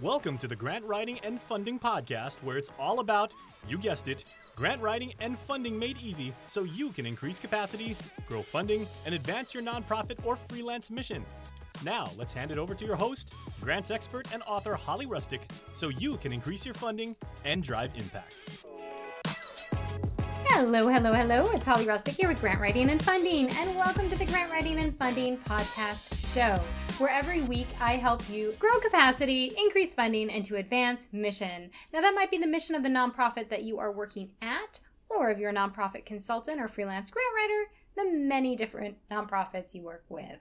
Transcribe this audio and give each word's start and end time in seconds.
Welcome 0.00 0.38
to 0.38 0.46
the 0.46 0.54
Grant 0.54 0.84
Writing 0.84 1.18
and 1.24 1.40
Funding 1.40 1.76
Podcast, 1.76 2.40
where 2.44 2.56
it's 2.56 2.70
all 2.78 3.00
about, 3.00 3.34
you 3.68 3.76
guessed 3.76 4.06
it, 4.06 4.22
grant 4.54 4.80
writing 4.80 5.12
and 5.18 5.36
funding 5.36 5.76
made 5.76 5.98
easy 6.00 6.32
so 6.46 6.62
you 6.62 6.92
can 6.92 7.04
increase 7.04 7.40
capacity, 7.40 7.96
grow 8.28 8.40
funding, 8.40 8.86
and 9.06 9.14
advance 9.16 9.52
your 9.52 9.64
nonprofit 9.64 10.24
or 10.24 10.36
freelance 10.36 10.88
mission. 10.88 11.26
Now, 11.84 12.08
let's 12.16 12.32
hand 12.32 12.52
it 12.52 12.58
over 12.58 12.76
to 12.76 12.84
your 12.84 12.94
host, 12.94 13.34
grants 13.60 13.90
expert 13.90 14.32
and 14.32 14.40
author 14.44 14.74
Holly 14.74 15.06
Rustick, 15.06 15.40
so 15.72 15.88
you 15.88 16.16
can 16.18 16.32
increase 16.32 16.64
your 16.64 16.76
funding 16.76 17.16
and 17.44 17.60
drive 17.60 17.90
impact. 17.96 18.36
Hello, 20.44 20.86
hello, 20.86 21.12
hello. 21.12 21.40
It's 21.50 21.66
Holly 21.66 21.86
Rustick 21.86 22.16
here 22.16 22.28
with 22.28 22.40
Grant 22.40 22.60
Writing 22.60 22.90
and 22.90 23.02
Funding, 23.02 23.48
and 23.50 23.74
welcome 23.74 24.08
to 24.10 24.16
the 24.16 24.26
Grant 24.26 24.52
Writing 24.52 24.78
and 24.78 24.96
Funding 24.96 25.38
Podcast 25.38 26.32
Show, 26.32 26.60
where 26.98 27.10
every 27.10 27.42
week 27.42 27.68
I 27.80 27.96
help 27.96 28.28
you 28.28 28.54
grow 28.58 28.80
capacity, 28.80 29.52
increase 29.56 29.94
funding, 29.94 30.30
and 30.30 30.44
to 30.46 30.56
advance 30.56 31.06
mission. 31.12 31.70
Now, 31.92 32.00
that 32.00 32.14
might 32.14 32.30
be 32.30 32.38
the 32.38 32.46
mission 32.46 32.74
of 32.74 32.82
the 32.82 32.88
nonprofit 32.88 33.48
that 33.50 33.62
you 33.62 33.78
are 33.78 33.92
working 33.92 34.32
at, 34.42 34.80
or 35.08 35.30
if 35.30 35.38
you're 35.38 35.50
a 35.50 35.54
nonprofit 35.54 36.04
consultant 36.04 36.60
or 36.60 36.66
freelance 36.66 37.10
grant 37.10 37.28
writer, 37.36 37.70
the 37.96 38.18
many 38.18 38.56
different 38.56 38.96
nonprofits 39.10 39.74
you 39.74 39.82
work 39.82 40.04
with. 40.08 40.40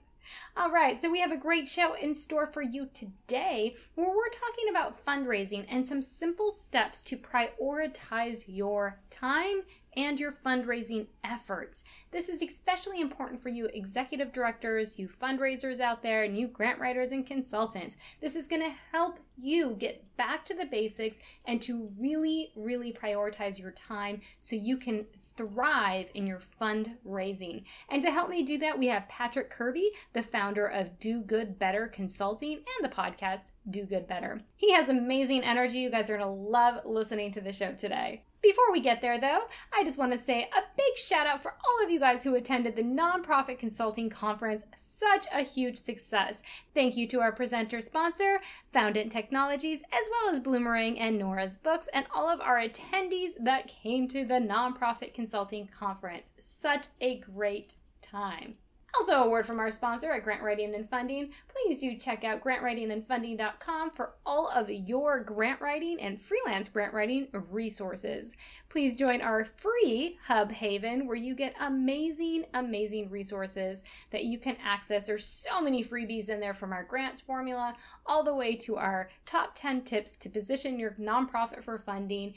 All 0.55 0.71
right, 0.71 1.01
so 1.01 1.09
we 1.09 1.19
have 1.19 1.31
a 1.31 1.37
great 1.37 1.67
show 1.67 1.93
in 1.93 2.15
store 2.15 2.47
for 2.47 2.61
you 2.61 2.87
today 2.93 3.75
where 3.95 4.09
we're 4.09 4.29
talking 4.29 4.69
about 4.69 5.05
fundraising 5.05 5.65
and 5.69 5.87
some 5.87 6.01
simple 6.01 6.51
steps 6.51 7.01
to 7.03 7.17
prioritize 7.17 8.43
your 8.47 8.99
time 9.09 9.61
and 9.97 10.19
your 10.19 10.31
fundraising 10.31 11.07
efforts. 11.23 11.83
This 12.11 12.29
is 12.29 12.43
especially 12.43 13.01
important 13.01 13.41
for 13.41 13.49
you 13.49 13.65
executive 13.73 14.31
directors, 14.31 14.99
you 14.99 15.07
fundraisers 15.07 15.79
out 15.79 16.03
there, 16.03 16.23
and 16.23 16.37
you 16.37 16.47
grant 16.47 16.79
writers 16.79 17.11
and 17.11 17.25
consultants. 17.25 17.97
This 18.21 18.35
is 18.35 18.47
going 18.47 18.61
to 18.61 18.75
help 18.91 19.19
you 19.37 19.75
get 19.79 20.05
back 20.15 20.45
to 20.45 20.53
the 20.53 20.65
basics 20.65 21.17
and 21.45 21.61
to 21.63 21.89
really, 21.99 22.51
really 22.55 22.93
prioritize 22.93 23.59
your 23.59 23.71
time 23.71 24.19
so 24.37 24.55
you 24.55 24.77
can 24.77 25.05
thrive 25.37 26.11
in 26.13 26.27
your 26.27 26.41
fundraising. 26.59 27.63
And 27.89 28.01
to 28.01 28.11
help 28.11 28.29
me 28.29 28.43
do 28.43 28.57
that, 28.57 28.77
we 28.77 28.87
have 28.87 29.07
Patrick 29.07 29.49
Kirby, 29.49 29.91
the 30.13 30.23
founder 30.23 30.65
of 30.65 30.99
Do 30.99 31.21
Good 31.21 31.57
Better 31.57 31.87
Consulting 31.87 32.57
and 32.57 32.83
the 32.83 32.93
podcast 32.93 33.51
Do 33.69 33.85
Good 33.85 34.07
Better. 34.07 34.41
He 34.55 34.73
has 34.73 34.89
amazing 34.89 35.43
energy. 35.43 35.79
You 35.79 35.91
guys 35.91 36.09
are 36.09 36.17
going 36.17 36.27
to 36.27 36.33
love 36.33 36.81
listening 36.85 37.31
to 37.33 37.41
the 37.41 37.51
show 37.51 37.71
today. 37.73 38.23
Before 38.41 38.71
we 38.71 38.79
get 38.79 39.01
there, 39.01 39.19
though, 39.19 39.41
I 39.73 39.83
just 39.83 39.97
want 39.97 40.11
to 40.11 40.17
say 40.17 40.43
a 40.55 40.61
big 40.75 40.97
shout 40.97 41.25
out 41.25 41.41
for 41.41 41.53
all 41.53 41.83
of 41.83 41.89
you 41.89 41.99
guys 41.99 42.23
who 42.23 42.35
attended 42.35 42.75
the 42.75 42.83
Nonprofit 42.83 43.57
Consulting 43.57 44.09
Conference. 44.09 44.65
Such 44.77 45.25
a 45.33 45.41
huge 45.41 45.77
success. 45.77 46.41
Thank 46.73 46.95
you 46.95 47.07
to 47.07 47.19
our 47.19 47.31
presenter 47.31 47.81
sponsor, 47.81 48.39
Foundant 48.73 49.11
Technologies, 49.11 49.81
as 49.91 50.07
well 50.11 50.33
as 50.33 50.39
Bloomerang 50.39 50.99
and 50.99 51.17
Nora's 51.17 51.55
Books, 51.55 51.89
and 51.93 52.05
all 52.13 52.29
of 52.29 52.39
our 52.39 52.59
attendees 52.59 53.31
that 53.39 53.67
came 53.67 54.07
to 54.09 54.23
the 54.23 54.35
Nonprofit 54.35 55.13
Consulting 55.13 55.67
Conference. 55.67 56.29
Such 56.37 56.85
a 57.01 57.17
great 57.19 57.75
time. 58.01 58.55
Also, 58.95 59.23
a 59.23 59.29
word 59.29 59.45
from 59.45 59.59
our 59.59 59.69
sponsor 59.69 60.11
at 60.11 60.23
Grant 60.23 60.41
Writing 60.41 60.73
and 60.73 60.89
Funding. 60.89 61.29
Please 61.49 61.79
do 61.79 61.95
check 61.97 62.23
out 62.23 62.41
grantwritingandfunding.com 62.41 63.91
for 63.91 64.13
all 64.25 64.49
of 64.49 64.69
your 64.69 65.19
grant 65.19 65.61
writing 65.61 66.01
and 66.01 66.19
freelance 66.19 66.67
grant 66.67 66.93
writing 66.93 67.27
resources. 67.51 68.35
Please 68.69 68.97
join 68.97 69.21
our 69.21 69.45
free 69.45 70.17
Hub 70.25 70.51
Haven 70.51 71.05
where 71.05 71.15
you 71.15 71.35
get 71.35 71.53
amazing, 71.59 72.45
amazing 72.53 73.09
resources 73.09 73.83
that 74.11 74.23
you 74.23 74.39
can 74.39 74.57
access. 74.63 75.05
There's 75.05 75.25
so 75.25 75.61
many 75.61 75.83
freebies 75.83 76.29
in 76.29 76.39
there 76.39 76.53
from 76.53 76.73
our 76.73 76.83
grants 76.83 77.21
formula 77.21 77.75
all 78.05 78.23
the 78.23 78.35
way 78.35 78.55
to 78.55 78.77
our 78.77 79.09
top 79.25 79.51
10 79.53 79.83
tips 79.83 80.15
to 80.17 80.29
position 80.29 80.79
your 80.79 80.91
nonprofit 80.91 81.63
for 81.63 81.77
funding 81.77 82.33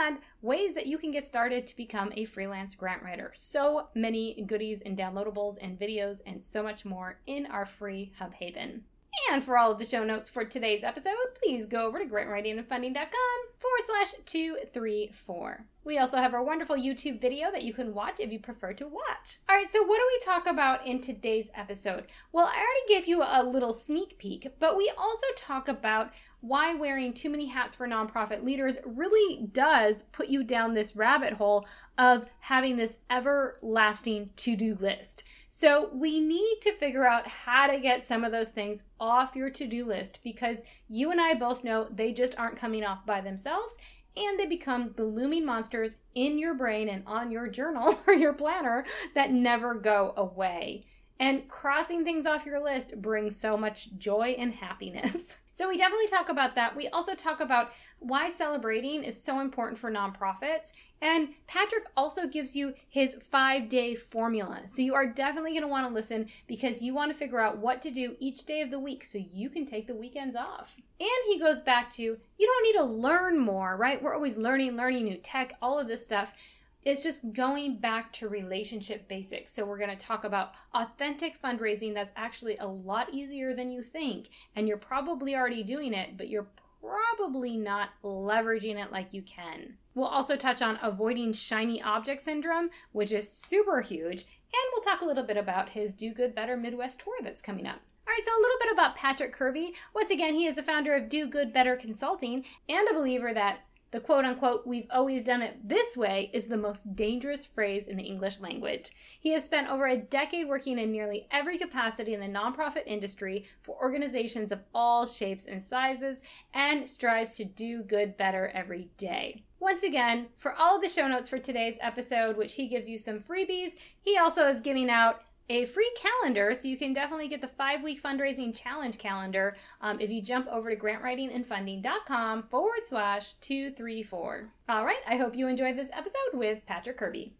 and 0.00 0.18
ways 0.42 0.74
that 0.74 0.86
you 0.86 0.98
can 0.98 1.10
get 1.10 1.26
started 1.26 1.66
to 1.66 1.76
become 1.76 2.12
a 2.16 2.24
freelance 2.24 2.74
grant 2.74 3.02
writer. 3.02 3.32
So 3.34 3.88
many 3.94 4.42
goodies 4.46 4.82
and 4.82 4.96
downloadables 4.96 5.56
and 5.60 5.78
videos 5.78 6.20
and 6.26 6.42
so 6.42 6.62
much 6.62 6.84
more 6.84 7.20
in 7.26 7.46
our 7.46 7.66
free 7.66 8.12
Hub 8.18 8.34
Haven. 8.34 8.84
And 9.30 9.42
for 9.42 9.58
all 9.58 9.72
of 9.72 9.78
the 9.78 9.84
show 9.84 10.04
notes 10.04 10.30
for 10.30 10.44
today's 10.44 10.84
episode, 10.84 11.12
please 11.42 11.66
go 11.66 11.86
over 11.86 11.98
to 11.98 12.06
grantwritingandfunding.com 12.06 13.38
forward 13.58 13.82
slash 13.84 14.14
234. 14.24 15.64
We 15.84 15.98
also 15.98 16.18
have 16.18 16.34
our 16.34 16.42
wonderful 16.42 16.76
YouTube 16.76 17.20
video 17.20 17.50
that 17.50 17.62
you 17.62 17.72
can 17.72 17.94
watch 17.94 18.20
if 18.20 18.30
you 18.30 18.38
prefer 18.38 18.72
to 18.74 18.86
watch. 18.86 19.38
All 19.48 19.56
right, 19.56 19.70
so 19.70 19.82
what 19.82 19.96
do 19.96 20.04
we 20.06 20.24
talk 20.24 20.46
about 20.46 20.86
in 20.86 21.00
today's 21.00 21.50
episode? 21.54 22.04
Well, 22.32 22.46
I 22.46 22.56
already 22.56 22.88
gave 22.88 23.08
you 23.08 23.22
a 23.22 23.42
little 23.42 23.72
sneak 23.72 24.18
peek, 24.18 24.46
but 24.58 24.76
we 24.76 24.92
also 24.96 25.26
talk 25.36 25.68
about 25.68 26.12
why 26.40 26.74
wearing 26.74 27.12
too 27.12 27.30
many 27.30 27.46
hats 27.46 27.74
for 27.74 27.88
nonprofit 27.88 28.44
leaders 28.44 28.76
really 28.84 29.46
does 29.52 30.02
put 30.12 30.28
you 30.28 30.44
down 30.44 30.72
this 30.72 30.94
rabbit 30.94 31.32
hole 31.32 31.66
of 31.96 32.26
having 32.40 32.76
this 32.76 32.98
everlasting 33.10 34.30
to 34.36 34.56
do 34.56 34.74
list. 34.76 35.24
So, 35.60 35.90
we 35.92 36.20
need 36.20 36.58
to 36.62 36.72
figure 36.72 37.04
out 37.04 37.26
how 37.26 37.66
to 37.66 37.80
get 37.80 38.04
some 38.04 38.22
of 38.22 38.30
those 38.30 38.50
things 38.50 38.84
off 39.00 39.34
your 39.34 39.50
to 39.50 39.66
do 39.66 39.84
list 39.84 40.20
because 40.22 40.62
you 40.86 41.10
and 41.10 41.20
I 41.20 41.34
both 41.34 41.64
know 41.64 41.88
they 41.90 42.12
just 42.12 42.38
aren't 42.38 42.56
coming 42.56 42.84
off 42.84 43.04
by 43.04 43.20
themselves 43.20 43.76
and 44.16 44.38
they 44.38 44.46
become 44.46 44.92
the 44.94 45.02
looming 45.02 45.44
monsters 45.44 45.96
in 46.14 46.38
your 46.38 46.54
brain 46.54 46.88
and 46.88 47.02
on 47.08 47.32
your 47.32 47.48
journal 47.48 47.98
or 48.06 48.14
your 48.14 48.34
planner 48.34 48.84
that 49.16 49.32
never 49.32 49.74
go 49.74 50.14
away. 50.16 50.86
And 51.18 51.48
crossing 51.48 52.04
things 52.04 52.24
off 52.24 52.46
your 52.46 52.62
list 52.62 53.02
brings 53.02 53.34
so 53.34 53.56
much 53.56 53.98
joy 53.98 54.36
and 54.38 54.52
happiness. 54.52 55.38
So 55.58 55.68
we 55.68 55.76
definitely 55.76 56.06
talk 56.06 56.28
about 56.28 56.54
that. 56.54 56.76
We 56.76 56.86
also 56.86 57.16
talk 57.16 57.40
about 57.40 57.72
why 57.98 58.30
celebrating 58.30 59.02
is 59.02 59.20
so 59.20 59.40
important 59.40 59.76
for 59.76 59.90
nonprofits. 59.90 60.70
And 61.02 61.30
Patrick 61.48 61.82
also 61.96 62.28
gives 62.28 62.54
you 62.54 62.74
his 62.88 63.18
five 63.32 63.68
day 63.68 63.96
formula. 63.96 64.62
So 64.66 64.82
you 64.82 64.94
are 64.94 65.04
definitely 65.04 65.50
going 65.50 65.62
to 65.62 65.68
want 65.68 65.88
to 65.88 65.92
listen 65.92 66.28
because 66.46 66.80
you 66.80 66.94
want 66.94 67.10
to 67.10 67.18
figure 67.18 67.40
out 67.40 67.58
what 67.58 67.82
to 67.82 67.90
do 67.90 68.14
each 68.20 68.46
day 68.46 68.60
of 68.60 68.70
the 68.70 68.78
week 68.78 69.04
so 69.04 69.18
you 69.18 69.50
can 69.50 69.66
take 69.66 69.88
the 69.88 69.96
weekends 69.96 70.36
off. 70.36 70.78
And 71.00 71.08
he 71.26 71.40
goes 71.40 71.60
back 71.60 71.92
to 71.94 72.02
you 72.02 72.18
don't 72.38 72.62
need 72.62 72.78
to 72.78 72.84
learn 72.84 73.36
more, 73.36 73.76
right? 73.76 74.00
We're 74.00 74.14
always 74.14 74.36
learning, 74.36 74.76
learning 74.76 75.06
new 75.06 75.16
tech, 75.16 75.54
all 75.60 75.80
of 75.80 75.88
this 75.88 76.04
stuff 76.04 76.34
it's 76.84 77.02
just 77.02 77.32
going 77.32 77.78
back 77.78 78.12
to 78.14 78.28
relationship 78.28 79.08
basics. 79.08 79.52
So, 79.52 79.64
we're 79.64 79.78
going 79.78 79.96
to 79.96 79.96
talk 79.96 80.24
about 80.24 80.52
authentic 80.74 81.40
fundraising 81.40 81.94
that's 81.94 82.12
actually 82.16 82.56
a 82.58 82.66
lot 82.66 83.12
easier 83.12 83.54
than 83.54 83.70
you 83.70 83.82
think. 83.82 84.28
And 84.56 84.68
you're 84.68 84.76
probably 84.76 85.36
already 85.36 85.62
doing 85.62 85.92
it, 85.92 86.16
but 86.16 86.28
you're 86.28 86.48
probably 86.80 87.56
not 87.56 87.90
leveraging 88.02 88.82
it 88.82 88.92
like 88.92 89.12
you 89.12 89.22
can. 89.22 89.74
We'll 89.94 90.06
also 90.06 90.36
touch 90.36 90.62
on 90.62 90.78
avoiding 90.82 91.32
shiny 91.32 91.82
object 91.82 92.20
syndrome, 92.20 92.70
which 92.92 93.12
is 93.12 93.30
super 93.30 93.80
huge. 93.80 94.22
And 94.22 94.72
we'll 94.72 94.82
talk 94.82 95.00
a 95.00 95.04
little 95.04 95.24
bit 95.24 95.36
about 95.36 95.68
his 95.68 95.92
Do 95.92 96.12
Good 96.12 96.34
Better 96.34 96.56
Midwest 96.56 97.00
tour 97.00 97.16
that's 97.22 97.42
coming 97.42 97.66
up. 97.66 97.80
All 98.06 98.14
right, 98.14 98.24
so 98.24 98.30
a 98.30 98.40
little 98.40 98.58
bit 98.60 98.72
about 98.72 98.94
Patrick 98.94 99.32
Kirby. 99.34 99.74
Once 99.94 100.10
again, 100.10 100.34
he 100.34 100.46
is 100.46 100.56
the 100.56 100.62
founder 100.62 100.94
of 100.94 101.08
Do 101.10 101.26
Good 101.26 101.52
Better 101.52 101.76
Consulting 101.76 102.44
and 102.68 102.88
a 102.88 102.94
believer 102.94 103.34
that 103.34 103.60
the 103.90 104.00
quote 104.00 104.24
unquote, 104.24 104.66
we've 104.66 104.86
always 104.90 105.22
done 105.22 105.40
it 105.40 105.56
this 105.66 105.96
way 105.96 106.30
is 106.34 106.46
the 106.46 106.56
most 106.56 106.94
dangerous 106.94 107.44
phrase 107.44 107.86
in 107.86 107.96
the 107.96 108.02
English 108.02 108.40
language. 108.40 108.90
He 109.20 109.30
has 109.32 109.44
spent 109.44 109.70
over 109.70 109.86
a 109.86 109.96
decade 109.96 110.46
working 110.46 110.78
in 110.78 110.92
nearly 110.92 111.26
every 111.30 111.56
capacity 111.56 112.12
in 112.12 112.20
the 112.20 112.26
nonprofit 112.26 112.86
industry 112.86 113.46
for 113.62 113.76
organizations 113.82 114.52
of 114.52 114.60
all 114.74 115.06
shapes 115.06 115.46
and 115.46 115.62
sizes 115.62 116.20
and 116.52 116.86
strives 116.86 117.36
to 117.36 117.44
do 117.44 117.82
good 117.82 118.16
better 118.16 118.48
every 118.54 118.90
day. 118.98 119.42
Once 119.60 119.82
again, 119.82 120.28
for 120.36 120.52
all 120.54 120.76
of 120.76 120.82
the 120.82 120.88
show 120.88 121.08
notes 121.08 121.28
for 121.28 121.38
today's 121.38 121.78
episode, 121.80 122.36
which 122.36 122.54
he 122.54 122.68
gives 122.68 122.88
you 122.88 122.96
some 122.96 123.18
freebies, 123.18 123.72
he 124.00 124.16
also 124.16 124.46
is 124.46 124.60
giving 124.60 124.88
out 124.88 125.22
a 125.50 125.64
free 125.64 125.90
calendar, 125.96 126.54
so 126.54 126.68
you 126.68 126.76
can 126.76 126.92
definitely 126.92 127.28
get 127.28 127.40
the 127.40 127.48
five 127.48 127.82
week 127.82 128.02
fundraising 128.02 128.54
challenge 128.54 128.98
calendar 128.98 129.56
um, 129.80 130.00
if 130.00 130.10
you 130.10 130.20
jump 130.22 130.46
over 130.48 130.70
to 130.70 130.76
grantwritingandfunding.com 130.76 132.42
forward 132.44 132.80
slash 132.86 133.32
234. 133.34 134.48
All 134.68 134.84
right, 134.84 134.98
I 135.08 135.16
hope 135.16 135.34
you 135.34 135.48
enjoyed 135.48 135.76
this 135.76 135.88
episode 135.92 136.34
with 136.34 136.64
Patrick 136.66 136.98
Kirby. 136.98 137.34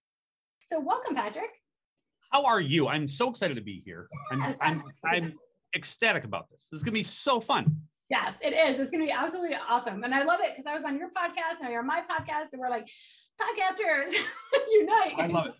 So, 0.68 0.80
welcome, 0.80 1.14
Patrick. 1.14 1.50
How 2.30 2.44
are 2.44 2.60
you? 2.60 2.88
I'm 2.88 3.08
so 3.08 3.30
excited 3.30 3.54
to 3.54 3.62
be 3.62 3.82
here. 3.84 4.08
I'm, 4.30 4.54
I'm, 4.60 4.82
I'm 5.04 5.34
ecstatic 5.74 6.24
about 6.24 6.50
this. 6.50 6.68
This 6.70 6.78
is 6.78 6.84
going 6.84 6.94
to 6.94 7.00
be 7.00 7.04
so 7.04 7.40
fun. 7.40 7.74
Yes, 8.10 8.36
it 8.42 8.52
is. 8.54 8.78
It's 8.78 8.90
going 8.90 9.02
to 9.02 9.06
be 9.06 9.12
absolutely 9.12 9.56
awesome. 9.68 10.04
And 10.04 10.14
I 10.14 10.24
love 10.24 10.40
it 10.42 10.50
because 10.54 10.66
I 10.66 10.74
was 10.74 10.84
on 10.84 10.98
your 10.98 11.08
podcast, 11.08 11.62
now 11.62 11.68
you're 11.68 11.80
on 11.80 11.86
my 11.86 12.00
podcast, 12.00 12.52
and 12.52 12.60
we're 12.60 12.70
like, 12.70 12.88
podcasters, 13.40 14.12
unite. 14.72 15.14
I 15.18 15.26
love 15.26 15.46
it 15.46 15.54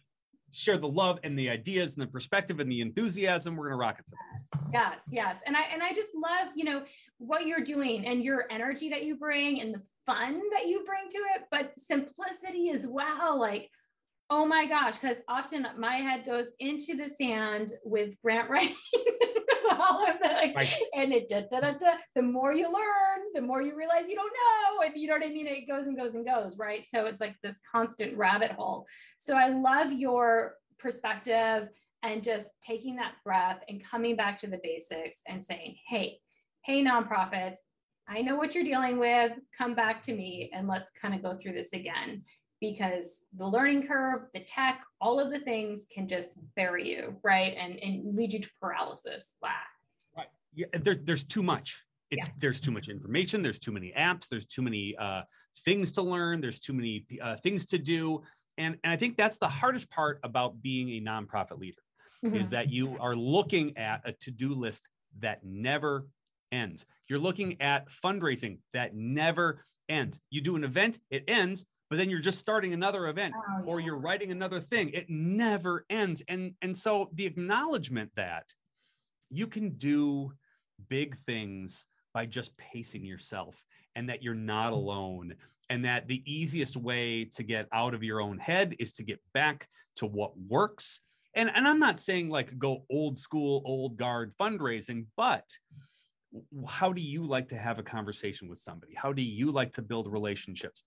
share 0.50 0.78
the 0.78 0.88
love 0.88 1.18
and 1.24 1.38
the 1.38 1.50
ideas 1.50 1.94
and 1.94 2.02
the 2.02 2.06
perspective 2.06 2.60
and 2.60 2.70
the 2.70 2.80
enthusiasm. 2.80 3.56
We're 3.56 3.68
gonna 3.68 3.76
rock 3.76 3.98
it 3.98 4.06
today. 4.06 4.70
Yes, 4.72 5.02
yes. 5.10 5.40
And 5.46 5.56
I 5.56 5.62
and 5.72 5.82
I 5.82 5.92
just 5.92 6.14
love, 6.14 6.52
you 6.54 6.64
know, 6.64 6.84
what 7.18 7.46
you're 7.46 7.64
doing 7.64 8.06
and 8.06 8.22
your 8.22 8.44
energy 8.50 8.88
that 8.90 9.04
you 9.04 9.16
bring 9.16 9.60
and 9.60 9.74
the 9.74 9.82
fun 10.06 10.40
that 10.52 10.66
you 10.66 10.84
bring 10.84 11.08
to 11.10 11.18
it, 11.36 11.42
but 11.50 11.72
simplicity 11.78 12.70
as 12.70 12.86
well. 12.86 13.38
Like 13.38 13.70
Oh 14.30 14.44
my 14.44 14.66
gosh, 14.66 14.98
because 14.98 15.16
often 15.26 15.66
my 15.78 15.96
head 15.96 16.26
goes 16.26 16.52
into 16.60 16.94
the 16.94 17.08
sand 17.08 17.72
with 17.82 18.10
grant 18.22 18.50
writing. 18.50 18.74
All 19.70 20.08
of 20.08 20.18
the 20.20 20.28
like, 20.54 20.72
and 20.94 21.12
it 21.12 21.28
da, 21.28 21.42
da, 21.50 21.60
da, 21.60 21.72
da, 21.72 21.92
the 22.14 22.22
more 22.22 22.52
you 22.52 22.64
learn, 22.64 23.26
the 23.34 23.40
more 23.40 23.62
you 23.62 23.76
realize 23.76 24.08
you 24.08 24.14
don't 24.14 24.32
know. 24.32 24.86
And 24.86 24.96
you 24.96 25.08
know 25.08 25.14
what 25.14 25.24
I 25.24 25.28
mean? 25.28 25.46
It 25.46 25.68
goes 25.68 25.86
and 25.86 25.96
goes 25.96 26.14
and 26.14 26.26
goes, 26.26 26.56
right? 26.56 26.86
So 26.86 27.06
it's 27.06 27.20
like 27.20 27.36
this 27.42 27.60
constant 27.70 28.16
rabbit 28.16 28.52
hole. 28.52 28.86
So 29.18 29.34
I 29.34 29.48
love 29.48 29.92
your 29.92 30.54
perspective 30.78 31.68
and 32.02 32.22
just 32.22 32.50
taking 32.60 32.96
that 32.96 33.14
breath 33.24 33.60
and 33.68 33.82
coming 33.84 34.16
back 34.16 34.38
to 34.38 34.46
the 34.46 34.60
basics 34.62 35.22
and 35.26 35.42
saying, 35.42 35.76
hey, 35.86 36.18
hey, 36.64 36.84
nonprofits, 36.84 37.56
I 38.08 38.22
know 38.22 38.36
what 38.36 38.54
you're 38.54 38.64
dealing 38.64 38.98
with. 38.98 39.32
Come 39.56 39.74
back 39.74 40.02
to 40.04 40.14
me 40.14 40.50
and 40.54 40.66
let's 40.68 40.90
kind 40.90 41.14
of 41.14 41.22
go 41.22 41.36
through 41.36 41.52
this 41.52 41.72
again 41.72 42.22
because 42.60 43.24
the 43.36 43.46
learning 43.46 43.86
curve, 43.86 44.28
the 44.34 44.40
tech, 44.40 44.84
all 45.00 45.20
of 45.20 45.30
the 45.30 45.38
things 45.40 45.86
can 45.94 46.08
just 46.08 46.40
bury 46.56 46.90
you, 46.90 47.16
right? 47.22 47.54
And, 47.56 47.76
and 47.76 48.16
lead 48.16 48.32
you 48.32 48.40
to 48.40 48.50
paralysis. 48.60 49.34
Wow. 49.42 49.50
Right. 50.16 50.26
Yeah, 50.54 50.66
there's 50.72 51.00
there's 51.02 51.24
too 51.24 51.42
much. 51.42 51.82
It's 52.10 52.26
yeah. 52.26 52.34
there's 52.38 52.60
too 52.60 52.70
much 52.70 52.88
information, 52.88 53.42
there's 53.42 53.58
too 53.58 53.70
many 53.70 53.92
apps, 53.96 54.28
there's 54.28 54.46
too 54.46 54.62
many 54.62 54.96
uh, 54.96 55.22
things 55.64 55.92
to 55.92 56.02
learn, 56.02 56.40
there's 56.40 56.58
too 56.58 56.72
many 56.72 57.04
uh, 57.20 57.36
things 57.36 57.66
to 57.66 57.78
do. 57.78 58.22
And, 58.56 58.76
and 58.82 58.92
I 58.92 58.96
think 58.96 59.16
that's 59.16 59.36
the 59.36 59.48
hardest 59.48 59.90
part 59.90 60.18
about 60.22 60.62
being 60.62 60.88
a 60.90 61.00
nonprofit 61.00 61.58
leader 61.58 61.82
mm-hmm. 62.24 62.34
is 62.34 62.50
that 62.50 62.70
you 62.70 62.96
are 62.98 63.14
looking 63.14 63.76
at 63.76 64.00
a 64.04 64.12
to-do 64.12 64.54
list 64.54 64.88
that 65.20 65.44
never 65.44 66.06
ends. 66.50 66.86
You're 67.08 67.18
looking 67.18 67.60
at 67.60 67.88
fundraising 67.88 68.58
that 68.72 68.96
never 68.96 69.62
ends. 69.88 70.18
You 70.30 70.40
do 70.40 70.56
an 70.56 70.64
event, 70.64 70.98
it 71.10 71.24
ends, 71.28 71.66
but 71.90 71.98
then 71.98 72.10
you're 72.10 72.20
just 72.20 72.38
starting 72.38 72.72
another 72.72 73.06
event 73.08 73.34
oh, 73.36 73.42
yeah. 73.58 73.64
or 73.64 73.80
you're 73.80 73.98
writing 73.98 74.30
another 74.30 74.60
thing. 74.60 74.90
It 74.90 75.08
never 75.08 75.84
ends. 75.88 76.22
And 76.28 76.54
and 76.62 76.76
so 76.76 77.10
the 77.14 77.26
acknowledgement 77.26 78.10
that 78.16 78.44
you 79.30 79.46
can 79.46 79.70
do 79.70 80.32
big 80.88 81.16
things 81.16 81.86
by 82.14 82.26
just 82.26 82.56
pacing 82.56 83.04
yourself 83.04 83.62
and 83.94 84.08
that 84.08 84.22
you're 84.22 84.34
not 84.34 84.72
mm-hmm. 84.72 84.74
alone 84.74 85.34
and 85.70 85.84
that 85.84 86.08
the 86.08 86.22
easiest 86.24 86.76
way 86.76 87.24
to 87.24 87.42
get 87.42 87.68
out 87.72 87.94
of 87.94 88.02
your 88.02 88.20
own 88.20 88.38
head 88.38 88.74
is 88.78 88.92
to 88.94 89.02
get 89.02 89.20
back 89.34 89.68
to 89.96 90.06
what 90.06 90.32
works 90.48 91.00
and 91.34 91.50
and 91.54 91.68
i'm 91.68 91.78
not 91.78 92.00
saying 92.00 92.28
like 92.28 92.58
go 92.58 92.84
old 92.90 93.18
school 93.18 93.62
old 93.64 93.96
guard 93.96 94.32
fundraising 94.40 95.04
but 95.16 95.44
how 96.66 96.92
do 96.92 97.00
you 97.00 97.26
like 97.26 97.48
to 97.48 97.56
have 97.56 97.78
a 97.78 97.82
conversation 97.82 98.48
with 98.48 98.58
somebody 98.58 98.94
how 98.94 99.12
do 99.12 99.22
you 99.22 99.50
like 99.50 99.72
to 99.72 99.82
build 99.82 100.10
relationships 100.10 100.84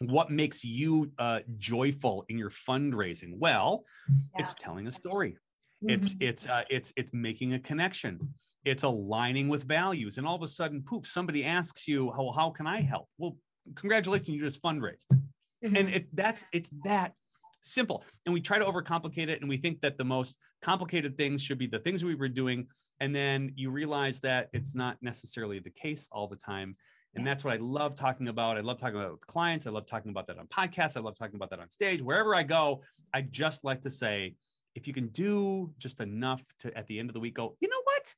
what 0.00 0.30
makes 0.30 0.64
you 0.64 1.10
uh, 1.18 1.40
joyful 1.58 2.24
in 2.28 2.38
your 2.38 2.50
fundraising 2.50 3.32
well 3.38 3.84
yeah. 4.08 4.42
it's 4.42 4.54
telling 4.54 4.86
a 4.86 4.92
story 4.92 5.32
mm-hmm. 5.82 5.90
it's 5.90 6.14
it's 6.20 6.46
uh, 6.46 6.62
it's 6.70 6.92
it's 6.96 7.12
making 7.12 7.54
a 7.54 7.58
connection 7.58 8.18
it's 8.64 8.82
aligning 8.82 9.48
with 9.48 9.64
values 9.64 10.18
and 10.18 10.26
all 10.26 10.34
of 10.34 10.42
a 10.42 10.48
sudden 10.48 10.82
poof 10.82 11.06
somebody 11.06 11.44
asks 11.44 11.86
you 11.88 12.12
how, 12.12 12.32
how 12.34 12.50
can 12.50 12.66
i 12.66 12.80
help 12.80 13.08
well 13.18 13.36
congratulations 13.74 14.28
you 14.28 14.40
just 14.42 14.62
fundraised 14.62 15.06
mm-hmm. 15.10 15.76
and 15.76 15.88
it 15.88 16.06
that's 16.12 16.44
it's 16.52 16.70
that 16.84 17.12
simple. 17.66 18.04
And 18.24 18.32
we 18.32 18.40
try 18.40 18.58
to 18.58 18.64
overcomplicate 18.64 19.28
it. 19.28 19.40
And 19.40 19.48
we 19.48 19.56
think 19.56 19.80
that 19.80 19.98
the 19.98 20.04
most 20.04 20.38
complicated 20.62 21.16
things 21.16 21.42
should 21.42 21.58
be 21.58 21.66
the 21.66 21.78
things 21.78 22.04
we 22.04 22.14
were 22.14 22.28
doing. 22.28 22.68
And 23.00 23.14
then 23.14 23.52
you 23.56 23.70
realize 23.70 24.20
that 24.20 24.48
it's 24.52 24.74
not 24.74 24.96
necessarily 25.02 25.58
the 25.58 25.70
case 25.70 26.08
all 26.10 26.28
the 26.28 26.36
time. 26.36 26.76
And 27.16 27.26
that's 27.26 27.44
what 27.44 27.54
I 27.54 27.56
love 27.56 27.94
talking 27.94 28.28
about. 28.28 28.58
I 28.58 28.60
love 28.60 28.78
talking 28.78 28.96
about 28.96 29.08
it 29.08 29.12
with 29.12 29.26
clients. 29.26 29.66
I 29.66 29.70
love 29.70 29.86
talking 29.86 30.10
about 30.10 30.26
that 30.26 30.38
on 30.38 30.46
podcasts. 30.46 30.96
I 30.96 31.00
love 31.00 31.18
talking 31.18 31.36
about 31.36 31.50
that 31.50 31.60
on 31.60 31.70
stage. 31.70 32.02
Wherever 32.02 32.34
I 32.34 32.42
go, 32.42 32.82
I 33.14 33.22
just 33.22 33.64
like 33.64 33.82
to 33.82 33.90
say, 33.90 34.34
if 34.74 34.86
you 34.86 34.92
can 34.92 35.08
do 35.08 35.72
just 35.78 36.00
enough 36.00 36.42
to 36.60 36.76
at 36.76 36.86
the 36.86 36.98
end 36.98 37.08
of 37.08 37.14
the 37.14 37.20
week 37.20 37.34
go, 37.34 37.56
you 37.60 37.68
know 37.68 37.80
what? 37.84 38.14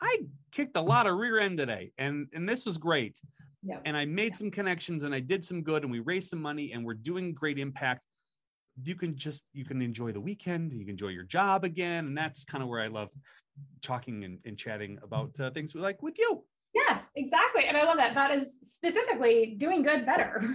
I 0.00 0.18
kicked 0.50 0.76
a 0.76 0.80
lot 0.80 1.06
of 1.06 1.16
rear 1.16 1.38
end 1.38 1.58
today 1.58 1.92
and, 1.96 2.26
and 2.32 2.48
this 2.48 2.66
was 2.66 2.76
great. 2.76 3.20
Yeah. 3.62 3.78
And 3.84 3.96
I 3.96 4.04
made 4.06 4.34
some 4.34 4.50
connections 4.50 5.04
and 5.04 5.14
I 5.14 5.20
did 5.20 5.44
some 5.44 5.62
good 5.62 5.84
and 5.84 5.92
we 5.92 6.00
raised 6.00 6.28
some 6.28 6.42
money 6.42 6.72
and 6.72 6.84
we're 6.84 6.94
doing 6.94 7.32
great 7.32 7.60
impact 7.60 8.02
you 8.82 8.94
can 8.94 9.16
just 9.16 9.44
you 9.52 9.64
can 9.64 9.82
enjoy 9.82 10.12
the 10.12 10.20
weekend 10.20 10.72
you 10.72 10.80
can 10.80 10.90
enjoy 10.90 11.08
your 11.08 11.24
job 11.24 11.64
again 11.64 12.06
and 12.06 12.16
that's 12.16 12.44
kind 12.44 12.62
of 12.62 12.68
where 12.68 12.80
i 12.80 12.86
love 12.86 13.10
talking 13.82 14.24
and, 14.24 14.38
and 14.44 14.56
chatting 14.56 14.98
about 15.02 15.38
uh, 15.40 15.50
things 15.50 15.74
like 15.74 16.02
with 16.02 16.18
you 16.18 16.42
yes 16.74 17.04
exactly 17.16 17.64
and 17.66 17.76
i 17.76 17.84
love 17.84 17.96
that 17.96 18.14
that 18.14 18.30
is 18.30 18.54
specifically 18.62 19.54
doing 19.58 19.82
good 19.82 20.06
better. 20.06 20.42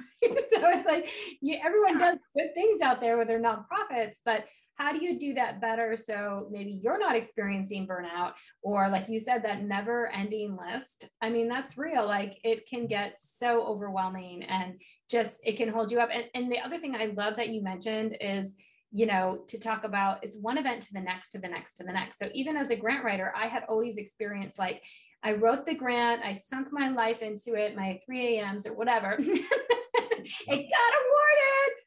So 0.50 0.70
it's 0.70 0.86
like 0.86 1.10
you, 1.42 1.60
everyone 1.64 1.98
does 1.98 2.18
good 2.36 2.54
things 2.56 2.82
out 2.82 3.00
there 3.00 3.18
with 3.18 3.28
their 3.28 3.40
nonprofits 3.40 4.18
but 4.26 4.46
how 4.78 4.92
do 4.92 5.04
you 5.04 5.20
do 5.20 5.34
that 5.34 5.60
better 5.60 5.96
so 5.96 6.48
maybe 6.52 6.80
you're 6.82 7.00
not 7.00 7.16
experiencing 7.16 7.88
burnout 7.88 8.34
or 8.62 8.90
like 8.90 9.10
you 9.10 9.20
said 9.20 9.44
that 9.44 9.64
never 9.64 10.08
ending 10.12 10.56
list? 10.56 11.10
I 11.22 11.30
mean 11.30 11.48
that's 11.48 11.78
real 11.78 12.06
like 12.06 12.40
it 12.44 12.68
can 12.68 12.88
get 12.88 13.20
so 13.20 13.64
overwhelming 13.64 14.44
and 14.44 14.80
just 15.10 15.42
it 15.44 15.58
can 15.58 15.70
hold 15.70 15.92
you 15.92 16.00
up 16.00 16.10
and, 16.14 16.26
and 16.34 16.52
the 16.52 16.60
other 16.60 16.80
thing 16.80 16.96
i 16.96 17.08
love 17.16 17.36
that 17.38 17.50
you 17.50 17.62
mentioned 17.62 18.18
is 18.22 18.56
you 18.92 19.06
know 19.06 19.44
to 19.48 19.60
talk 19.60 19.84
about 19.84 20.24
is 20.26 20.38
one 20.38 20.58
event 20.58 20.82
to 20.84 20.94
the 20.94 21.02
next 21.02 21.32
to 21.32 21.40
the 21.40 21.48
next 21.48 21.74
to 21.76 21.84
the 21.84 21.92
next. 21.92 22.18
So 22.18 22.30
even 22.34 22.56
as 22.56 22.70
a 22.70 22.76
grant 22.76 23.04
writer 23.04 23.34
i 23.36 23.48
had 23.48 23.64
always 23.68 23.98
experienced 23.98 24.58
like 24.60 24.84
i 25.24 25.32
wrote 25.34 25.66
the 25.66 25.74
grant 25.74 26.22
i 26.24 26.34
sunk 26.34 26.68
my 26.72 26.90
life 26.90 27.22
into 27.22 27.56
it 27.56 27.76
my 27.76 28.00
3 28.06 28.38
a.m.s 28.38 28.66
or 28.66 28.74
whatever 28.74 29.16
it 29.20 29.30
got 30.48 30.48
awarded 30.48 31.78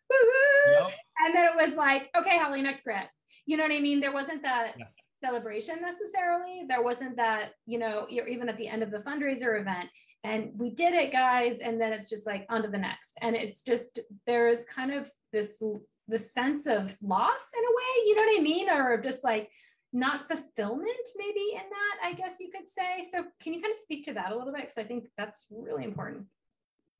yep. 0.72 0.92
and 1.24 1.34
then 1.34 1.48
it 1.48 1.66
was 1.66 1.76
like, 1.76 2.10
okay, 2.16 2.38
Holly, 2.38 2.62
next 2.62 2.84
grant. 2.84 3.08
You 3.46 3.56
know 3.56 3.64
what 3.64 3.72
I 3.72 3.80
mean? 3.80 4.00
There 4.00 4.12
wasn't 4.12 4.42
that 4.42 4.74
yes. 4.78 4.94
celebration 5.22 5.76
necessarily. 5.80 6.64
There 6.68 6.82
wasn't 6.82 7.16
that, 7.16 7.50
you 7.66 7.78
know, 7.78 8.06
you're 8.08 8.28
even 8.28 8.48
at 8.48 8.56
the 8.56 8.68
end 8.68 8.82
of 8.82 8.90
the 8.90 8.98
fundraiser 8.98 9.60
event 9.60 9.88
and 10.24 10.50
we 10.56 10.70
did 10.70 10.94
it, 10.94 11.10
guys. 11.10 11.58
And 11.58 11.80
then 11.80 11.92
it's 11.92 12.10
just 12.10 12.26
like 12.26 12.46
on 12.48 12.62
to 12.62 12.68
the 12.68 12.78
next. 12.78 13.16
And 13.22 13.34
it's 13.34 13.62
just, 13.62 14.00
there's 14.26 14.64
kind 14.64 14.92
of 14.92 15.10
this, 15.32 15.62
the 16.08 16.18
sense 16.18 16.66
of 16.66 16.94
loss 17.02 17.50
in 17.56 17.64
a 17.64 17.76
way, 17.76 18.06
you 18.06 18.16
know 18.16 18.22
what 18.22 18.40
I 18.40 18.42
mean? 18.42 18.70
Or 18.70 19.00
just 19.00 19.24
like, 19.24 19.50
not 19.92 20.28
fulfillment 20.28 21.08
maybe 21.16 21.52
in 21.52 21.68
that 21.68 21.98
i 22.04 22.12
guess 22.12 22.38
you 22.38 22.50
could 22.54 22.68
say 22.68 23.04
so 23.10 23.24
can 23.42 23.52
you 23.52 23.60
kind 23.60 23.72
of 23.72 23.78
speak 23.78 24.04
to 24.04 24.12
that 24.12 24.30
a 24.30 24.36
little 24.36 24.52
bit 24.52 24.62
because 24.62 24.78
i 24.78 24.84
think 24.84 25.04
that's 25.18 25.46
really 25.50 25.84
important 25.84 26.26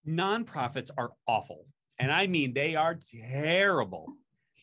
nonprofits 0.07 0.91
are 0.99 1.11
awful 1.27 1.67
and 2.01 2.11
I 2.11 2.27
mean 2.27 2.55
they 2.55 2.75
are 2.75 2.99
terrible 3.31 4.15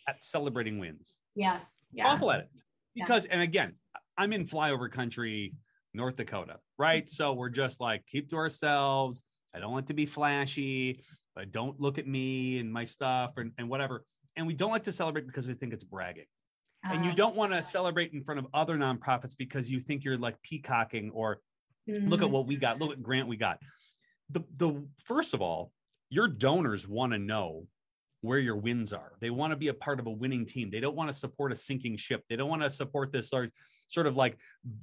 at 0.07 0.23
celebrating 0.23 0.79
wins. 0.79 1.17
Yes. 1.35 1.85
Yeah. 1.93 2.07
Awful 2.07 2.31
at 2.31 2.41
it. 2.41 2.49
Because, 2.95 3.25
yeah. 3.25 3.33
and 3.33 3.41
again, 3.43 3.75
I'm 4.17 4.33
in 4.33 4.47
flyover 4.47 4.91
country, 4.91 5.53
North 5.93 6.15
Dakota, 6.15 6.57
right? 6.79 7.03
Mm-hmm. 7.03 7.09
So 7.09 7.33
we're 7.33 7.49
just 7.49 7.79
like, 7.79 8.05
keep 8.07 8.29
to 8.29 8.37
ourselves. 8.37 9.23
I 9.53 9.59
don't 9.59 9.71
want 9.71 9.87
to 9.87 9.93
be 9.93 10.07
flashy, 10.07 11.03
but 11.35 11.51
don't 11.51 11.79
look 11.79 11.99
at 11.99 12.07
me 12.07 12.57
and 12.57 12.73
my 12.73 12.85
stuff 12.85 13.33
and, 13.37 13.51
and 13.59 13.69
whatever. 13.69 14.03
And 14.35 14.47
we 14.47 14.55
don't 14.55 14.71
like 14.71 14.83
to 14.85 14.91
celebrate 14.91 15.27
because 15.27 15.47
we 15.47 15.53
think 15.53 15.73
it's 15.73 15.83
bragging. 15.83 16.25
And 16.83 17.03
you 17.03 17.11
ah. 17.11 17.15
don't 17.15 17.35
want 17.35 17.53
to 17.53 17.63
celebrate 17.63 18.13
in 18.13 18.23
front 18.23 18.39
of 18.39 18.47
other 18.53 18.75
nonprofits 18.75 19.35
because 19.37 19.69
you 19.69 19.79
think 19.79 20.03
you're 20.03 20.17
like 20.17 20.41
peacocking 20.41 21.11
or 21.13 21.39
mm-hmm. 21.89 22.07
look 22.07 22.21
at 22.21 22.25
mm-hmm. 22.25 22.33
what 22.33 22.47
we 22.47 22.55
got, 22.55 22.79
look 22.79 22.91
at 22.91 23.03
grant 23.03 23.27
we 23.27 23.37
got. 23.37 23.59
The 24.29 24.43
the 24.57 24.85
first 25.03 25.33
of 25.33 25.41
all, 25.41 25.71
your 26.09 26.27
donors 26.27 26.87
want 26.87 27.13
to 27.13 27.19
know 27.19 27.67
where 28.21 28.39
your 28.39 28.55
wins 28.55 28.93
are. 28.93 29.13
They 29.19 29.29
want 29.29 29.51
to 29.51 29.57
be 29.57 29.67
a 29.67 29.73
part 29.73 29.99
of 29.99 30.07
a 30.07 30.11
winning 30.11 30.45
team. 30.45 30.69
They 30.71 30.79
don't 30.79 30.95
want 30.95 31.09
to 31.09 31.13
support 31.13 31.51
a 31.51 31.55
sinking 31.55 31.97
ship. 31.97 32.23
They 32.29 32.35
don't 32.35 32.49
want 32.49 32.61
to 32.61 32.69
support 32.69 33.11
this 33.11 33.29
sort, 33.29 33.51
sort 33.89 34.07
of 34.07 34.15
like 34.15 34.37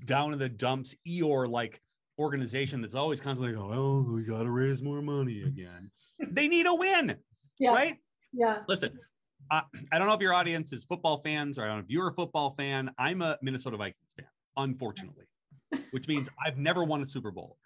down 0.05 0.33
in 0.33 0.39
the 0.39 0.49
dumps 0.49 0.95
Eeyore 1.07 1.49
like 1.49 1.81
organization 2.19 2.81
that's 2.81 2.95
always 2.95 3.21
constantly 3.21 3.55
going, 3.55 3.77
oh, 3.77 4.07
we 4.15 4.25
got 4.25 4.45
to 4.45 4.51
raise 4.51 4.83
more 4.83 5.03
money 5.03 5.43
again. 5.43 5.91
they 6.31 6.49
need 6.49 6.67
a 6.67 6.75
win, 6.75 7.17
yeah. 7.59 7.71
right? 7.71 7.97
Yeah. 8.33 8.59
Listen, 8.69 8.99
I, 9.51 9.63
I 9.93 9.99
don't 9.99 10.09
know 10.09 10.15
if 10.15 10.21
your 10.21 10.35
audience 10.35 10.73
is 10.73 10.85
football 10.85 11.19
fans 11.19 11.59
or 11.59 11.65
I 11.65 11.67
don't 11.67 11.77
know 11.77 11.83
if 11.85 11.91
you're 11.91 12.09
a 12.09 12.15
football 12.15 12.51
fan. 12.51 12.91
I'm 12.99 13.23
a 13.23 13.39
Minnesota 13.43 13.77
Vikings 13.77 14.13
fan, 14.17 14.27
unfortunately, 14.57 15.25
which 15.91 16.09
means 16.09 16.29
I've 16.45 16.59
never 16.59 16.85
won 16.85 17.03
a 17.03 17.07
Super 17.07 17.31
Bowl 17.31 17.57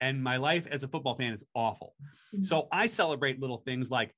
and 0.00 0.22
my 0.22 0.36
life 0.36 0.66
as 0.66 0.82
a 0.82 0.88
football 0.88 1.14
fan 1.14 1.32
is 1.32 1.44
awful. 1.54 1.94
Mm-hmm. 2.34 2.42
So 2.42 2.68
I 2.70 2.86
celebrate 2.86 3.40
little 3.40 3.58
things 3.58 3.90
like 3.90 4.14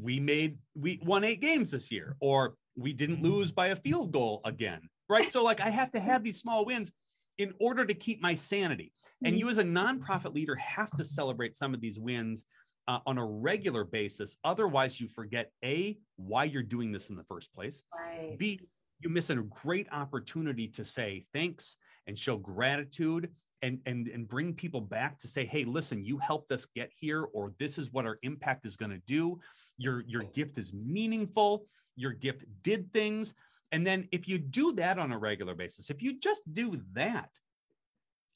we 0.00 0.20
made 0.20 0.58
we 0.74 1.00
won 1.04 1.24
eight 1.24 1.40
games 1.40 1.70
this 1.70 1.90
year 1.90 2.16
or 2.20 2.54
we 2.76 2.92
didn't 2.92 3.22
lose 3.22 3.52
by 3.52 3.68
a 3.68 3.76
field 3.76 4.12
goal 4.12 4.40
again. 4.44 4.80
Right? 5.08 5.30
So 5.32 5.44
like 5.44 5.60
I 5.60 5.70
have 5.70 5.90
to 5.92 6.00
have 6.00 6.22
these 6.22 6.38
small 6.38 6.64
wins 6.64 6.92
in 7.38 7.52
order 7.60 7.84
to 7.84 7.94
keep 7.94 8.22
my 8.22 8.34
sanity. 8.34 8.92
And 9.24 9.34
mm-hmm. 9.34 9.40
you 9.40 9.48
as 9.48 9.58
a 9.58 9.64
nonprofit 9.64 10.34
leader 10.34 10.54
have 10.56 10.90
to 10.92 11.04
celebrate 11.04 11.56
some 11.56 11.74
of 11.74 11.80
these 11.80 11.98
wins 11.98 12.44
uh, 12.88 12.98
on 13.06 13.18
a 13.18 13.24
regular 13.24 13.84
basis. 13.84 14.36
Otherwise, 14.44 15.00
you 15.00 15.08
forget 15.08 15.50
A, 15.64 15.98
why 16.16 16.44
you're 16.44 16.62
doing 16.62 16.92
this 16.92 17.10
in 17.10 17.16
the 17.16 17.24
first 17.24 17.54
place. 17.54 17.82
Right. 17.94 18.36
B, 18.38 18.60
you 19.00 19.08
miss 19.08 19.30
a 19.30 19.36
great 19.36 19.88
opportunity 19.92 20.68
to 20.68 20.84
say 20.84 21.26
thanks 21.32 21.76
and 22.06 22.18
show 22.18 22.36
gratitude 22.36 23.30
and 23.62 23.80
and 23.86 24.08
and 24.08 24.28
bring 24.28 24.52
people 24.52 24.80
back 24.80 25.18
to 25.18 25.28
say 25.28 25.46
hey 25.46 25.64
listen 25.64 26.04
you 26.04 26.18
helped 26.18 26.50
us 26.50 26.66
get 26.74 26.90
here 26.94 27.28
or 27.32 27.52
this 27.58 27.78
is 27.78 27.92
what 27.92 28.04
our 28.04 28.18
impact 28.22 28.66
is 28.66 28.76
going 28.76 28.90
to 28.90 29.00
do 29.06 29.38
your 29.78 30.02
your 30.06 30.22
gift 30.34 30.58
is 30.58 30.74
meaningful 30.74 31.66
your 31.96 32.12
gift 32.12 32.44
did 32.62 32.92
things. 32.92 33.34
And 33.72 33.86
then 33.86 34.08
if 34.12 34.28
you 34.28 34.38
do 34.38 34.72
that 34.74 34.98
on 34.98 35.12
a 35.12 35.18
regular 35.18 35.54
basis, 35.54 35.90
if 35.90 36.02
you 36.02 36.18
just 36.20 36.42
do 36.52 36.80
that, 36.92 37.30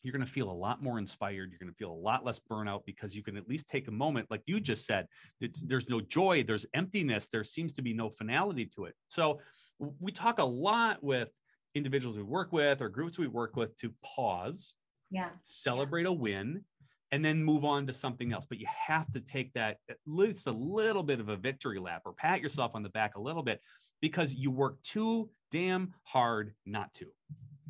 you're 0.03 0.13
going 0.13 0.25
to 0.25 0.31
feel 0.31 0.51
a 0.51 0.53
lot 0.53 0.83
more 0.83 0.99
inspired. 0.99 1.51
You're 1.51 1.59
going 1.59 1.73
to 1.73 1.77
feel 1.77 1.91
a 1.91 1.93
lot 1.93 2.25
less 2.25 2.41
burnout 2.41 2.85
because 2.87 3.17
you 3.17 3.23
can 3.23 3.37
at 3.37 3.49
least 3.49 3.69
take 3.69 3.89
a 3.89 3.93
moment, 3.93 4.31
like 4.31 4.43
you 4.47 4.61
just 4.61 4.87
said, 4.87 5.07
there's 5.41 5.89
no 5.89 6.01
joy, 6.01 6.45
there's 6.45 6.67
emptiness, 6.75 7.29
there 7.29 7.45
seems 7.45 7.73
to 7.75 7.83
be 7.83 7.93
no 7.93 8.09
finality 8.09 8.67
to 8.77 8.85
it. 8.85 8.95
So 9.09 9.41
we 9.79 10.13
talk 10.13 10.39
a 10.39 10.45
lot 10.45 11.03
with 11.03 11.31
individuals 11.75 12.17
we 12.17 12.23
work 12.23 12.53
with 12.53 12.81
or 12.81 12.89
groups 12.89 13.19
we 13.19 13.29
work 13.29 13.57
with 13.57 13.77
to 13.79 13.93
pause, 14.05 14.75
yeah, 15.11 15.31
celebrate 15.45 16.07
a 16.07 16.13
win, 16.13 16.65
and 17.13 17.25
then 17.25 17.43
move 17.43 17.65
on 17.65 17.87
to 17.87 17.93
something 17.93 18.33
else. 18.33 18.47
But 18.47 18.61
you 18.61 18.67
have 18.87 19.11
to 19.13 19.21
take 19.21 19.53
that 19.55 19.79
at 19.89 19.97
least 20.07 20.47
a 20.47 20.53
little 20.53 21.03
bit 21.03 21.21
of 21.21 21.29
a 21.29 21.37
victory 21.37 21.79
lap 21.79 22.03
or 22.05 22.13
pat 22.13 22.41
yourself 22.41 22.73
on 22.75 22.83
the 22.83 22.89
back 22.91 23.17
a 23.17 23.21
little 23.21 23.43
bit 23.43 23.61
because 24.01 24.35
you 24.35 24.51
work 24.51 24.81
too 24.83 25.31
damn 25.51 25.93
hard 26.05 26.55
not 26.67 26.93
to. 26.95 27.07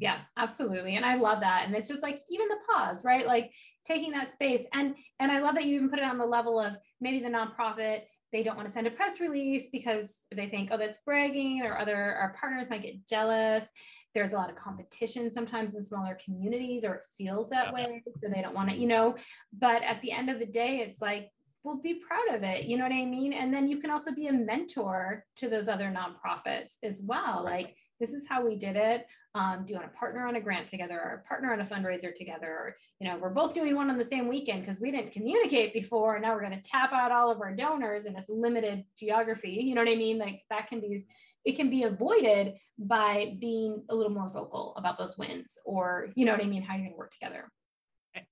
Yeah, 0.00 0.18
absolutely. 0.36 0.96
And 0.96 1.04
I 1.04 1.16
love 1.16 1.40
that. 1.40 1.64
And 1.66 1.74
it's 1.74 1.88
just 1.88 2.02
like 2.02 2.20
even 2.30 2.48
the 2.48 2.58
pause, 2.70 3.04
right? 3.04 3.26
Like 3.26 3.52
taking 3.84 4.12
that 4.12 4.30
space. 4.30 4.64
And 4.72 4.96
and 5.18 5.32
I 5.32 5.40
love 5.40 5.54
that 5.56 5.64
you 5.64 5.76
even 5.76 5.90
put 5.90 5.98
it 5.98 6.04
on 6.04 6.18
the 6.18 6.26
level 6.26 6.60
of 6.60 6.76
maybe 7.00 7.20
the 7.20 7.28
nonprofit, 7.28 8.02
they 8.32 8.42
don't 8.42 8.56
want 8.56 8.68
to 8.68 8.72
send 8.72 8.86
a 8.86 8.90
press 8.90 9.20
release 9.20 9.68
because 9.72 10.18
they 10.34 10.48
think, 10.48 10.68
oh, 10.70 10.76
that's 10.76 10.98
bragging, 10.98 11.62
or 11.62 11.78
other 11.78 11.96
our 11.96 12.34
partners 12.38 12.68
might 12.70 12.82
get 12.82 13.06
jealous. 13.08 13.70
There's 14.14 14.32
a 14.32 14.36
lot 14.36 14.50
of 14.50 14.56
competition 14.56 15.30
sometimes 15.32 15.74
in 15.74 15.82
smaller 15.82 16.16
communities, 16.24 16.84
or 16.84 16.94
it 16.96 17.04
feels 17.16 17.50
that 17.50 17.72
way. 17.72 18.02
So 18.22 18.28
they 18.32 18.42
don't 18.42 18.54
want 18.54 18.70
to, 18.70 18.76
you 18.76 18.86
know. 18.86 19.16
But 19.52 19.82
at 19.82 20.00
the 20.02 20.12
end 20.12 20.28
of 20.30 20.38
the 20.38 20.46
day, 20.46 20.78
it's 20.78 21.00
like 21.00 21.30
well 21.68 21.80
be 21.82 21.94
proud 21.94 22.34
of 22.34 22.42
it 22.42 22.64
you 22.64 22.76
know 22.76 22.84
what 22.84 22.92
i 22.92 23.04
mean? 23.04 23.32
And 23.32 23.52
then 23.52 23.68
you 23.68 23.78
can 23.78 23.90
also 23.90 24.10
be 24.10 24.28
a 24.28 24.32
mentor 24.32 25.24
to 25.36 25.48
those 25.48 25.68
other 25.68 25.94
nonprofits 25.94 26.76
as 26.82 27.02
well 27.02 27.42
like 27.44 27.76
this 28.00 28.14
is 28.14 28.26
how 28.28 28.46
we 28.46 28.54
did 28.54 28.76
it. 28.76 29.06
Um, 29.34 29.64
do 29.64 29.72
you 29.72 29.78
want 29.78 29.92
to 29.92 29.98
partner 29.98 30.26
on 30.26 30.36
a 30.36 30.40
grant 30.40 30.68
together 30.68 30.94
or 30.94 31.24
partner 31.28 31.52
on 31.52 31.60
a 31.60 31.64
fundraiser 31.64 32.14
together? 32.14 32.46
Or 32.46 32.74
you 33.00 33.08
know 33.08 33.18
we're 33.18 33.30
both 33.30 33.54
doing 33.54 33.74
one 33.74 33.90
on 33.90 33.98
the 33.98 34.04
same 34.04 34.28
weekend 34.28 34.60
because 34.60 34.80
we 34.80 34.90
didn't 34.90 35.12
communicate 35.12 35.72
before 35.72 36.14
and 36.14 36.22
now 36.22 36.32
we're 36.32 36.40
going 36.48 36.60
to 36.60 36.70
tap 36.70 36.92
out 36.92 37.12
all 37.12 37.30
of 37.30 37.40
our 37.40 37.54
donors 37.54 38.04
in 38.04 38.14
this 38.14 38.26
limited 38.28 38.84
geography 38.96 39.60
you 39.64 39.74
know 39.74 39.82
what 39.82 39.90
i 39.90 39.96
mean? 39.96 40.18
Like 40.18 40.42
that 40.50 40.68
can 40.68 40.80
be 40.80 41.06
it 41.44 41.56
can 41.56 41.70
be 41.70 41.84
avoided 41.84 42.54
by 42.78 43.36
being 43.40 43.84
a 43.90 43.94
little 43.94 44.12
more 44.12 44.28
vocal 44.30 44.74
about 44.76 44.98
those 44.98 45.18
wins 45.18 45.58
or 45.64 46.08
you 46.14 46.24
know 46.24 46.32
what 46.32 46.42
i 46.42 46.46
mean 46.46 46.62
how 46.62 46.74
you're 46.74 46.84
going 46.84 46.92
to 46.92 46.98
work 46.98 47.10
together. 47.10 47.50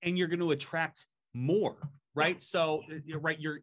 And 0.01 0.17
you're 0.17 0.27
going 0.27 0.39
to 0.39 0.51
attract 0.51 1.05
more 1.33 1.91
right? 2.17 2.41
So 2.41 2.81
uh, 2.91 3.19
right 3.19 3.39
your, 3.39 3.59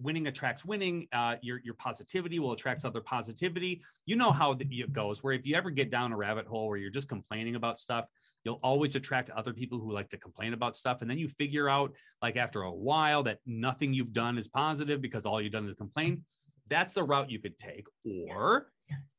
winning 0.00 0.26
attracts 0.28 0.64
winning 0.64 1.06
uh, 1.12 1.36
your, 1.42 1.60
your 1.62 1.74
positivity 1.74 2.38
will 2.38 2.52
attract 2.52 2.84
other 2.84 3.02
positivity. 3.02 3.82
You 4.06 4.16
know 4.16 4.32
how 4.32 4.56
it 4.58 4.92
goes 4.92 5.22
where 5.22 5.34
if 5.34 5.46
you 5.46 5.54
ever 5.54 5.70
get 5.70 5.90
down 5.90 6.12
a 6.12 6.16
rabbit 6.16 6.46
hole 6.46 6.68
where 6.68 6.78
you're 6.78 6.90
just 6.90 7.08
complaining 7.08 7.54
about 7.54 7.78
stuff 7.78 8.06
you'll 8.44 8.60
always 8.62 8.94
attract 8.94 9.30
other 9.30 9.52
people 9.52 9.78
who 9.78 9.92
like 9.92 10.08
to 10.08 10.16
complain 10.16 10.54
about 10.54 10.76
stuff 10.76 11.02
and 11.02 11.10
then 11.10 11.18
you 11.18 11.28
figure 11.28 11.68
out 11.68 11.92
like 12.22 12.36
after 12.36 12.62
a 12.62 12.72
while 12.72 13.22
that 13.22 13.40
nothing 13.44 13.92
you've 13.92 14.12
done 14.12 14.38
is 14.38 14.48
positive 14.48 15.02
because 15.02 15.26
all 15.26 15.40
you've 15.40 15.52
done 15.52 15.68
is 15.68 15.74
complain. 15.74 16.24
That's 16.68 16.94
the 16.94 17.02
route 17.02 17.30
you 17.30 17.40
could 17.40 17.58
take 17.58 17.86
or 18.30 18.68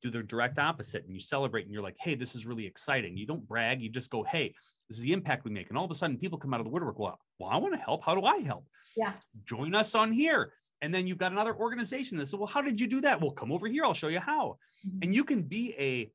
do 0.01 0.09
the 0.09 0.23
direct 0.23 0.57
opposite 0.57 1.03
and 1.03 1.13
you 1.13 1.19
celebrate 1.19 1.65
and 1.65 1.73
you're 1.73 1.83
like 1.83 1.97
hey 1.99 2.15
this 2.15 2.33
is 2.33 2.45
really 2.45 2.65
exciting. 2.65 3.17
You 3.17 3.27
don't 3.27 3.47
brag 3.47 3.81
you 3.81 3.89
just 3.89 4.09
go 4.09 4.23
hey 4.23 4.55
this 4.89 4.97
is 4.97 5.03
the 5.03 5.13
impact 5.13 5.45
we 5.45 5.51
make 5.51 5.69
and 5.69 5.77
all 5.77 5.85
of 5.85 5.91
a 5.91 5.95
sudden 5.95 6.17
people 6.17 6.37
come 6.37 6.53
out 6.53 6.59
of 6.59 6.65
the 6.65 6.71
woodwork 6.71 6.99
well, 6.99 7.19
well 7.39 7.49
i 7.49 7.57
want 7.57 7.73
to 7.73 7.79
help 7.79 8.03
how 8.03 8.15
do 8.15 8.25
i 8.25 8.39
help 8.39 8.65
yeah. 8.95 9.13
Join 9.45 9.75
us 9.75 9.95
on 9.95 10.11
here. 10.11 10.51
And 10.81 10.93
then 10.93 11.07
you've 11.07 11.17
got 11.17 11.31
another 11.31 11.55
organization 11.55 12.17
that 12.17 12.27
says, 12.27 12.39
well, 12.39 12.47
how 12.47 12.61
did 12.61 12.79
you 12.79 12.87
do 12.87 13.01
that? 13.01 13.19
Well, 13.19 13.31
come 13.31 13.51
over 13.51 13.67
here. 13.67 13.83
I'll 13.83 13.93
show 13.93 14.07
you 14.07 14.19
how. 14.19 14.57
Mm-hmm. 14.87 14.99
And 15.03 15.15
you 15.15 15.23
can 15.23 15.41
be 15.41 15.73
a 15.77 16.11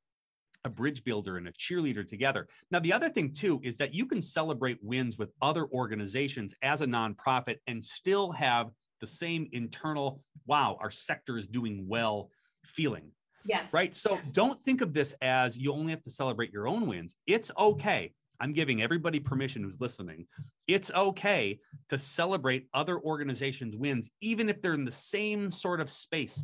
a 0.66 0.70
bridge 0.70 1.04
builder 1.04 1.36
and 1.36 1.46
a 1.46 1.52
cheerleader 1.52 2.08
together. 2.08 2.48
Now, 2.70 2.78
the 2.78 2.94
other 2.94 3.10
thing 3.10 3.34
too 3.34 3.60
is 3.62 3.76
that 3.76 3.92
you 3.92 4.06
can 4.06 4.22
celebrate 4.22 4.78
wins 4.82 5.18
with 5.18 5.30
other 5.42 5.66
organizations 5.66 6.54
as 6.62 6.80
a 6.80 6.86
nonprofit 6.86 7.56
and 7.66 7.84
still 7.84 8.32
have 8.32 8.70
the 9.02 9.06
same 9.06 9.46
internal, 9.52 10.22
wow, 10.46 10.78
our 10.80 10.90
sector 10.90 11.36
is 11.36 11.46
doing 11.46 11.84
well 11.86 12.30
feeling. 12.64 13.10
Yes. 13.44 13.70
Right. 13.74 13.94
So 13.94 14.18
don't 14.32 14.58
think 14.64 14.80
of 14.80 14.94
this 14.94 15.14
as 15.20 15.58
you 15.58 15.70
only 15.70 15.90
have 15.90 16.02
to 16.04 16.10
celebrate 16.10 16.50
your 16.50 16.66
own 16.66 16.86
wins. 16.86 17.16
It's 17.26 17.50
okay. 17.58 18.14
I'm 18.40 18.52
giving 18.52 18.82
everybody 18.82 19.20
permission 19.20 19.62
who's 19.62 19.80
listening. 19.80 20.26
It's 20.66 20.90
okay 20.90 21.60
to 21.88 21.98
celebrate 21.98 22.68
other 22.74 22.98
organizations' 22.98 23.76
wins, 23.76 24.10
even 24.20 24.48
if 24.48 24.60
they're 24.60 24.74
in 24.74 24.84
the 24.84 24.92
same 24.92 25.50
sort 25.52 25.80
of 25.80 25.90
space, 25.90 26.42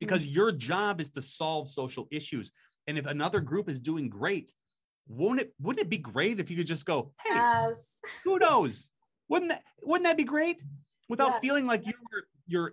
because 0.00 0.24
mm-hmm. 0.24 0.34
your 0.34 0.52
job 0.52 1.00
is 1.00 1.10
to 1.10 1.22
solve 1.22 1.68
social 1.68 2.08
issues. 2.10 2.50
And 2.86 2.98
if 2.98 3.06
another 3.06 3.40
group 3.40 3.68
is 3.68 3.80
doing 3.80 4.08
great, 4.08 4.52
won't 5.08 5.40
it 5.40 5.52
wouldn't 5.60 5.86
it 5.86 5.90
be 5.90 5.98
great 5.98 6.40
if 6.40 6.50
you 6.50 6.56
could 6.56 6.66
just 6.66 6.86
go, 6.86 7.12
hey, 7.24 7.34
yes. 7.34 7.84
knows? 8.38 8.88
Wouldn't 9.28 9.50
that 9.50 9.62
wouldn't 9.82 10.04
that 10.04 10.16
be 10.16 10.24
great? 10.24 10.62
Without 11.08 11.40
feeling 11.40 11.66
like 11.66 11.86
you 11.86 11.92
were 12.10 12.24
you're 12.52 12.72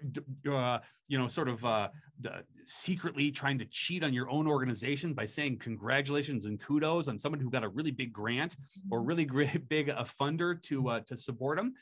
uh, 0.52 0.80
you 1.08 1.18
know 1.18 1.28
sort 1.28 1.50
of 1.50 1.64
uh, 1.66 1.90
the, 2.20 2.44
secretly 2.66 3.32
trying 3.32 3.58
to 3.60 3.66
cheat 3.66 4.04
on 4.04 4.14
your 4.14 4.30
own 4.30 4.48
organization 4.48 5.14
by 5.14 5.26
saying 5.26 5.58
congratulations 5.58 6.46
and 6.46 6.60
kudos 6.60 7.08
on 7.08 7.18
someone 7.18 7.40
who 7.40 7.50
got 7.50 7.64
a 7.64 7.70
really 7.70 7.92
big 7.92 8.14
grant 8.14 8.56
or 8.92 9.02
really 9.02 9.26
great, 9.26 9.68
big 9.70 9.90
a 9.90 10.06
funder 10.20 10.62
to 10.64 10.90
uh, 10.90 11.00
to 11.02 11.18
support 11.18 11.58
them 11.58 11.74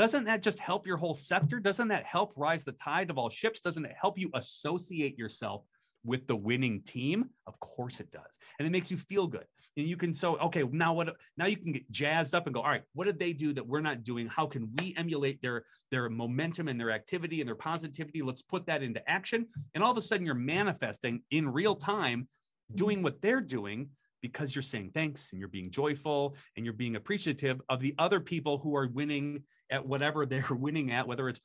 doesn't 0.00 0.24
that 0.24 0.42
just 0.42 0.58
help 0.58 0.86
your 0.86 0.96
whole 0.96 1.14
sector? 1.14 1.60
Doesn't 1.60 1.88
that 1.88 2.06
help 2.06 2.32
rise 2.34 2.64
the 2.64 2.72
tide 2.72 3.10
of 3.10 3.18
all 3.18 3.28
ships? 3.28 3.60
Doesn't 3.60 3.84
it 3.84 3.94
help 4.00 4.18
you 4.18 4.30
associate 4.32 5.18
yourself 5.18 5.62
with 6.04 6.26
the 6.26 6.36
winning 6.36 6.80
team? 6.80 7.28
Of 7.46 7.60
course 7.60 8.00
it 8.00 8.10
does. 8.10 8.38
And 8.58 8.66
it 8.66 8.70
makes 8.70 8.90
you 8.90 8.96
feel 8.96 9.26
good 9.26 9.44
you 9.82 9.96
can 9.96 10.12
so 10.12 10.36
okay 10.38 10.62
now 10.70 10.92
what 10.92 11.14
now 11.36 11.46
you 11.46 11.56
can 11.56 11.72
get 11.72 11.90
jazzed 11.90 12.34
up 12.34 12.46
and 12.46 12.54
go 12.54 12.60
all 12.60 12.70
right 12.70 12.82
what 12.92 13.06
did 13.06 13.18
they 13.18 13.32
do 13.32 13.52
that 13.52 13.66
we're 13.66 13.80
not 13.80 14.04
doing? 14.04 14.26
How 14.26 14.46
can 14.46 14.70
we 14.78 14.94
emulate 14.96 15.40
their 15.42 15.64
their 15.90 16.08
momentum 16.08 16.68
and 16.68 16.78
their 16.78 16.90
activity 16.90 17.40
and 17.40 17.48
their 17.48 17.54
positivity? 17.54 18.22
Let's 18.22 18.42
put 18.42 18.66
that 18.66 18.82
into 18.82 19.08
action. 19.08 19.46
And 19.74 19.82
all 19.82 19.90
of 19.90 19.96
a 19.96 20.02
sudden 20.02 20.26
you're 20.26 20.34
manifesting 20.34 21.22
in 21.30 21.48
real 21.48 21.74
time 21.74 22.28
doing 22.74 23.02
what 23.02 23.20
they're 23.20 23.40
doing 23.40 23.90
because 24.22 24.54
you're 24.54 24.62
saying 24.62 24.90
thanks 24.92 25.32
and 25.32 25.40
you're 25.40 25.48
being 25.48 25.70
joyful 25.70 26.36
and 26.56 26.64
you're 26.64 26.74
being 26.74 26.96
appreciative 26.96 27.60
of 27.68 27.80
the 27.80 27.94
other 27.98 28.20
people 28.20 28.58
who 28.58 28.76
are 28.76 28.86
winning 28.86 29.42
at 29.70 29.86
whatever 29.86 30.26
they're 30.26 30.44
winning 30.50 30.92
at 30.92 31.06
whether 31.06 31.28
it's 31.28 31.40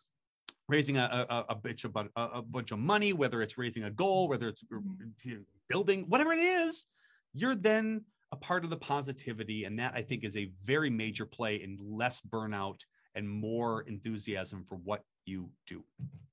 raising 0.67 0.97
a, 0.97 1.25
a, 1.29 1.45
a 1.49 1.55
bunch 1.55 1.85
of 1.85 1.95
a, 1.95 2.07
a 2.15 2.41
bunch 2.41 2.71
of 2.71 2.79
money 2.79 3.13
whether 3.13 3.41
it's 3.41 3.57
raising 3.57 3.83
a 3.83 3.91
goal 3.91 4.27
whether 4.27 4.47
it's 4.47 4.63
mm-hmm. 4.63 5.37
building 5.69 6.05
whatever 6.09 6.33
it 6.33 6.39
is 6.39 6.85
you're 7.33 7.55
then 7.55 8.01
a 8.31 8.35
part 8.35 8.63
of 8.63 8.69
the 8.69 8.77
positivity. 8.77 9.65
And 9.65 9.79
that 9.79 9.93
I 9.95 10.01
think 10.01 10.23
is 10.23 10.37
a 10.37 10.51
very 10.63 10.89
major 10.89 11.25
play 11.25 11.55
in 11.55 11.77
less 11.81 12.21
burnout 12.21 12.81
and 13.15 13.29
more 13.29 13.83
enthusiasm 13.83 14.65
for 14.67 14.75
what 14.75 15.01
you 15.25 15.49
do. 15.67 15.83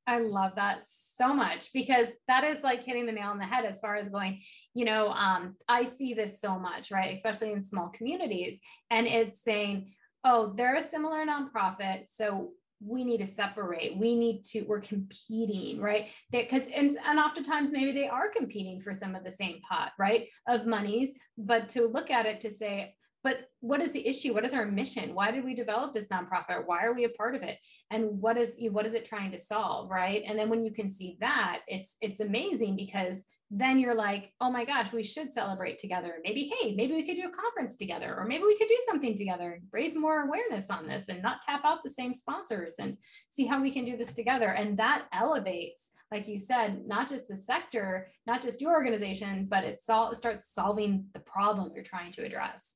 I 0.06 0.18
love 0.18 0.52
that 0.56 0.82
so 0.84 1.32
much 1.32 1.72
because 1.72 2.08
that 2.26 2.42
is 2.42 2.62
like 2.64 2.82
hitting 2.82 3.06
the 3.06 3.12
nail 3.12 3.28
on 3.28 3.38
the 3.38 3.44
head 3.44 3.64
as 3.64 3.78
far 3.78 3.94
as 3.94 4.08
going, 4.08 4.40
you 4.74 4.84
know, 4.84 5.10
um, 5.10 5.54
I 5.68 5.84
see 5.84 6.12
this 6.12 6.40
so 6.40 6.58
much, 6.58 6.90
right? 6.90 7.14
Especially 7.14 7.52
in 7.52 7.62
small 7.62 7.88
communities. 7.88 8.60
And 8.90 9.06
it's 9.06 9.42
saying, 9.42 9.92
oh, 10.24 10.54
they're 10.56 10.76
a 10.76 10.82
similar 10.82 11.24
nonprofit. 11.24 12.06
So 12.08 12.50
we 12.84 13.04
need 13.04 13.18
to 13.18 13.26
separate. 13.26 13.96
We 13.96 14.14
need 14.14 14.44
to 14.44 14.62
we're 14.62 14.80
competing 14.80 15.80
right? 15.80 16.08
Because 16.30 16.66
and, 16.74 16.96
and 17.06 17.18
oftentimes 17.18 17.70
maybe 17.70 17.92
they 17.92 18.08
are 18.08 18.28
competing 18.28 18.80
for 18.80 18.94
some 18.94 19.14
of 19.14 19.24
the 19.24 19.32
same 19.32 19.60
pot 19.68 19.92
right 19.98 20.28
of 20.48 20.66
monies. 20.66 21.12
But 21.38 21.68
to 21.70 21.86
look 21.86 22.10
at 22.10 22.26
it 22.26 22.40
to 22.40 22.50
say 22.50 22.94
but 23.24 23.50
what 23.60 23.80
is 23.80 23.92
the 23.92 24.06
issue? 24.06 24.34
What 24.34 24.44
is 24.44 24.52
our 24.52 24.66
mission? 24.66 25.14
Why 25.14 25.30
did 25.30 25.44
we 25.44 25.54
develop 25.54 25.92
this 25.92 26.08
nonprofit? 26.08 26.66
Why 26.66 26.84
are 26.84 26.92
we 26.92 27.04
a 27.04 27.10
part 27.10 27.36
of 27.36 27.42
it? 27.42 27.56
And 27.90 28.20
what 28.20 28.36
is 28.36 28.56
what 28.70 28.86
is 28.86 28.94
it 28.94 29.04
trying 29.04 29.30
to 29.32 29.38
solve 29.38 29.90
right? 29.90 30.22
And 30.26 30.38
then 30.38 30.48
when 30.48 30.64
you 30.64 30.72
can 30.72 30.88
see 30.88 31.16
that 31.20 31.60
it's 31.68 31.96
it's 32.00 32.20
amazing 32.20 32.76
because 32.76 33.24
then 33.54 33.78
you're 33.78 33.94
like, 33.94 34.32
oh 34.40 34.50
my 34.50 34.64
gosh, 34.64 34.94
we 34.94 35.02
should 35.02 35.30
celebrate 35.30 35.78
together. 35.78 36.14
Maybe, 36.24 36.50
hey, 36.58 36.74
maybe 36.74 36.94
we 36.94 37.04
could 37.06 37.16
do 37.16 37.28
a 37.28 37.30
conference 37.30 37.76
together, 37.76 38.16
or 38.18 38.24
maybe 38.24 38.44
we 38.44 38.56
could 38.56 38.66
do 38.66 38.78
something 38.88 39.16
together, 39.16 39.60
raise 39.72 39.94
more 39.94 40.22
awareness 40.22 40.70
on 40.70 40.86
this 40.86 41.10
and 41.10 41.20
not 41.20 41.42
tap 41.42 41.60
out 41.62 41.82
the 41.84 41.90
same 41.90 42.14
sponsors 42.14 42.76
and 42.78 42.96
see 43.30 43.44
how 43.44 43.60
we 43.60 43.70
can 43.70 43.84
do 43.84 43.94
this 43.94 44.14
together. 44.14 44.52
And 44.52 44.78
that 44.78 45.04
elevates, 45.12 45.90
like 46.10 46.26
you 46.26 46.38
said, 46.38 46.86
not 46.86 47.10
just 47.10 47.28
the 47.28 47.36
sector, 47.36 48.08
not 48.26 48.42
just 48.42 48.62
your 48.62 48.72
organization, 48.72 49.46
but 49.50 49.64
it, 49.64 49.82
sol- 49.82 50.12
it 50.12 50.16
starts 50.16 50.54
solving 50.54 51.04
the 51.12 51.20
problem 51.20 51.72
you're 51.74 51.84
trying 51.84 52.12
to 52.12 52.24
address. 52.24 52.72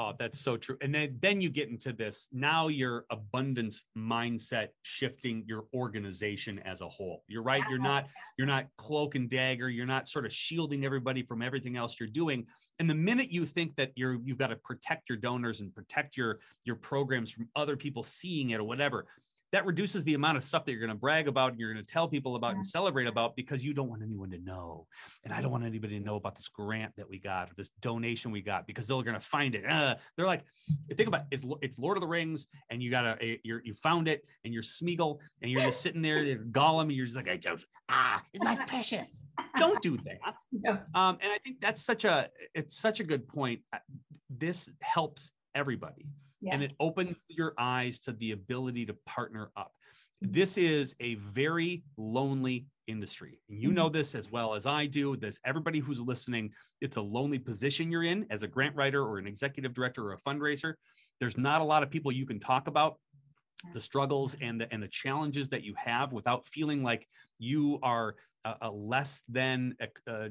Oh, 0.00 0.12
that's 0.16 0.38
so 0.38 0.56
true. 0.56 0.76
And 0.80 0.94
then, 0.94 1.18
then 1.20 1.40
you 1.40 1.50
get 1.50 1.68
into 1.68 1.92
this. 1.92 2.28
Now 2.32 2.68
your 2.68 3.04
abundance 3.10 3.86
mindset 3.96 4.68
shifting 4.82 5.42
your 5.44 5.64
organization 5.74 6.60
as 6.60 6.82
a 6.82 6.88
whole. 6.88 7.24
You're 7.26 7.42
right. 7.42 7.64
You're 7.68 7.80
not, 7.80 8.06
you're 8.38 8.46
not 8.46 8.66
cloak 8.76 9.16
and 9.16 9.28
dagger. 9.28 9.68
You're 9.68 9.86
not 9.86 10.06
sort 10.06 10.24
of 10.24 10.32
shielding 10.32 10.84
everybody 10.84 11.24
from 11.24 11.42
everything 11.42 11.76
else 11.76 11.98
you're 11.98 12.08
doing. 12.08 12.46
And 12.78 12.88
the 12.88 12.94
minute 12.94 13.32
you 13.32 13.44
think 13.44 13.74
that 13.74 13.90
you're 13.96 14.18
you've 14.24 14.38
got 14.38 14.48
to 14.48 14.56
protect 14.56 15.08
your 15.08 15.18
donors 15.18 15.60
and 15.60 15.74
protect 15.74 16.16
your 16.16 16.38
your 16.64 16.76
programs 16.76 17.32
from 17.32 17.48
other 17.56 17.76
people 17.76 18.04
seeing 18.04 18.50
it 18.50 18.60
or 18.60 18.64
whatever, 18.64 19.06
that 19.52 19.64
reduces 19.64 20.04
the 20.04 20.14
amount 20.14 20.36
of 20.36 20.44
stuff 20.44 20.64
that 20.64 20.72
you're 20.72 20.80
going 20.80 20.92
to 20.92 20.96
brag 20.96 21.26
about 21.26 21.52
and 21.52 21.60
you're 21.60 21.72
going 21.72 21.84
to 21.84 21.92
tell 21.92 22.06
people 22.06 22.36
about 22.36 22.54
and 22.54 22.64
celebrate 22.64 23.06
about 23.06 23.34
because 23.34 23.64
you 23.64 23.72
don't 23.72 23.88
want 23.88 24.02
anyone 24.02 24.30
to 24.30 24.38
know. 24.38 24.86
And 25.24 25.32
I 25.32 25.40
don't 25.40 25.50
want 25.50 25.64
anybody 25.64 25.98
to 25.98 26.04
know 26.04 26.16
about 26.16 26.36
this 26.36 26.48
grant 26.48 26.92
that 26.96 27.08
we 27.08 27.18
got 27.18 27.50
or 27.50 27.52
this 27.56 27.70
donation 27.80 28.30
we 28.30 28.42
got 28.42 28.66
because 28.66 28.86
they're 28.86 29.02
going 29.02 29.14
to 29.14 29.20
find 29.20 29.54
it. 29.54 29.64
Uh, 29.68 29.94
they're 30.16 30.26
like, 30.26 30.44
think 30.94 31.08
about 31.08 31.22
it, 31.22 31.26
it's, 31.30 31.44
it's 31.62 31.78
Lord 31.78 31.96
of 31.96 32.02
the 32.02 32.06
Rings 32.06 32.46
and 32.68 32.82
you 32.82 32.90
got 32.90 33.06
a, 33.06 33.40
you're, 33.42 33.62
you 33.64 33.72
found 33.72 34.06
it 34.06 34.24
and 34.44 34.52
you're 34.52 34.62
Smeagol 34.62 35.18
and 35.40 35.50
you're 35.50 35.62
just 35.62 35.80
sitting 35.80 36.02
there, 36.02 36.18
you're 36.18 36.38
Gollum, 36.38 36.82
and 36.82 36.92
you're 36.92 37.06
just 37.06 37.16
like, 37.16 37.44
ah, 37.88 38.22
it's 38.34 38.44
my 38.44 38.56
precious. 38.66 39.22
Don't 39.58 39.80
do 39.80 39.96
that. 39.98 40.18
No. 40.52 40.72
Um, 40.94 41.18
and 41.20 41.32
I 41.32 41.38
think 41.42 41.60
that's 41.60 41.82
such 41.82 42.04
a, 42.04 42.28
it's 42.54 42.78
such 42.78 43.00
a 43.00 43.04
good 43.04 43.26
point. 43.28 43.60
Uh, 43.72 43.78
this 44.30 44.70
helps 44.82 45.30
everybody 45.54 46.06
yes. 46.40 46.54
and 46.54 46.62
it 46.62 46.72
opens 46.80 47.24
your 47.28 47.54
eyes 47.58 47.98
to 48.00 48.12
the 48.12 48.32
ability 48.32 48.86
to 48.86 48.94
partner 49.06 49.50
up. 49.56 49.72
This 50.20 50.58
is 50.58 50.96
a 51.00 51.14
very 51.14 51.84
lonely 51.96 52.66
industry. 52.88 53.38
And 53.48 53.60
you 53.60 53.70
know 53.70 53.86
mm-hmm. 53.86 53.98
this 53.98 54.14
as 54.14 54.32
well 54.32 54.54
as 54.54 54.66
I 54.66 54.86
do. 54.86 55.16
This 55.16 55.38
everybody 55.44 55.78
who's 55.78 56.00
listening, 56.00 56.50
it's 56.80 56.96
a 56.96 57.02
lonely 57.02 57.38
position 57.38 57.90
you're 57.92 58.04
in 58.04 58.26
as 58.30 58.42
a 58.42 58.48
grant 58.48 58.74
writer 58.74 59.02
or 59.02 59.18
an 59.18 59.26
executive 59.26 59.74
director 59.74 60.04
or 60.06 60.14
a 60.14 60.18
fundraiser. 60.18 60.74
There's 61.20 61.38
not 61.38 61.60
a 61.60 61.64
lot 61.64 61.82
of 61.82 61.90
people 61.90 62.10
you 62.10 62.26
can 62.26 62.40
talk 62.40 62.66
about 62.66 62.98
the 63.74 63.80
struggles 63.80 64.36
and 64.40 64.60
the 64.60 64.72
and 64.72 64.82
the 64.82 64.88
challenges 64.88 65.48
that 65.48 65.64
you 65.64 65.74
have 65.76 66.12
without 66.12 66.46
feeling 66.46 66.82
like 66.82 67.06
you 67.38 67.78
are 67.82 68.14
a, 68.44 68.54
a 68.62 68.70
less 68.70 69.24
than 69.28 69.76
a, 69.80 70.30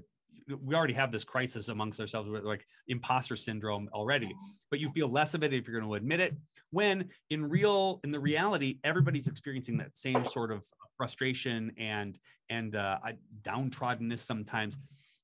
we 0.61 0.75
already 0.75 0.93
have 0.93 1.11
this 1.11 1.23
crisis 1.23 1.69
amongst 1.69 1.99
ourselves 1.99 2.29
with 2.29 2.43
like 2.43 2.65
imposter 2.87 3.35
syndrome 3.35 3.89
already 3.93 4.33
but 4.69 4.79
you 4.79 4.89
feel 4.91 5.09
less 5.09 5.33
of 5.33 5.43
it 5.43 5.53
if 5.53 5.67
you're 5.67 5.77
going 5.79 5.89
to 5.89 5.95
admit 5.95 6.19
it 6.19 6.35
when 6.71 7.09
in 7.29 7.47
real 7.47 7.99
in 8.03 8.11
the 8.11 8.19
reality 8.19 8.79
everybody's 8.83 9.27
experiencing 9.27 9.77
that 9.77 9.97
same 9.97 10.25
sort 10.25 10.51
of 10.51 10.65
frustration 10.97 11.71
and 11.77 12.19
and 12.49 12.75
uh, 12.75 12.97
downtroddenness 13.43 14.19
sometimes. 14.19 14.77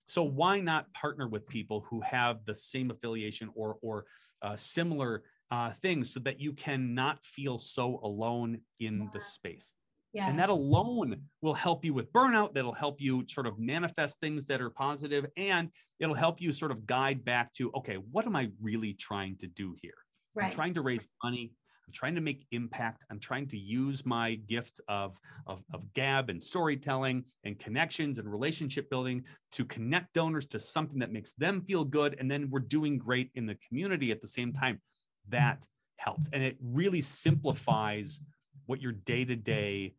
So 0.05 0.24
why 0.24 0.60
not 0.60 0.93
partner 0.93 1.27
with 1.27 1.48
people 1.48 1.86
who 1.89 2.01
have 2.01 2.46
the 2.46 2.55
same 2.55 2.91
affiliation 2.91 3.50
or 3.55 3.77
or 3.82 4.05
uh, 4.41 4.55
similar 4.55 5.24
uh, 5.51 5.72
things 5.72 6.13
so 6.13 6.20
that 6.22 6.39
you 6.39 6.53
can 6.53 6.93
not 6.93 7.24
feel 7.25 7.58
so 7.58 8.00
alone 8.03 8.60
in 8.79 9.10
the 9.13 9.20
space 9.20 9.74
yeah. 10.13 10.29
And 10.29 10.38
that 10.38 10.50
alone 10.50 11.24
will 11.41 11.55
help 11.55 11.84
you 11.84 11.93
with 11.93 12.13
burnout. 12.13 12.53
That'll 12.53 12.72
help 12.72 13.01
you 13.01 13.25
sort 13.27 13.48
of 13.48 13.58
manifest 13.58 14.20
things 14.20 14.46
that 14.46 14.62
are 14.62 14.70
positive 14.70 15.25
and 15.36 15.70
it'll 16.00 16.15
help 16.15 16.39
you 16.39 16.53
sort 16.53 16.72
of 16.72 16.86
guide 16.86 17.25
back 17.25 17.51
to, 17.53 17.72
okay, 17.75 17.96
what 18.12 18.27
am 18.27 18.36
I 18.36 18.50
really 18.62 18.93
trying 18.93 19.38
to 19.38 19.48
do 19.48 19.75
here? 19.82 19.96
Right. 20.36 20.46
I'm 20.46 20.51
trying 20.51 20.75
to 20.75 20.82
raise 20.82 21.01
money. 21.24 21.51
I'm 21.88 21.93
trying 21.93 22.13
to 22.13 22.22
make 22.22 22.46
impact. 22.51 23.03
I'm 23.10 23.20
trying 23.20 23.48
to 23.48 23.58
use 23.58 24.05
my 24.05 24.36
gift 24.36 24.79
of, 24.88 25.20
of, 25.48 25.63
of 25.74 25.91
gab 25.93 26.29
and 26.29 26.41
storytelling 26.41 27.25
and 27.43 27.58
connections 27.58 28.20
and 28.20 28.32
relationship 28.32 28.91
building 28.91 29.24
to 29.53 29.65
connect 29.65 30.13
donors 30.13 30.46
to 30.48 30.60
something 30.60 31.00
that 31.00 31.12
makes 31.12 31.34
them 31.34 31.62
feel 31.62 31.84
good. 31.84 32.15
And 32.20 32.29
then 32.29 32.50
we're 32.51 32.60
doing 32.60 33.00
great 33.00 33.32
in 33.34 33.48
the 33.48 33.58
community 33.67 34.12
at 34.12 34.22
the 34.22 34.27
same 34.27 34.53
time. 34.53 34.79
That 35.29 35.65
helps. 35.98 36.29
And 36.32 36.43
it 36.43 36.58
really 36.62 37.01
simplifies 37.01 38.20
what 38.67 38.79
your 38.82 38.91
day 38.91 39.25
to 39.25 39.36
day 39.36 39.96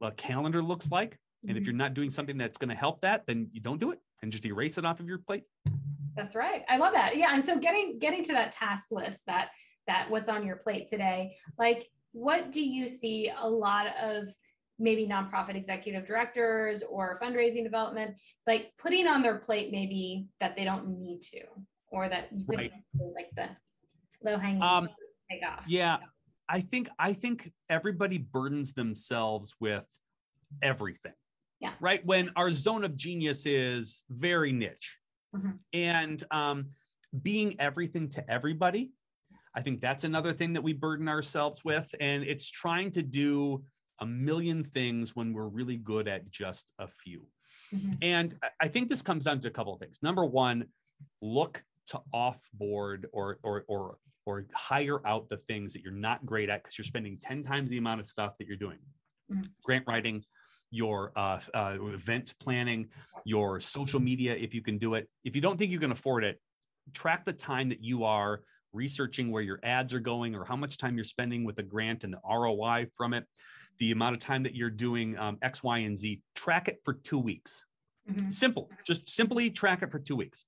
a 0.00 0.10
calendar 0.12 0.62
looks 0.62 0.90
like. 0.90 1.18
And 1.42 1.50
if 1.50 1.56
mm-hmm. 1.58 1.64
you're 1.66 1.76
not 1.76 1.94
doing 1.94 2.10
something 2.10 2.38
that's 2.38 2.56
going 2.56 2.70
to 2.70 2.74
help 2.74 3.02
that, 3.02 3.26
then 3.26 3.48
you 3.52 3.60
don't 3.60 3.78
do 3.78 3.92
it 3.92 4.00
and 4.22 4.32
just 4.32 4.46
erase 4.46 4.78
it 4.78 4.84
off 4.84 5.00
of 5.00 5.06
your 5.06 5.18
plate. 5.18 5.44
That's 6.16 6.34
right. 6.34 6.62
I 6.68 6.78
love 6.78 6.94
that. 6.94 7.16
Yeah. 7.16 7.34
And 7.34 7.44
so 7.44 7.58
getting 7.58 7.98
getting 7.98 8.22
to 8.24 8.32
that 8.32 8.50
task 8.50 8.90
list 8.90 9.24
that 9.26 9.48
that 9.86 10.06
what's 10.08 10.28
on 10.28 10.46
your 10.46 10.56
plate 10.56 10.86
today, 10.88 11.36
like 11.58 11.88
what 12.12 12.52
do 12.52 12.64
you 12.64 12.88
see 12.88 13.30
a 13.36 13.48
lot 13.48 13.86
of 14.02 14.28
maybe 14.78 15.06
nonprofit 15.06 15.54
executive 15.54 16.06
directors 16.06 16.82
or 16.88 17.16
fundraising 17.20 17.62
development 17.62 18.16
like 18.46 18.72
putting 18.76 19.06
on 19.06 19.22
their 19.22 19.38
plate 19.38 19.70
maybe 19.70 20.26
that 20.40 20.56
they 20.56 20.64
don't 20.64 20.98
need 20.98 21.20
to 21.22 21.40
or 21.92 22.08
that 22.08 22.28
you 22.32 22.44
could 22.44 22.58
right. 22.58 22.72
like 23.14 23.30
the 23.36 23.48
low 24.28 24.36
hanging 24.36 24.62
um, 24.62 24.88
take 25.30 25.42
off. 25.46 25.64
Yeah. 25.68 25.98
I 26.48 26.60
think 26.60 26.88
I 26.98 27.12
think 27.12 27.52
everybody 27.68 28.18
burdens 28.18 28.72
themselves 28.72 29.54
with 29.60 29.86
everything. 30.62 31.12
Yeah. 31.60 31.72
Right. 31.80 32.04
When 32.04 32.30
our 32.36 32.50
zone 32.50 32.84
of 32.84 32.96
genius 32.96 33.46
is 33.46 34.04
very 34.10 34.52
niche. 34.52 34.98
Mm-hmm. 35.34 35.50
And 35.72 36.22
um, 36.30 36.66
being 37.22 37.60
everything 37.60 38.08
to 38.10 38.30
everybody, 38.30 38.92
I 39.54 39.62
think 39.62 39.80
that's 39.80 40.04
another 40.04 40.32
thing 40.32 40.52
that 40.54 40.62
we 40.62 40.72
burden 40.72 41.08
ourselves 41.08 41.64
with. 41.64 41.94
And 42.00 42.24
it's 42.24 42.50
trying 42.50 42.90
to 42.92 43.02
do 43.02 43.64
a 44.00 44.06
million 44.06 44.64
things 44.64 45.14
when 45.14 45.32
we're 45.32 45.48
really 45.48 45.76
good 45.76 46.08
at 46.08 46.30
just 46.30 46.72
a 46.78 46.88
few. 46.88 47.26
Mm-hmm. 47.74 47.90
And 48.02 48.34
I 48.60 48.68
think 48.68 48.90
this 48.90 49.02
comes 49.02 49.24
down 49.24 49.40
to 49.40 49.48
a 49.48 49.52
couple 49.52 49.72
of 49.72 49.80
things. 49.80 49.98
Number 50.02 50.24
one, 50.24 50.66
look 51.22 51.62
to 51.86 52.00
off 52.12 52.40
board 52.52 53.06
or 53.12 53.38
or 53.42 53.64
or 53.68 53.96
or 54.26 54.46
hire 54.54 55.06
out 55.06 55.28
the 55.28 55.36
things 55.36 55.72
that 55.72 55.82
you're 55.82 55.92
not 55.92 56.24
great 56.24 56.48
at 56.48 56.62
because 56.62 56.78
you're 56.78 56.84
spending 56.84 57.18
10 57.20 57.42
times 57.42 57.70
the 57.70 57.78
amount 57.78 58.00
of 58.00 58.06
stuff 58.06 58.36
that 58.38 58.46
you're 58.46 58.56
doing 58.56 58.78
mm-hmm. 59.30 59.42
grant 59.62 59.84
writing 59.86 60.24
your 60.70 61.12
uh, 61.16 61.38
uh, 61.54 61.76
event 61.92 62.34
planning 62.40 62.88
your 63.24 63.60
social 63.60 64.00
media 64.00 64.34
if 64.34 64.54
you 64.54 64.62
can 64.62 64.78
do 64.78 64.94
it 64.94 65.08
if 65.24 65.34
you 65.36 65.42
don't 65.42 65.58
think 65.58 65.70
you 65.70 65.78
can 65.78 65.92
afford 65.92 66.24
it 66.24 66.40
track 66.92 67.24
the 67.24 67.32
time 67.32 67.68
that 67.68 67.82
you 67.82 68.04
are 68.04 68.42
researching 68.72 69.30
where 69.30 69.42
your 69.42 69.60
ads 69.62 69.92
are 69.92 70.00
going 70.00 70.34
or 70.34 70.44
how 70.44 70.56
much 70.56 70.78
time 70.78 70.96
you're 70.96 71.04
spending 71.04 71.44
with 71.44 71.54
the 71.54 71.62
grant 71.62 72.02
and 72.02 72.12
the 72.12 72.20
roi 72.28 72.86
from 72.94 73.14
it 73.14 73.24
the 73.78 73.92
amount 73.92 74.14
of 74.14 74.20
time 74.20 74.42
that 74.42 74.54
you're 74.54 74.70
doing 74.70 75.16
um, 75.18 75.38
x 75.42 75.62
y 75.62 75.78
and 75.78 75.98
z 75.98 76.20
track 76.34 76.66
it 76.66 76.80
for 76.84 76.94
two 76.94 77.18
weeks 77.18 77.64
mm-hmm. 78.10 78.30
simple 78.30 78.68
just 78.84 79.08
simply 79.08 79.50
track 79.50 79.82
it 79.82 79.90
for 79.92 79.98
two 79.98 80.16
weeks 80.16 80.44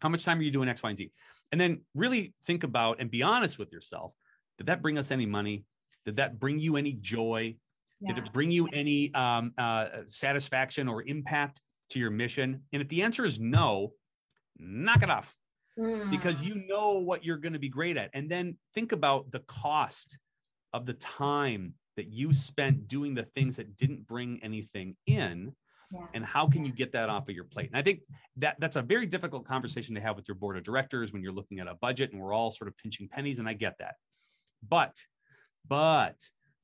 how 0.00 0.08
much 0.08 0.24
time 0.24 0.38
are 0.38 0.42
you 0.42 0.50
doing 0.50 0.68
X, 0.68 0.82
Y, 0.82 0.90
and 0.90 0.98
Z? 0.98 1.10
And 1.52 1.60
then 1.60 1.82
really 1.94 2.34
think 2.44 2.64
about 2.64 3.00
and 3.00 3.10
be 3.10 3.22
honest 3.22 3.58
with 3.58 3.72
yourself. 3.72 4.12
Did 4.58 4.68
that 4.68 4.82
bring 4.82 4.98
us 4.98 5.10
any 5.10 5.26
money? 5.26 5.64
Did 6.04 6.16
that 6.16 6.38
bring 6.38 6.58
you 6.58 6.76
any 6.76 6.92
joy? 6.92 7.56
Yeah. 8.00 8.14
Did 8.14 8.26
it 8.26 8.32
bring 8.32 8.50
you 8.50 8.68
any 8.72 9.12
um, 9.14 9.52
uh, 9.58 9.86
satisfaction 10.06 10.88
or 10.88 11.02
impact 11.02 11.60
to 11.90 11.98
your 11.98 12.10
mission? 12.10 12.62
And 12.72 12.82
if 12.82 12.88
the 12.88 13.02
answer 13.02 13.24
is 13.24 13.38
no, 13.38 13.92
knock 14.58 15.02
it 15.02 15.10
off 15.10 15.34
mm. 15.78 16.10
because 16.10 16.42
you 16.42 16.66
know 16.66 16.98
what 16.98 17.24
you're 17.24 17.36
going 17.36 17.52
to 17.52 17.58
be 17.58 17.68
great 17.68 17.96
at. 17.96 18.10
And 18.14 18.30
then 18.30 18.56
think 18.74 18.92
about 18.92 19.30
the 19.30 19.40
cost 19.40 20.18
of 20.72 20.86
the 20.86 20.94
time 20.94 21.74
that 21.96 22.08
you 22.08 22.32
spent 22.32 22.88
doing 22.88 23.14
the 23.14 23.24
things 23.24 23.56
that 23.56 23.76
didn't 23.76 24.06
bring 24.06 24.40
anything 24.42 24.96
in 25.06 25.52
and 26.14 26.24
how 26.24 26.46
can 26.46 26.64
you 26.64 26.72
get 26.72 26.92
that 26.92 27.08
off 27.08 27.28
of 27.28 27.34
your 27.34 27.44
plate? 27.44 27.68
And 27.68 27.78
i 27.78 27.82
think 27.82 28.00
that 28.36 28.56
that's 28.58 28.76
a 28.76 28.82
very 28.82 29.06
difficult 29.06 29.44
conversation 29.44 29.94
to 29.94 30.00
have 30.00 30.16
with 30.16 30.28
your 30.28 30.34
board 30.34 30.56
of 30.56 30.62
directors 30.62 31.12
when 31.12 31.22
you're 31.22 31.32
looking 31.32 31.60
at 31.60 31.66
a 31.66 31.74
budget 31.74 32.12
and 32.12 32.20
we're 32.20 32.32
all 32.32 32.50
sort 32.50 32.68
of 32.68 32.76
pinching 32.76 33.08
pennies 33.08 33.38
and 33.38 33.48
i 33.48 33.52
get 33.52 33.76
that. 33.78 33.94
But 34.68 34.96
but 35.68 36.16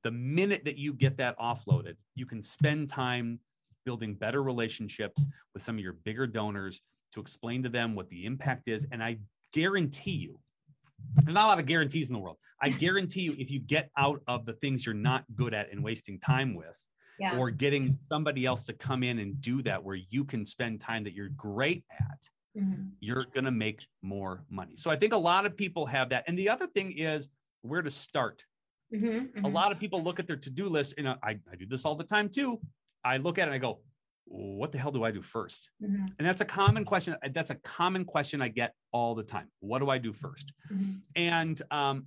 the 0.03 0.11
minute 0.11 0.65
that 0.65 0.79
you 0.79 0.93
get 0.93 1.17
that 1.19 1.39
offloaded 1.39 1.97
you 2.15 2.27
can 2.27 2.43
spend 2.43 2.89
time 2.89 3.41
building 3.85 4.15
better 4.15 4.43
relationships 4.43 5.27
with 5.55 5.63
some 5.63 5.77
of 5.77 5.81
your 5.81 5.93
bigger 5.93 6.27
donors 6.27 6.81
to 7.13 7.21
explain 7.21 7.63
to 7.63 7.69
them 7.69 7.95
what 7.95 8.09
the 8.09 8.25
impact 8.25 8.69
is 8.69 8.87
and 8.91 9.03
i 9.03 9.17
guarantee 9.53 10.13
you 10.13 10.39
there's 11.15 11.35
not 11.35 11.45
a 11.45 11.49
lot 11.49 11.59
of 11.59 11.67
guarantees 11.67 12.09
in 12.09 12.15
the 12.15 12.19
world. 12.19 12.39
I 12.61 12.71
guarantee 12.71 13.23
you, 13.23 13.35
if 13.39 13.51
you 13.51 13.61
get 13.61 13.91
out 13.97 14.21
of 14.27 14.47
the 14.47 14.55
things 14.55 14.87
you're 14.87 14.95
not 14.95 15.25
good 15.35 15.55
at 15.55 15.71
and 15.71 15.83
wasting 15.83 16.19
time 16.19 16.55
with, 16.55 16.79
yeah. 17.19 17.37
or 17.39 17.51
getting 17.51 17.99
somebody 18.11 18.45
else 18.45 18.63
to 18.65 18.73
come 18.73 19.03
in 19.03 19.19
and 19.19 19.41
do 19.41 19.63
that 19.63 19.83
where 19.83 19.99
you 20.11 20.25
can 20.25 20.45
spend 20.45 20.81
time 20.81 21.05
that 21.05 21.15
you're 21.15 21.31
great 21.31 21.85
at 21.91 22.29
mm-hmm. 22.59 22.83
you're 23.01 23.27
going 23.33 23.45
to 23.45 23.51
make 23.51 23.81
more 24.03 24.45
money 24.51 24.75
so 24.77 24.91
i 24.91 24.97
think 24.97 25.13
a 25.13 25.19
lot 25.19 25.47
of 25.47 25.57
people 25.57 25.87
have 25.87 26.09
that 26.09 26.25
and 26.27 26.39
the 26.39 26.49
other 26.49 26.67
thing 26.67 26.93
is 26.93 27.29
where 27.63 27.83
to 27.83 27.91
start 27.91 28.45
mm-hmm. 28.95 29.07
Mm-hmm. 29.07 29.45
a 29.45 29.49
lot 29.49 29.73
of 29.73 29.79
people 29.79 30.03
look 30.03 30.19
at 30.19 30.27
their 30.27 30.37
to-do 30.37 30.69
list 30.69 30.95
and 30.99 31.09
I, 31.09 31.19
I 31.23 31.57
do 31.59 31.67
this 31.67 31.85
all 31.85 31.95
the 31.95 32.05
time 32.05 32.29
too 32.29 32.61
i 33.05 33.17
look 33.17 33.39
at 33.39 33.43
it 33.43 33.53
and 33.53 33.55
i 33.55 33.59
go 33.59 33.81
what 34.27 34.73
the 34.73 34.79
hell 34.79 34.91
do 34.91 35.05
I 35.05 35.11
do 35.11 35.21
1st 35.21 35.61
mm-hmm. 35.83 36.07
And 36.19 36.27
that's 36.27 36.41
a 36.41 36.45
common 36.45 36.85
question. 36.85 37.17
That's 37.33 37.51
a 37.51 37.55
common 37.57 38.05
question 38.05 38.43
I 38.43 38.49
get 38.49 38.75
all 38.93 39.15
the 39.15 39.23
time. 39.23 39.49
What 39.61 39.79
do 39.79 39.89
I 39.89 39.99
do 39.99 40.13
1st 40.13 40.45
mm-hmm. 40.73 40.93
And 41.15 41.63
um, 41.71 42.07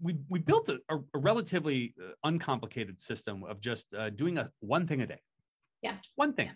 we 0.00 0.16
we 0.28 0.38
built 0.38 0.68
a, 0.68 0.80
a, 0.88 1.18
relatively 1.18 1.94
uh, 2.00 2.12
uncomplicated 2.24 3.00
system 3.00 3.44
of 3.44 3.60
just 3.60 3.92
uh, 3.94 4.10
doing 4.10 4.38
a 4.38 4.48
one 4.60 4.86
thing 4.86 5.02
a 5.02 5.06
day. 5.06 5.20
Yeah, 5.82 5.94
one 6.14 6.34
thing, 6.34 6.46
yeah. 6.46 6.52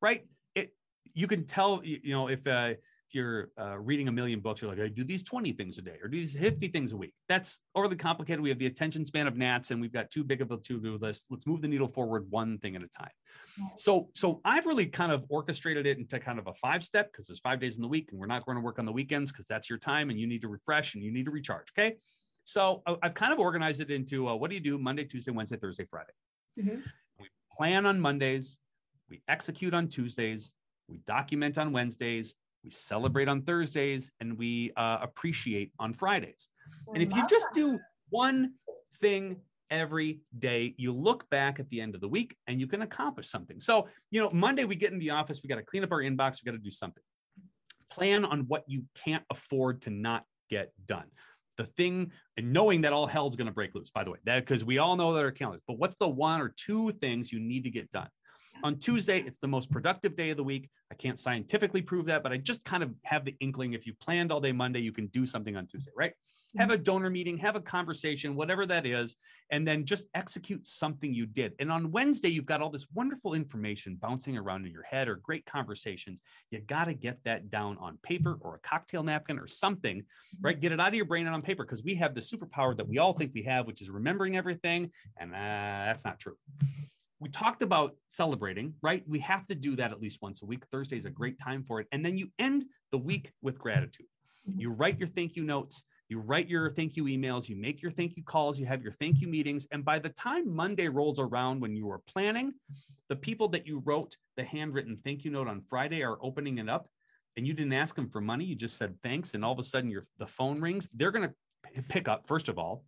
right? 0.00 0.26
It 0.54 0.74
you 1.14 1.26
can 1.26 1.44
tell 1.46 1.80
you 1.84 2.12
know 2.12 2.28
if 2.28 2.46
uh, 2.46 2.74
you're 3.14 3.50
uh, 3.60 3.78
reading 3.78 4.08
a 4.08 4.12
million 4.12 4.40
books, 4.40 4.62
you're 4.62 4.70
like, 4.70 4.80
I 4.80 4.88
do 4.88 5.04
these 5.04 5.22
20 5.22 5.52
things 5.52 5.78
a 5.78 5.82
day 5.82 5.96
or 6.02 6.08
do 6.08 6.18
these 6.18 6.36
50 6.36 6.68
things 6.68 6.92
a 6.92 6.96
week. 6.96 7.14
That's 7.28 7.60
overly 7.74 7.96
complicated. 7.96 8.40
We 8.40 8.48
have 8.48 8.58
the 8.58 8.66
attention 8.66 9.06
span 9.06 9.26
of 9.26 9.36
gnats 9.36 9.70
and 9.70 9.80
we've 9.80 9.92
got 9.92 10.10
too 10.10 10.24
big 10.24 10.40
of 10.40 10.50
a 10.50 10.56
to-do 10.56 10.98
list. 10.98 11.26
Let's 11.30 11.46
move 11.46 11.62
the 11.62 11.68
needle 11.68 11.88
forward 11.88 12.26
one 12.30 12.58
thing 12.58 12.76
at 12.76 12.82
a 12.82 12.88
time. 12.88 13.10
So, 13.76 14.08
so 14.14 14.40
I've 14.44 14.66
really 14.66 14.86
kind 14.86 15.12
of 15.12 15.24
orchestrated 15.28 15.86
it 15.86 15.98
into 15.98 16.18
kind 16.18 16.38
of 16.38 16.46
a 16.46 16.54
five 16.54 16.82
step 16.82 17.12
because 17.12 17.26
there's 17.26 17.40
five 17.40 17.60
days 17.60 17.76
in 17.76 17.82
the 17.82 17.88
week 17.88 18.08
and 18.10 18.20
we're 18.20 18.26
not 18.26 18.44
going 18.46 18.56
to 18.56 18.62
work 18.62 18.78
on 18.78 18.86
the 18.86 18.92
weekends 18.92 19.30
because 19.30 19.46
that's 19.46 19.68
your 19.68 19.78
time 19.78 20.10
and 20.10 20.18
you 20.18 20.26
need 20.26 20.42
to 20.42 20.48
refresh 20.48 20.94
and 20.94 21.04
you 21.04 21.12
need 21.12 21.26
to 21.26 21.30
recharge. 21.30 21.66
Okay. 21.76 21.96
So 22.44 22.82
uh, 22.86 22.96
I've 23.02 23.14
kind 23.14 23.32
of 23.32 23.38
organized 23.38 23.80
it 23.80 23.90
into 23.90 24.28
uh, 24.28 24.34
what 24.34 24.50
do 24.50 24.54
you 24.54 24.62
do 24.62 24.78
Monday, 24.78 25.04
Tuesday, 25.04 25.30
Wednesday, 25.30 25.56
Thursday, 25.56 25.86
Friday. 25.88 26.12
Mm-hmm. 26.58 26.80
We 27.20 27.26
plan 27.56 27.86
on 27.86 28.00
Mondays, 28.00 28.58
we 29.08 29.22
execute 29.28 29.74
on 29.74 29.88
Tuesdays, 29.88 30.52
we 30.88 30.98
document 31.06 31.58
on 31.58 31.72
Wednesdays, 31.72 32.34
we 32.64 32.70
celebrate 32.70 33.28
on 33.28 33.42
Thursdays, 33.42 34.10
and 34.20 34.38
we 34.38 34.72
uh, 34.76 34.98
appreciate 35.02 35.72
on 35.78 35.94
Fridays. 35.94 36.48
And 36.94 37.02
if 37.02 37.14
you 37.14 37.26
just 37.28 37.46
do 37.52 37.78
one 38.10 38.52
thing 39.00 39.40
every 39.72 40.20
day. 40.38 40.74
You 40.76 40.92
look 40.92 41.28
back 41.30 41.58
at 41.58 41.68
the 41.70 41.80
end 41.80 41.94
of 41.94 42.02
the 42.02 42.08
week 42.08 42.36
and 42.46 42.60
you 42.60 42.66
can 42.66 42.82
accomplish 42.82 43.28
something. 43.28 43.58
So, 43.58 43.88
you 44.10 44.20
know, 44.20 44.30
Monday 44.30 44.64
we 44.64 44.76
get 44.76 44.92
in 44.92 44.98
the 44.98 45.10
office, 45.10 45.40
we 45.42 45.48
got 45.48 45.56
to 45.56 45.62
clean 45.62 45.82
up 45.82 45.90
our 45.90 46.00
inbox, 46.00 46.42
we 46.44 46.50
got 46.50 46.56
to 46.56 46.62
do 46.62 46.70
something. 46.70 47.02
Plan 47.90 48.24
on 48.26 48.40
what 48.48 48.64
you 48.66 48.84
can't 48.94 49.24
afford 49.30 49.80
to 49.82 49.90
not 49.90 50.24
get 50.50 50.72
done. 50.86 51.06
The 51.56 51.64
thing, 51.64 52.12
and 52.36 52.52
knowing 52.52 52.82
that 52.82 52.92
all 52.92 53.06
hell's 53.06 53.34
going 53.34 53.46
to 53.46 53.52
break 53.52 53.74
loose, 53.74 53.90
by 53.90 54.04
the 54.04 54.10
way, 54.10 54.18
that 54.24 54.40
because 54.40 54.64
we 54.64 54.76
all 54.78 54.94
know 54.96 55.14
that 55.14 55.24
our 55.24 55.30
calendars, 55.30 55.62
but 55.66 55.78
what's 55.78 55.96
the 55.96 56.08
one 56.08 56.40
or 56.40 56.54
two 56.54 56.92
things 56.92 57.32
you 57.32 57.40
need 57.40 57.64
to 57.64 57.70
get 57.70 57.90
done? 57.92 58.08
On 58.62 58.78
Tuesday, 58.78 59.20
it's 59.20 59.38
the 59.38 59.48
most 59.48 59.70
productive 59.70 60.16
day 60.16 60.30
of 60.30 60.36
the 60.36 60.44
week. 60.44 60.70
I 60.90 60.94
can't 60.94 61.18
scientifically 61.18 61.82
prove 61.82 62.06
that, 62.06 62.22
but 62.22 62.32
I 62.32 62.36
just 62.36 62.64
kind 62.64 62.82
of 62.82 62.94
have 63.04 63.24
the 63.24 63.34
inkling 63.40 63.72
if 63.72 63.86
you 63.86 63.94
planned 64.00 64.30
all 64.30 64.40
day 64.40 64.52
Monday, 64.52 64.80
you 64.80 64.92
can 64.92 65.06
do 65.08 65.26
something 65.26 65.56
on 65.56 65.66
Tuesday, 65.66 65.90
right? 65.96 66.12
have 66.56 66.70
a 66.70 66.76
donor 66.76 67.10
meeting, 67.10 67.38
have 67.38 67.56
a 67.56 67.60
conversation, 67.60 68.34
whatever 68.34 68.66
that 68.66 68.86
is, 68.86 69.16
and 69.50 69.66
then 69.66 69.84
just 69.84 70.06
execute 70.14 70.66
something 70.66 71.12
you 71.12 71.26
did. 71.26 71.54
And 71.58 71.70
on 71.72 71.90
Wednesday, 71.90 72.28
you've 72.28 72.46
got 72.46 72.60
all 72.60 72.70
this 72.70 72.86
wonderful 72.94 73.34
information 73.34 73.96
bouncing 73.96 74.36
around 74.36 74.66
in 74.66 74.72
your 74.72 74.82
head 74.82 75.08
or 75.08 75.16
great 75.16 75.46
conversations. 75.46 76.20
You 76.50 76.60
got 76.60 76.84
to 76.84 76.94
get 76.94 77.24
that 77.24 77.50
down 77.50 77.78
on 77.78 77.98
paper 78.02 78.36
or 78.40 78.56
a 78.56 78.58
cocktail 78.58 79.02
napkin 79.02 79.38
or 79.38 79.46
something, 79.46 80.04
right? 80.40 80.58
Get 80.58 80.72
it 80.72 80.80
out 80.80 80.88
of 80.88 80.94
your 80.94 81.06
brain 81.06 81.26
and 81.26 81.34
on 81.34 81.42
paper 81.42 81.64
because 81.64 81.82
we 81.82 81.94
have 81.96 82.14
the 82.14 82.20
superpower 82.20 82.76
that 82.76 82.88
we 82.88 82.98
all 82.98 83.14
think 83.14 83.32
we 83.34 83.42
have, 83.44 83.66
which 83.66 83.80
is 83.80 83.88
remembering 83.88 84.36
everything. 84.36 84.90
And 85.18 85.32
uh, 85.32 85.36
that's 85.36 86.04
not 86.04 86.18
true 86.18 86.36
we 87.22 87.28
talked 87.28 87.62
about 87.62 87.94
celebrating, 88.08 88.74
right? 88.82 89.02
We 89.06 89.20
have 89.20 89.46
to 89.46 89.54
do 89.54 89.76
that 89.76 89.92
at 89.92 90.00
least 90.00 90.20
once 90.20 90.42
a 90.42 90.46
week. 90.46 90.64
Thursday 90.66 90.98
is 90.98 91.04
a 91.04 91.10
great 91.10 91.38
mm-hmm. 91.38 91.50
time 91.50 91.64
for 91.64 91.80
it. 91.80 91.86
And 91.92 92.04
then 92.04 92.18
you 92.18 92.28
end 92.38 92.64
the 92.90 92.98
week 92.98 93.32
with 93.42 93.58
gratitude. 93.58 94.06
Mm-hmm. 94.48 94.60
You 94.60 94.72
write 94.72 94.98
your 94.98 95.08
thank 95.08 95.36
you 95.36 95.44
notes 95.44 95.84
you 96.12 96.20
write 96.20 96.46
your 96.46 96.68
thank 96.68 96.94
you 96.94 97.04
emails, 97.04 97.48
you 97.48 97.56
make 97.56 97.80
your 97.80 97.90
thank 97.90 98.18
you 98.18 98.22
calls, 98.22 98.60
you 98.60 98.66
have 98.66 98.82
your 98.82 98.92
thank 98.92 99.22
you 99.22 99.28
meetings. 99.28 99.66
And 99.72 99.82
by 99.82 99.98
the 99.98 100.10
time 100.10 100.54
Monday 100.54 100.88
rolls 100.88 101.18
around 101.18 101.62
when 101.62 101.74
you 101.74 101.90
are 101.90 102.02
planning, 102.06 102.52
the 103.08 103.16
people 103.16 103.48
that 103.48 103.66
you 103.66 103.82
wrote 103.86 104.18
the 104.36 104.44
handwritten 104.44 104.98
thank 105.02 105.24
you 105.24 105.30
note 105.30 105.48
on 105.48 105.62
Friday 105.62 106.02
are 106.02 106.18
opening 106.20 106.58
it 106.58 106.68
up 106.68 106.86
and 107.38 107.46
you 107.46 107.54
didn't 107.54 107.72
ask 107.72 107.96
them 107.96 108.10
for 108.10 108.20
money. 108.20 108.44
You 108.44 108.54
just 108.54 108.76
said 108.76 108.94
thanks. 109.02 109.32
And 109.32 109.42
all 109.42 109.52
of 109.52 109.58
a 109.58 109.64
sudden 109.64 109.88
your 109.88 110.06
the 110.18 110.26
phone 110.26 110.60
rings. 110.60 110.86
They're 110.92 111.12
going 111.12 111.30
to 111.30 111.82
pick 111.88 112.08
up, 112.08 112.26
first 112.26 112.50
of 112.50 112.58
all, 112.58 112.84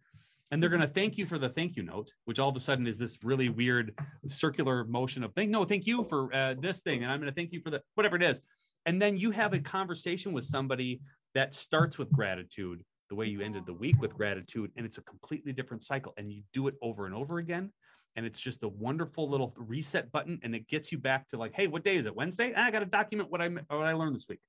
and 0.54 0.62
they're 0.62 0.70
going 0.70 0.80
to 0.80 0.86
thank 0.86 1.18
you 1.18 1.26
for 1.26 1.36
the 1.36 1.48
thank 1.48 1.74
you 1.74 1.82
note, 1.82 2.12
which 2.26 2.38
all 2.38 2.48
of 2.48 2.54
a 2.54 2.60
sudden 2.60 2.86
is 2.86 2.96
this 2.96 3.24
really 3.24 3.48
weird 3.48 3.92
circular 4.24 4.84
motion 4.84 5.24
of 5.24 5.34
thank 5.34 5.50
no, 5.50 5.64
thank 5.64 5.84
you 5.84 6.04
for 6.04 6.32
uh, 6.32 6.54
this 6.56 6.80
thing, 6.80 7.02
and 7.02 7.10
I'm 7.10 7.18
going 7.18 7.28
to 7.28 7.34
thank 7.34 7.52
you 7.52 7.60
for 7.60 7.70
the 7.70 7.82
whatever 7.96 8.14
it 8.14 8.22
is, 8.22 8.40
and 8.86 9.02
then 9.02 9.16
you 9.16 9.32
have 9.32 9.52
a 9.52 9.58
conversation 9.58 10.32
with 10.32 10.44
somebody 10.44 11.00
that 11.34 11.54
starts 11.54 11.98
with 11.98 12.08
gratitude 12.12 12.84
the 13.10 13.16
way 13.16 13.26
you 13.26 13.40
ended 13.40 13.66
the 13.66 13.74
week 13.74 14.00
with 14.00 14.14
gratitude 14.14 14.70
and 14.76 14.86
it's 14.86 14.96
a 14.96 15.02
completely 15.02 15.52
different 15.52 15.82
cycle 15.82 16.14
and 16.16 16.32
you 16.32 16.42
do 16.52 16.68
it 16.68 16.74
over 16.80 17.04
and 17.04 17.14
over 17.14 17.38
again 17.38 17.70
and 18.14 18.24
it's 18.24 18.40
just 18.40 18.62
a 18.62 18.68
wonderful 18.68 19.28
little 19.28 19.52
reset 19.58 20.10
button 20.12 20.38
and 20.42 20.54
it 20.54 20.68
gets 20.68 20.90
you 20.90 20.98
back 20.98 21.28
to 21.28 21.36
like 21.36 21.52
hey 21.52 21.66
what 21.66 21.84
day 21.84 21.96
is 21.96 22.06
it 22.06 22.16
wednesday? 22.16 22.52
Ah, 22.56 22.64
i 22.64 22.70
got 22.70 22.78
to 22.78 22.86
document 22.86 23.30
what 23.30 23.42
i 23.42 23.48
what 23.48 23.86
i 23.86 23.92
learned 23.92 24.14
this 24.14 24.26
week. 24.28 24.40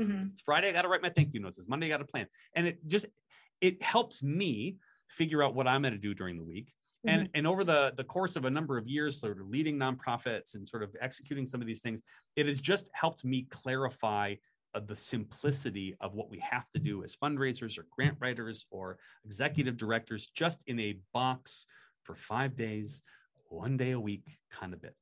Mm-hmm. 0.00 0.28
it's 0.32 0.42
friday 0.42 0.68
i 0.68 0.72
got 0.72 0.82
to 0.82 0.88
write 0.88 1.02
my 1.02 1.08
thank 1.08 1.32
you 1.32 1.40
notes. 1.40 1.56
It's 1.56 1.68
monday 1.68 1.86
i 1.86 1.88
got 1.88 1.98
to 1.98 2.04
plan. 2.04 2.26
And 2.54 2.66
it 2.66 2.86
just 2.86 3.06
it 3.62 3.80
helps 3.80 4.22
me 4.22 4.76
figure 5.12 5.42
out 5.42 5.54
what 5.54 5.66
i'm 5.66 5.82
going 5.82 5.92
to 5.92 5.98
do 5.98 6.14
during 6.14 6.36
the 6.36 6.44
week. 6.44 6.72
And, 7.04 7.22
mm-hmm. 7.22 7.30
and 7.34 7.46
over 7.48 7.64
the, 7.64 7.92
the 7.96 8.04
course 8.04 8.36
of 8.36 8.44
a 8.44 8.50
number 8.50 8.78
of 8.78 8.86
years, 8.86 9.18
sort 9.18 9.40
of 9.40 9.48
leading 9.48 9.76
nonprofits 9.76 10.54
and 10.54 10.68
sort 10.68 10.84
of 10.84 10.94
executing 11.00 11.46
some 11.46 11.60
of 11.60 11.66
these 11.66 11.80
things, 11.80 12.00
it 12.36 12.46
has 12.46 12.60
just 12.60 12.88
helped 12.92 13.24
me 13.24 13.46
clarify 13.50 14.36
of 14.74 14.86
the 14.86 14.96
simplicity 14.96 15.94
of 16.00 16.14
what 16.14 16.30
we 16.30 16.38
have 16.38 16.70
to 16.70 16.78
do 16.78 17.04
as 17.04 17.14
fundraisers 17.14 17.78
or 17.78 17.86
grant 17.90 18.16
writers 18.20 18.66
or 18.70 18.98
executive 19.24 19.76
directors 19.76 20.28
just 20.28 20.62
in 20.66 20.78
a 20.80 20.96
box 21.12 21.66
for 22.04 22.14
five 22.14 22.56
days 22.56 23.02
one 23.48 23.76
day 23.76 23.90
a 23.90 24.00
week 24.00 24.38
kind 24.50 24.72
of 24.72 24.80
bit. 24.80 24.94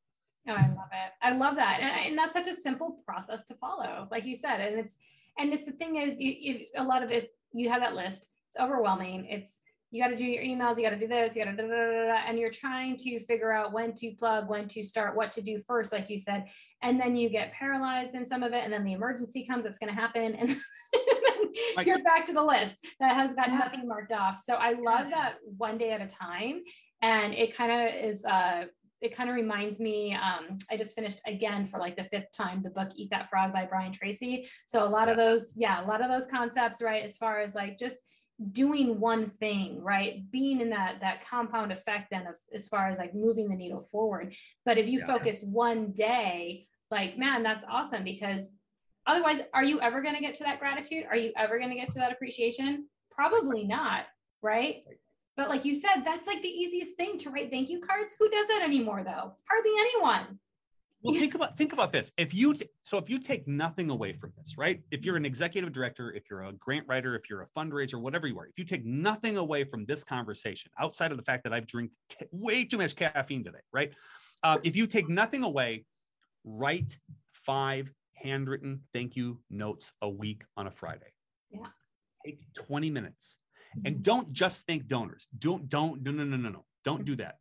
Oh, 0.49 0.55
i 0.55 0.63
love 0.63 0.89
it. 0.93 1.13
I 1.23 1.37
love 1.37 1.57
that. 1.57 1.81
And, 1.81 2.09
and, 2.09 2.19
that's 2.19 2.33
such 2.33 2.49
a 2.49 2.55
simple 2.55 2.99
process 3.07 3.45
to 3.45 3.55
follow 3.55 4.09
like 4.11 4.25
you 4.25 4.35
said. 4.35 4.61
And 4.61 4.79
it's 4.79 4.97
and 5.39 5.53
it's 5.53 5.67
the 5.67 5.73
thing 5.73 5.97
is 5.97 6.19
you, 6.19 6.33
you 6.33 6.67
a 6.77 6.83
lot 6.83 7.03
of 7.03 7.09
this 7.09 7.31
you 7.53 7.69
have 7.69 7.83
that 7.83 7.95
list. 7.95 8.29
It's 8.49 8.57
overwhelming. 8.61 9.27
It's 9.27 9.61
you 9.91 10.03
got 10.03 10.11
to 10.11 10.17
do 10.17 10.25
your 10.25 10.45
emails, 10.45 10.77
you 10.77 10.85
got 10.85 10.91
to 10.91 10.99
do 10.99 11.09
this, 11.09 11.35
you 11.35 11.45
got 11.45 11.57
to, 11.57 12.23
and 12.27 12.39
you're 12.39 12.51
trying 12.51 12.97
to 12.97 13.19
figure 13.21 13.53
out 13.53 13.73
when 13.73 13.93
to 13.95 14.13
plug, 14.13 14.49
when 14.49 14.69
to 14.69 14.83
start, 14.85 15.17
what 15.17 15.33
to 15.33 15.43
do 15.43 15.61
first, 15.67 15.93
like 15.93 16.09
you 16.09 16.19
said. 16.19 16.47
And 16.83 17.01
then 17.01 17.17
you 17.17 17.29
get 17.29 17.53
paralyzed 17.53 18.15
in 18.15 18.25
some 18.25 18.43
of 18.43 18.53
it, 18.53 18.63
and 18.63 18.73
then 18.73 18.85
the 18.85 18.93
emergency 18.93 19.45
comes, 19.45 19.65
it's 19.65 19.79
going 19.79 19.93
to 19.93 20.01
happen. 20.01 20.37
And 20.37 20.57
you're 21.87 22.03
back 22.05 22.25
to 22.27 22.33
the 22.33 22.43
list 22.43 22.87
that 23.01 23.17
has 23.17 23.33
got 23.33 23.51
nothing 23.51 23.87
marked 23.89 24.13
off. 24.13 24.41
So 24.45 24.55
I 24.55 24.73
love 24.73 25.09
yes. 25.09 25.15
that 25.15 25.35
one 25.59 25.77
day 25.77 25.91
at 25.91 26.01
a 26.01 26.07
time. 26.07 26.63
And 27.03 27.35
it 27.35 27.57
kind 27.57 27.73
of 27.73 27.95
is, 27.95 28.25
uh, 28.25 28.67
it 29.01 29.17
kind 29.17 29.31
of 29.31 29.35
reminds 29.35 29.81
me 29.81 30.15
um, 30.15 30.59
i 30.71 30.77
just 30.77 30.95
finished 30.95 31.23
again 31.27 31.65
for 31.65 31.79
like 31.79 31.97
the 31.97 32.05
fifth 32.05 32.31
time 32.33 32.63
the 32.63 32.69
book 32.69 32.91
eat 32.97 33.09
that 33.11 33.31
frog 33.31 33.51
by 33.51 33.65
brian 33.65 33.91
tracy 33.93 34.47
so 34.67 34.85
a 34.85 34.89
lot 34.89 35.09
yes. 35.09 35.13
of 35.13 35.17
those 35.17 35.53
yeah 35.57 35.83
a 35.83 35.87
lot 35.87 36.03
of 36.03 36.11
those 36.11 36.31
concepts 36.31 36.83
right 36.83 37.03
as 37.03 37.17
far 37.17 37.41
as 37.41 37.55
like 37.55 37.79
just 37.79 37.97
doing 38.53 38.99
one 38.99 39.31
thing 39.39 39.83
right? 39.83 40.31
Being 40.31 40.61
in 40.61 40.71
that 40.71 41.01
that 41.01 41.27
compound 41.27 41.73
effect 41.73 42.09
then 42.11 42.27
of, 42.27 42.37
as 42.55 42.69
far 42.69 42.89
as 42.89 42.99
like 42.99 43.15
moving 43.15 43.49
the 43.49 43.57
needle 43.57 43.83
forward. 43.83 44.35
But 44.65 44.79
if 44.79 44.89
you 44.89 45.01
yeah. 45.01 45.07
focus 45.07 45.43
one 45.43 45.93
day 45.93 46.67
like 46.91 47.19
man 47.19 47.43
that's 47.43 47.65
awesome 47.69 48.03
because 48.03 48.51
otherwise 49.07 49.41
are 49.53 49.65
you 49.65 49.81
ever 49.81 50.03
going 50.03 50.15
to 50.15 50.21
get 50.21 50.35
to 50.37 50.45
that 50.45 50.59
gratitude? 50.59 51.05
Are 51.09 51.17
you 51.17 51.33
ever 51.37 51.59
going 51.59 51.71
to 51.71 51.77
get 51.77 51.91
to 51.91 51.99
that 51.99 52.13
appreciation? 52.13 52.87
Probably 53.11 53.65
not 53.65 54.07
right? 54.43 54.85
But 55.37 55.49
like 55.49 55.65
you 55.65 55.79
said 55.79 56.03
that's 56.05 56.27
like 56.27 56.43
the 56.43 56.49
easiest 56.49 56.97
thing 56.97 57.19
to 57.19 57.31
write 57.31 57.51
thank 57.51 57.69
you 57.69 57.81
cards. 57.81 58.15
Who 58.19 58.29
does 58.31 58.49
that 58.49 58.63
anymore 58.63 59.05
though? 59.05 59.35
Hardly 59.49 59.73
anyone 59.79 60.39
well, 61.03 61.15
think 61.15 61.35
about 61.35 61.57
think 61.57 61.73
about 61.73 61.93
this. 61.93 62.13
If 62.19 62.35
you 62.35 62.55
t- 62.55 62.69
so 62.83 62.99
if 62.99 63.09
you 63.09 63.19
take 63.19 63.49
nothing 63.49 63.89
away 63.91 64.13
from 64.13 64.33
this, 64.37 64.59
right? 64.59 64.83
If 64.91 65.05
you're 65.05 65.17
an 65.17 65.25
executive 65.25 65.73
director, 65.73 66.13
if 66.13 66.25
you're 66.31 66.43
a 66.43 66.53
grant 66.53 66.87
writer, 66.89 67.15
if 67.15 67.31
you're 67.31 67.43
a 67.43 67.47
fundraiser, 67.59 68.01
whatever 68.01 68.27
you 68.27 68.39
are, 68.39 68.47
if 68.47 68.59
you 68.59 68.65
take 68.65 68.85
nothing 68.85 69.39
away 69.39 69.65
from 69.65 69.87
this 69.87 70.05
conversation 70.05 70.71
outside 70.79 71.11
of 71.11 71.17
the 71.17 71.23
fact 71.23 71.45
that 71.45 71.55
I've 71.55 71.67
drank 71.67 71.91
way 72.33 72.65
too 72.65 72.79
much 72.79 72.97
caffeine 72.97 73.43
today, 73.43 73.59
right? 73.73 73.93
Uh, 74.43 74.59
if 74.63 74.77
you 74.77 74.87
take 74.87 75.09
nothing 75.09 75.43
away, 75.43 75.87
write 76.45 76.99
five 77.33 77.91
handwritten 78.15 78.83
thank 78.93 79.17
you 79.17 79.41
notes 79.49 79.93
a 80.03 80.09
week 80.09 80.45
on 80.57 80.67
a 80.67 80.71
Friday. 80.71 81.13
Yeah. 81.51 81.67
Take 82.27 82.41
20 82.55 82.91
minutes, 82.91 83.39
and 83.87 84.03
don't 84.03 84.35
just 84.35 84.67
thank 84.67 84.87
donors. 84.87 85.29
Don't 85.39 85.71
don't 85.71 86.03
no 86.03 86.11
no 86.11 86.25
no 86.25 86.37
no 86.37 86.51
no. 86.51 86.65
Don't 86.85 87.07
do 87.07 87.17
that 87.17 87.37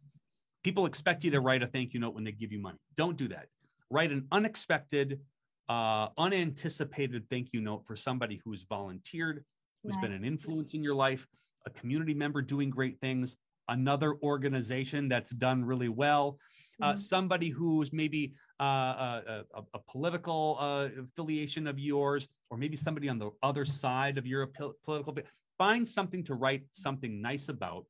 people 0.64 0.86
expect 0.86 1.24
you 1.24 1.32
to 1.32 1.40
write 1.40 1.64
a 1.64 1.68
thank 1.68 1.94
you 1.94 2.00
note 2.00 2.14
when 2.14 2.24
they 2.24 2.32
give 2.32 2.52
you 2.52 2.60
money. 2.60 2.78
Don't 2.96 3.18
do 3.18 3.28
that. 3.30 3.48
Write 3.90 4.12
an 4.12 4.28
unexpected, 4.32 5.20
uh, 5.68 6.10
unanticipated 6.18 7.26
thank 7.30 7.50
you 7.54 7.62
note 7.62 7.86
for 7.86 7.96
somebody 7.96 8.42
who's 8.44 8.64
volunteered, 8.64 9.44
who's 9.84 9.96
right. 9.96 10.04
been 10.04 10.12
an 10.12 10.26
influence 10.26 10.74
in 10.74 10.84
your 10.84 10.96
life, 10.96 11.28
a 11.66 11.70
community 11.70 12.14
member 12.14 12.42
doing 12.42 12.70
great 12.70 13.00
things, 13.00 13.36
another 13.68 14.16
organization 14.24 15.08
that's 15.08 15.32
done 15.32 15.64
really 15.64 15.90
well, 15.90 16.38
uh, 16.82 16.90
mm-hmm. 16.90 16.98
somebody 16.98 17.50
who's 17.50 17.92
maybe 17.94 18.34
uh, 18.60 18.64
uh 18.64 19.22
a, 19.28 19.60
a, 19.60 19.64
a, 19.76 19.80
political 19.90 20.58
uh, 20.60 20.88
affiliation 21.02 21.68
of 21.68 21.80
yours, 21.80 22.28
or 22.50 22.58
maybe 22.58 22.76
somebody 22.76 23.08
on 23.10 23.18
the 23.18 23.30
other 23.44 23.66
side 23.66 24.18
of 24.18 24.26
your 24.26 24.50
political. 24.84 25.16
Find 25.58 25.88
something 25.88 26.24
to 26.26 26.36
write 26.36 26.64
something 26.72 27.22
nice 27.22 27.50
about. 27.50 27.86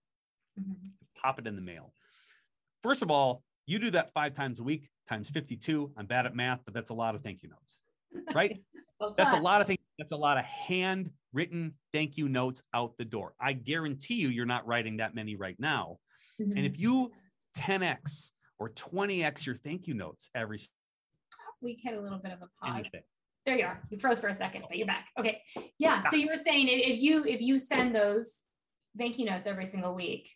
Mm-hmm. 0.60 0.74
Pop 1.22 1.40
it 1.40 1.48
in 1.48 1.56
the 1.56 1.62
mail. 1.62 1.94
First 2.84 3.02
of 3.02 3.12
all, 3.12 3.44
you 3.66 3.80
do 3.80 3.92
that 3.92 4.14
five 4.14 4.34
times 4.34 4.60
a 4.60 4.64
week 4.64 4.90
times 5.08 5.30
52. 5.30 5.92
I'm 5.98 6.06
bad 6.06 6.26
at 6.26 6.36
math, 6.36 6.62
but 6.66 6.74
that's 6.74 6.92
a 6.92 6.94
lot 6.94 7.16
of 7.16 7.24
thank 7.24 7.44
you 7.44 7.50
notes, 7.50 7.78
right? 8.36 8.60
well, 9.00 9.14
that's 9.18 9.34
a 9.34 9.38
lot 9.38 9.62
of 9.62 9.68
things. 9.68 9.80
That's 9.98 10.12
a 10.12 10.18
lot 10.18 10.38
of 10.38 10.46
handwritten 10.46 11.74
thank 11.94 12.18
you 12.18 12.30
notes 12.30 12.64
out 12.74 12.98
the 12.98 13.06
door. 13.06 13.34
I 13.40 13.54
guarantee 13.54 14.16
you, 14.16 14.30
you're 14.30 14.46
not 14.46 14.66
writing 14.66 14.98
that 14.98 15.14
many 15.14 15.36
right 15.36 15.58
now. 15.60 15.98
Mm-hmm. 16.40 16.58
And 16.58 16.66
if 16.66 16.80
you 16.80 17.12
10x 17.58 18.32
or 18.60 18.70
20x 18.70 19.46
your 19.46 19.56
thank 19.56 19.88
you 19.88 19.94
notes 19.94 20.30
every 20.34 20.58
week, 21.62 21.80
we 21.84 21.90
had 21.90 21.96
a 21.96 22.02
little 22.02 22.20
bit 22.20 22.32
of 22.32 22.40
a 22.42 22.48
pause. 22.62 22.80
Anything. 22.80 23.02
There 23.46 23.58
you 23.58 23.66
are. 23.66 23.82
You 23.90 23.98
froze 23.98 24.20
for 24.20 24.28
a 24.28 24.34
second, 24.34 24.64
but 24.68 24.78
you're 24.78 24.88
back. 24.88 25.08
Okay. 25.18 25.42
Yeah. 25.78 26.04
So 26.10 26.16
you 26.16 26.28
were 26.28 26.36
saying 26.36 26.68
if 26.70 27.02
you 27.02 27.26
if 27.26 27.42
you 27.42 27.58
send 27.58 27.96
those 27.96 28.36
thank 28.98 29.18
you 29.18 29.26
notes 29.26 29.48
every 29.48 29.66
single 29.66 29.96
week, 29.96 30.30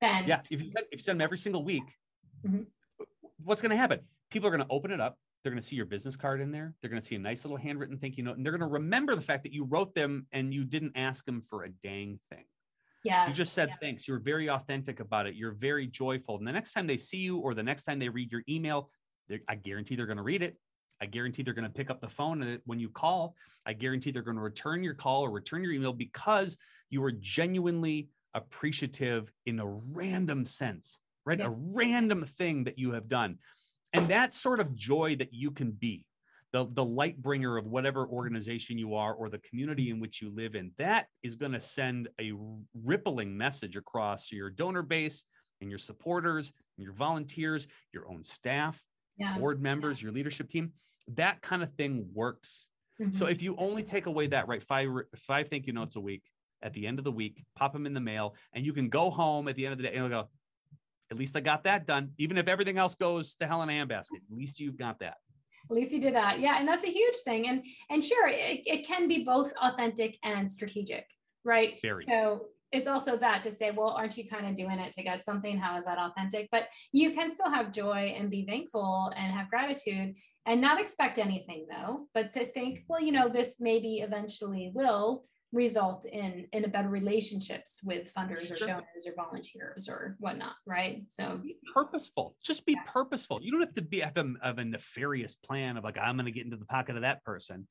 then 0.00 0.26
yeah, 0.26 0.40
if 0.50 0.62
you, 0.62 0.72
if 0.74 0.86
you 0.92 0.98
send 0.98 1.20
them 1.20 1.24
every 1.24 1.38
single 1.38 1.64
week, 1.64 1.84
mm-hmm. 2.46 2.62
what's 3.42 3.62
going 3.62 3.70
to 3.70 3.76
happen? 3.76 4.00
People 4.30 4.48
are 4.48 4.50
going 4.50 4.66
to 4.66 4.72
open 4.72 4.90
it 4.90 5.00
up. 5.00 5.16
They're 5.42 5.52
going 5.52 5.60
to 5.60 5.66
see 5.66 5.76
your 5.76 5.86
business 5.86 6.16
card 6.16 6.40
in 6.40 6.50
there. 6.50 6.74
They're 6.80 6.90
going 6.90 7.00
to 7.00 7.06
see 7.06 7.14
a 7.14 7.20
nice 7.20 7.44
little 7.44 7.56
handwritten 7.56 7.98
thank 7.98 8.16
you 8.16 8.24
note, 8.24 8.36
and 8.36 8.44
they're 8.44 8.52
going 8.52 8.68
to 8.68 8.74
remember 8.74 9.14
the 9.14 9.22
fact 9.22 9.44
that 9.44 9.52
you 9.52 9.64
wrote 9.64 9.94
them 9.94 10.26
and 10.32 10.52
you 10.52 10.64
didn't 10.64 10.92
ask 10.96 11.24
them 11.24 11.40
for 11.40 11.64
a 11.64 11.68
dang 11.68 12.18
thing. 12.30 12.44
Yeah. 13.04 13.28
You 13.28 13.32
just 13.32 13.52
said 13.52 13.72
thanks. 13.80 14.08
You're 14.08 14.18
very 14.18 14.50
authentic 14.50 14.98
about 14.98 15.26
it. 15.26 15.36
You're 15.36 15.52
very 15.52 15.86
joyful. 15.86 16.38
And 16.38 16.46
the 16.46 16.52
next 16.52 16.72
time 16.72 16.88
they 16.88 16.96
see 16.96 17.18
you 17.18 17.38
or 17.38 17.54
the 17.54 17.62
next 17.62 17.84
time 17.84 18.00
they 18.00 18.08
read 18.08 18.32
your 18.32 18.42
email, 18.48 18.90
I 19.48 19.54
guarantee 19.54 19.94
they're 19.94 20.06
going 20.06 20.16
to 20.16 20.24
read 20.24 20.42
it. 20.42 20.56
I 21.00 21.06
guarantee 21.06 21.44
they're 21.44 21.54
going 21.54 21.68
to 21.68 21.70
pick 21.70 21.90
up 21.90 22.00
the 22.00 22.08
phone 22.08 22.58
when 22.64 22.80
you 22.80 22.88
call. 22.88 23.36
I 23.64 23.74
guarantee 23.74 24.10
they're 24.10 24.22
going 24.22 24.38
to 24.38 24.42
return 24.42 24.82
your 24.82 24.94
call 24.94 25.22
or 25.22 25.30
return 25.30 25.62
your 25.62 25.72
email 25.72 25.92
because 25.92 26.56
you 26.90 27.00
were 27.00 27.12
genuinely 27.12 28.08
appreciative 28.36 29.32
in 29.46 29.58
a 29.58 29.66
random 29.66 30.44
sense, 30.44 31.00
right? 31.24 31.38
Yeah. 31.38 31.46
A 31.46 31.50
random 31.50 32.24
thing 32.24 32.64
that 32.64 32.78
you 32.78 32.92
have 32.92 33.08
done. 33.08 33.38
And 33.92 34.08
that 34.08 34.34
sort 34.34 34.60
of 34.60 34.76
joy 34.76 35.16
that 35.16 35.32
you 35.32 35.50
can 35.50 35.70
be, 35.70 36.04
the, 36.52 36.68
the 36.70 36.84
light 36.84 37.20
bringer 37.20 37.56
of 37.56 37.66
whatever 37.66 38.06
organization 38.06 38.78
you 38.78 38.94
are 38.94 39.14
or 39.14 39.28
the 39.28 39.38
community 39.38 39.90
in 39.90 40.00
which 40.00 40.20
you 40.22 40.30
live 40.30 40.54
in, 40.54 40.72
that 40.78 41.06
is 41.22 41.34
going 41.34 41.52
to 41.52 41.60
send 41.60 42.08
a 42.20 42.32
rippling 42.84 43.36
message 43.36 43.76
across 43.76 44.30
your 44.30 44.50
donor 44.50 44.82
base 44.82 45.24
and 45.60 45.70
your 45.70 45.78
supporters 45.78 46.52
and 46.76 46.84
your 46.84 46.92
volunteers, 46.94 47.66
your 47.92 48.06
own 48.08 48.22
staff, 48.22 48.84
yeah. 49.16 49.38
board 49.38 49.62
members, 49.62 50.02
your 50.02 50.12
leadership 50.12 50.48
team. 50.48 50.72
That 51.14 51.40
kind 51.40 51.62
of 51.62 51.72
thing 51.74 52.06
works. 52.12 52.68
Mm-hmm. 53.00 53.12
So 53.12 53.26
if 53.26 53.42
you 53.42 53.56
only 53.56 53.82
take 53.82 54.06
away 54.06 54.26
that, 54.28 54.46
right, 54.48 54.62
five 54.62 54.88
five 55.16 55.48
thank 55.48 55.66
you 55.66 55.72
notes 55.72 55.96
a 55.96 56.00
week 56.00 56.22
at 56.62 56.72
the 56.72 56.86
end 56.86 56.98
of 56.98 57.04
the 57.04 57.12
week, 57.12 57.44
pop 57.54 57.72
them 57.72 57.86
in 57.86 57.94
the 57.94 58.00
mail, 58.00 58.34
and 58.52 58.64
you 58.64 58.72
can 58.72 58.88
go 58.88 59.10
home 59.10 59.48
at 59.48 59.56
the 59.56 59.66
end 59.66 59.72
of 59.72 59.78
the 59.78 59.84
day 59.84 59.94
and 59.94 60.10
go, 60.10 60.28
at 61.10 61.18
least 61.18 61.36
I 61.36 61.40
got 61.40 61.64
that 61.64 61.86
done. 61.86 62.10
Even 62.18 62.38
if 62.38 62.48
everything 62.48 62.78
else 62.78 62.94
goes 62.94 63.34
to 63.36 63.46
hell 63.46 63.62
in 63.62 63.68
a 63.68 63.72
handbasket, 63.72 64.16
at 64.16 64.36
least 64.36 64.58
you've 64.58 64.76
got 64.76 64.98
that. 65.00 65.16
At 65.70 65.76
least 65.76 65.92
you 65.92 66.00
did 66.00 66.14
that. 66.14 66.40
Yeah. 66.40 66.58
And 66.58 66.68
that's 66.68 66.84
a 66.84 66.90
huge 66.90 67.16
thing. 67.24 67.48
And 67.48 67.64
and 67.90 68.02
sure, 68.02 68.28
it, 68.28 68.62
it 68.66 68.86
can 68.86 69.08
be 69.08 69.24
both 69.24 69.52
authentic 69.60 70.16
and 70.22 70.50
strategic, 70.50 71.06
right? 71.44 71.74
Very. 71.82 72.04
So 72.04 72.46
it's 72.72 72.86
also 72.86 73.16
that 73.16 73.42
to 73.44 73.54
say, 73.54 73.70
well, 73.70 73.90
aren't 73.90 74.16
you 74.18 74.28
kind 74.28 74.46
of 74.46 74.54
doing 74.54 74.78
it 74.78 74.92
to 74.94 75.02
get 75.02 75.24
something? 75.24 75.56
How 75.56 75.78
is 75.78 75.84
that 75.84 75.98
authentic? 75.98 76.48
But 76.50 76.68
you 76.92 77.12
can 77.12 77.32
still 77.32 77.50
have 77.50 77.72
joy 77.72 78.14
and 78.16 78.30
be 78.30 78.44
thankful 78.44 79.12
and 79.16 79.32
have 79.32 79.48
gratitude 79.48 80.16
and 80.46 80.60
not 80.60 80.80
expect 80.80 81.18
anything 81.18 81.66
though, 81.70 82.08
but 82.14 82.34
to 82.34 82.50
think, 82.52 82.84
well, 82.88 83.00
you 83.00 83.12
know, 83.12 83.28
this 83.28 83.56
maybe 83.60 84.00
eventually 84.00 84.72
will 84.74 85.24
result 85.52 86.04
in 86.06 86.46
in 86.52 86.64
a 86.64 86.68
better 86.68 86.88
relationships 86.88 87.80
with 87.84 88.12
funders 88.12 88.50
or 88.50 88.56
donors 88.56 89.06
or 89.06 89.14
volunteers 89.14 89.88
or 89.88 90.16
whatnot 90.18 90.54
right 90.66 91.04
so 91.08 91.38
be 91.42 91.56
purposeful 91.72 92.34
just 92.42 92.66
be 92.66 92.72
yeah. 92.72 92.80
purposeful 92.86 93.38
you 93.40 93.52
don't 93.52 93.60
have 93.60 93.72
to 93.72 93.82
be 93.82 94.00
have 94.00 94.16
a, 94.16 94.32
have 94.42 94.58
a 94.58 94.64
nefarious 94.64 95.36
plan 95.36 95.76
of 95.76 95.84
like 95.84 95.98
i'm 95.98 96.16
going 96.16 96.26
to 96.26 96.32
get 96.32 96.44
into 96.44 96.56
the 96.56 96.64
pocket 96.64 96.96
of 96.96 97.02
that 97.02 97.22
person 97.24 97.66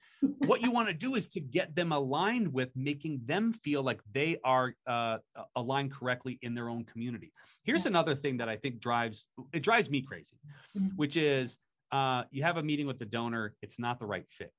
what 0.45 0.61
you 0.61 0.71
want 0.71 0.87
to 0.87 0.93
do 0.93 1.15
is 1.15 1.27
to 1.27 1.41
get 1.41 1.75
them 1.75 1.91
aligned 1.91 2.51
with 2.51 2.69
making 2.75 3.19
them 3.25 3.51
feel 3.51 3.83
like 3.83 3.99
they 4.13 4.37
are 4.45 4.73
uh, 4.87 5.17
aligned 5.57 5.91
correctly 5.91 6.39
in 6.41 6.55
their 6.55 6.69
own 6.69 6.85
community 6.85 7.33
here's 7.63 7.83
yeah. 7.83 7.89
another 7.89 8.15
thing 8.15 8.37
that 8.37 8.47
i 8.47 8.55
think 8.55 8.79
drives 8.79 9.27
it 9.51 9.61
drives 9.61 9.89
me 9.89 10.01
crazy 10.01 10.37
mm-hmm. 10.77 10.95
which 10.95 11.17
is 11.17 11.57
uh, 11.91 12.23
you 12.31 12.41
have 12.41 12.57
a 12.57 12.63
meeting 12.63 12.87
with 12.87 12.99
the 12.99 13.05
donor 13.05 13.53
it's 13.61 13.79
not 13.79 13.99
the 13.99 14.05
right 14.05 14.25
fit 14.29 14.51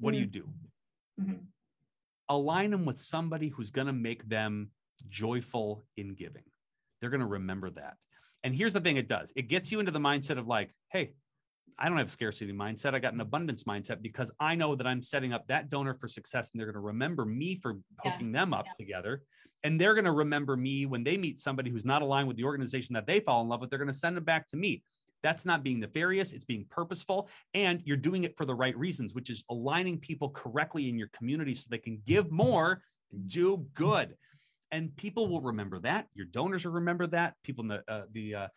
what 0.00 0.12
mm-hmm. 0.12 0.24
do 0.24 0.38
you 0.38 0.44
do 0.44 0.48
align 2.28 2.70
them 2.70 2.84
with 2.84 2.98
somebody 2.98 3.48
who's 3.48 3.70
going 3.70 3.86
to 3.86 3.92
make 3.92 4.28
them 4.28 4.70
joyful 5.08 5.82
in 5.96 6.14
giving. 6.14 6.44
They're 7.00 7.10
going 7.10 7.20
to 7.20 7.26
remember 7.26 7.70
that. 7.70 7.94
And 8.42 8.54
here's 8.54 8.72
the 8.72 8.80
thing 8.80 8.96
it 8.96 9.08
does 9.08 9.32
it 9.36 9.48
gets 9.48 9.72
you 9.72 9.80
into 9.80 9.92
the 9.92 10.00
mindset 10.00 10.38
of 10.38 10.46
like, 10.46 10.70
hey, 10.90 11.12
I 11.78 11.88
don't 11.88 11.98
have 11.98 12.06
a 12.06 12.10
scarcity 12.10 12.52
mindset. 12.52 12.94
I 12.94 12.98
got 12.98 13.08
an 13.08 13.14
mm-hmm. 13.14 13.22
abundance 13.22 13.64
mindset 13.64 14.02
because 14.02 14.30
I 14.38 14.54
know 14.54 14.76
that 14.76 14.86
I'm 14.86 15.02
setting 15.02 15.32
up 15.32 15.46
that 15.48 15.68
donor 15.68 15.94
for 15.94 16.08
success 16.08 16.50
and 16.52 16.60
they're 16.60 16.66
going 16.66 16.74
to 16.74 16.80
remember 16.80 17.24
me 17.24 17.58
for 17.60 17.78
hooking 18.02 18.32
yeah. 18.32 18.40
them 18.40 18.54
up 18.54 18.66
yeah. 18.66 18.72
together. 18.76 19.22
And 19.64 19.80
they're 19.80 19.94
going 19.94 20.04
to 20.04 20.12
remember 20.12 20.56
me 20.56 20.84
when 20.84 21.04
they 21.04 21.16
meet 21.16 21.40
somebody 21.40 21.70
who's 21.70 21.86
not 21.86 22.02
aligned 22.02 22.28
with 22.28 22.36
the 22.36 22.44
organization 22.44 22.94
that 22.94 23.06
they 23.06 23.20
fall 23.20 23.42
in 23.42 23.48
love 23.48 23.60
with. 23.60 23.70
They're 23.70 23.78
going 23.78 23.88
to 23.88 23.94
send 23.94 24.16
them 24.16 24.24
back 24.24 24.46
to 24.48 24.58
me. 24.58 24.82
That's 25.24 25.46
not 25.46 25.64
being 25.64 25.80
nefarious, 25.80 26.32
it's 26.32 26.44
being 26.44 26.66
purposeful. 26.70 27.28
And 27.54 27.80
you're 27.84 27.96
doing 27.96 28.24
it 28.24 28.36
for 28.36 28.44
the 28.44 28.54
right 28.54 28.76
reasons, 28.76 29.14
which 29.14 29.30
is 29.30 29.42
aligning 29.50 29.98
people 29.98 30.28
correctly 30.28 30.88
in 30.88 30.98
your 30.98 31.08
community 31.08 31.54
so 31.54 31.66
they 31.68 31.78
can 31.78 32.00
give 32.06 32.30
more 32.30 32.82
and 33.10 33.26
do 33.26 33.66
good. 33.74 34.14
And 34.70 34.94
people 34.96 35.26
will 35.26 35.40
remember 35.40 35.78
that. 35.80 36.08
Your 36.14 36.26
donors 36.26 36.66
will 36.66 36.72
remember 36.72 37.06
that. 37.06 37.34
People 37.42 37.62
in 37.62 37.68
the 37.68 37.84
uh, 37.88 38.02
the 38.12 38.34
uh, 38.34 38.48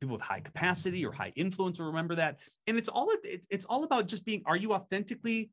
people 0.00 0.14
with 0.14 0.22
high 0.22 0.40
capacity 0.40 1.04
or 1.04 1.12
high 1.12 1.32
influence 1.36 1.78
will 1.78 1.86
remember 1.86 2.14
that. 2.14 2.40
And 2.66 2.78
it's 2.78 2.88
all 2.88 3.10
it's 3.22 3.66
all 3.66 3.84
about 3.84 4.08
just 4.08 4.24
being. 4.24 4.42
Are 4.46 4.56
you 4.56 4.72
authentically 4.72 5.50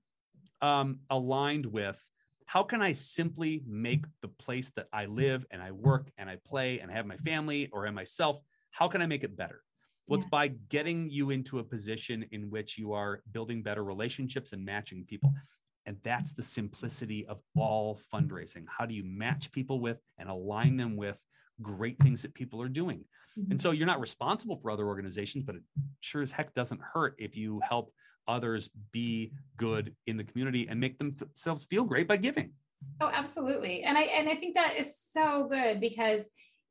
um, 0.62 1.00
aligned 1.10 1.66
with 1.66 2.00
how 2.46 2.64
can 2.64 2.82
I 2.82 2.94
simply 2.94 3.64
make 3.66 4.06
the 4.22 4.28
place 4.28 4.72
that 4.76 4.88
I 4.94 5.06
live 5.06 5.46
and 5.52 5.62
I 5.62 5.72
work 5.72 6.12
and 6.18 6.30
I 6.30 6.38
play 6.46 6.80
and 6.80 6.92
I 6.92 6.94
have 6.94 7.06
my 7.06 7.18
family 7.18 7.70
or 7.74 7.86
and 7.86 7.96
myself, 7.96 8.38
how 8.72 8.88
can 8.88 9.02
I 9.02 9.08
make 9.08 9.24
it 9.24 9.36
better? 9.36 9.62
Well, 10.08 10.18
yeah. 10.18 10.24
it's 10.24 10.30
by 10.30 10.48
getting 10.70 11.10
you 11.10 11.30
into 11.30 11.60
a 11.60 11.64
position 11.64 12.26
in 12.32 12.50
which 12.50 12.78
you 12.78 12.94
are 12.94 13.22
building 13.32 13.64
better 13.64 13.84
relationships 13.84 14.54
and 14.54 14.64
matching 14.64 15.06
people. 15.06 15.34
And 15.86 15.98
that's 16.04 16.34
the 16.34 16.44
simplicity 16.44 17.26
of 17.26 17.40
all 17.58 18.00
fundraising. 18.14 18.66
How 18.68 18.86
do 18.86 18.94
you 18.94 19.04
match 19.04 19.52
people 19.52 19.80
with 19.80 19.98
and 20.18 20.30
align 20.30 20.78
them 20.78 20.96
with 20.96 21.20
great 21.62 21.98
things 22.00 22.22
that 22.22 22.34
people 22.34 22.62
are 22.62 22.70
doing? 22.70 23.04
Mm-hmm. 23.38 23.52
And 23.52 23.62
so 23.62 23.72
you're 23.72 23.88
not 23.88 24.00
responsible 24.00 24.58
for 24.58 24.72
other 24.72 24.86
organizations, 24.86 25.44
but 25.44 25.56
it 25.56 25.62
sure 26.00 26.22
as 26.22 26.32
heck 26.32 26.54
doesn't 26.54 26.82
hurt 26.82 27.16
if 27.18 27.36
you 27.36 27.62
help 27.68 27.92
others 28.28 28.70
be 28.92 29.34
good 29.58 29.96
in 30.08 30.18
the 30.18 30.24
community 30.24 30.68
and 30.70 30.80
make 30.80 30.98
themselves 30.98 31.66
feel 31.66 31.84
great 31.84 32.08
by 32.08 32.18
giving. 32.18 32.52
Oh, 33.02 33.10
absolutely. 33.12 33.84
And 33.84 33.98
I 33.98 34.04
and 34.04 34.30
I 34.30 34.36
think 34.36 34.56
that 34.56 34.76
is 34.78 34.96
so 35.12 35.48
good 35.50 35.80
because 35.80 36.22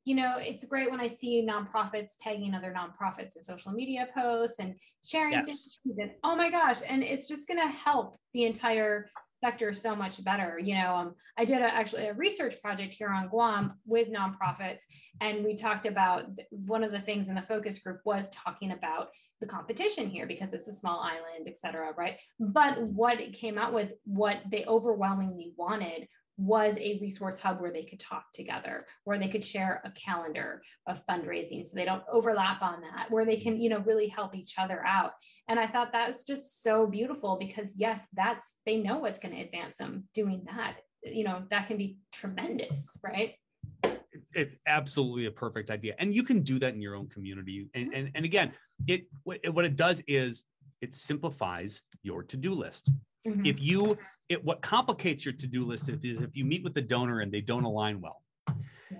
you 0.05 0.15
know, 0.15 0.37
it's 0.39 0.65
great 0.65 0.91
when 0.91 1.01
I 1.01 1.09
see 1.09 1.47
nonprofits 1.49 2.13
tagging 2.21 2.55
other 2.55 2.75
nonprofits 2.77 3.37
in 3.37 3.43
social 3.43 3.73
media 3.73 4.09
posts 4.15 4.59
and 4.59 4.75
sharing 5.05 5.33
yes. 5.33 5.47
things. 5.47 5.79
And, 5.99 6.11
oh 6.25 6.35
my 6.37 6.51
gosh. 6.51 6.81
And 6.89 7.03
it's 7.03 7.29
just 7.29 7.47
going 7.47 7.61
to 7.61 7.69
help 7.69 8.19
the 8.33 8.45
entire 8.45 9.09
sector 9.45 9.73
so 9.73 9.97
much 9.97 10.23
better. 10.23 10.59
You 10.63 10.77
know, 10.77 10.95
um, 10.95 11.15
I 11.37 11.45
did 11.45 11.61
a, 11.63 11.65
actually 11.65 12.07
a 12.07 12.15
research 12.15 12.61
project 12.63 12.95
here 12.95 13.09
on 13.09 13.29
Guam 13.29 13.75
with 13.87 14.09
nonprofits, 14.09 14.83
and 15.21 15.45
we 15.45 15.57
talked 15.57 15.85
about 15.85 16.27
one 16.51 16.85
of 16.85 16.93
the 16.93 17.01
things 17.01 17.29
in 17.29 17.35
the 17.35 17.41
focus 17.41 17.81
group 17.81 18.01
was 18.05 18.29
talking 18.31 18.71
about 18.71 19.09
the 19.41 19.47
competition 19.47 20.09
here 20.09 20.29
because 20.29 20.53
it's 20.53 20.69
a 20.69 20.73
small 20.73 21.01
island, 21.01 21.49
et 21.49 21.57
cetera, 21.57 21.93
right? 21.97 22.21
But 22.39 22.81
what 22.81 23.21
it 23.21 23.33
came 23.33 23.59
out 23.59 23.73
with, 23.73 23.93
what 24.05 24.43
they 24.49 24.65
overwhelmingly 24.67 25.55
wanted 25.57 26.07
was 26.43 26.77
a 26.79 26.99
resource 27.01 27.39
hub 27.39 27.61
where 27.61 27.73
they 27.73 27.85
could 27.85 28.01
talk 28.01 28.25
together 28.33 28.85
where 29.05 29.19
they 29.19 29.29
could 29.29 29.45
share 29.45 29.81
a 29.85 29.91
calendar 29.93 30.61
of 30.89 31.01
fundraising 31.07 31.65
so 31.65 31.77
they 31.77 31.85
don't 31.85 32.03
overlap 32.11 32.61
on 32.63 32.81
that 32.81 33.09
where 33.11 33.25
they 33.25 33.37
can 33.37 33.61
you 33.61 33.71
know 33.71 33.79
really 33.81 34.09
help 34.09 34.35
each 34.35 34.55
other 34.59 34.85
out. 34.85 35.13
And 35.49 35.61
i 35.61 35.67
thought 35.67 35.93
that's 35.93 36.25
just 36.25 36.63
so 36.63 36.87
beautiful 36.87 37.37
because 37.39 37.75
yes 37.77 38.07
that's 38.15 38.57
they 38.67 38.77
know 38.77 38.99
what's 38.99 39.21
going 39.21 39.35
to 39.35 39.41
advance 39.41 39.77
them 39.79 40.05
doing 40.15 40.43
that. 40.47 40.79
You 41.05 41.25
know 41.25 41.45
that 41.51 41.69
can 41.69 41.77
be 41.77 41.99
tremendous 42.13 42.97
right? 43.05 43.35
It's 44.35 44.57
absolutely 44.67 45.27
a 45.27 45.31
perfect 45.31 45.71
idea 45.71 45.95
and 45.99 46.13
you 46.13 46.25
can 46.25 46.41
do 46.41 46.59
that 46.59 46.75
in 46.75 46.81
your 46.81 46.97
own 46.97 47.09
community. 47.09 47.69
And 47.75 47.87
mm-hmm. 47.87 47.95
and, 47.95 48.11
and 48.17 48.25
again 48.25 48.53
it 48.89 49.07
what 49.23 49.65
it 49.65 49.77
does 49.77 50.03
is 50.09 50.45
it 50.81 50.97
simplifies 50.97 51.83
your 52.03 52.25
to-do 52.25 52.53
list. 52.53 52.91
Mm-hmm. 53.25 53.47
if 53.47 53.63
you 53.63 53.97
it 54.33 54.45
what 54.45 54.63
complicates 54.63 55.25
your 55.25 55.33
to-do 55.35 55.65
list 55.65 55.89
is 55.89 56.21
if 56.21 56.37
you 56.37 56.45
meet 56.45 56.65
with 56.65 56.75
the 56.75 56.83
donor 56.83 57.21
and 57.21 57.33
they 57.33 57.41
don't 57.41 57.65
align 57.65 58.01
well. 58.01 58.23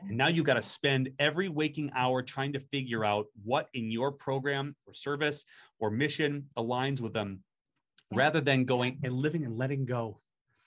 And 0.09 0.17
now 0.17 0.29
you've 0.29 0.47
got 0.47 0.55
to 0.55 0.63
spend 0.63 1.11
every 1.19 1.49
waking 1.49 1.91
hour 1.95 2.23
trying 2.23 2.53
to 2.55 2.61
figure 2.61 3.05
out 3.05 3.27
what 3.45 3.69
in 3.75 3.91
your 3.91 4.11
program 4.13 4.75
or 4.87 4.95
service 4.95 5.45
or 5.79 5.91
mission 5.91 6.49
aligns 6.57 7.01
with 7.01 7.13
them 7.13 7.41
rather 8.13 8.41
than 8.41 8.65
going 8.65 8.99
and 9.03 9.13
living 9.13 9.45
and 9.45 9.57
letting 9.57 9.85
go. 9.85 10.19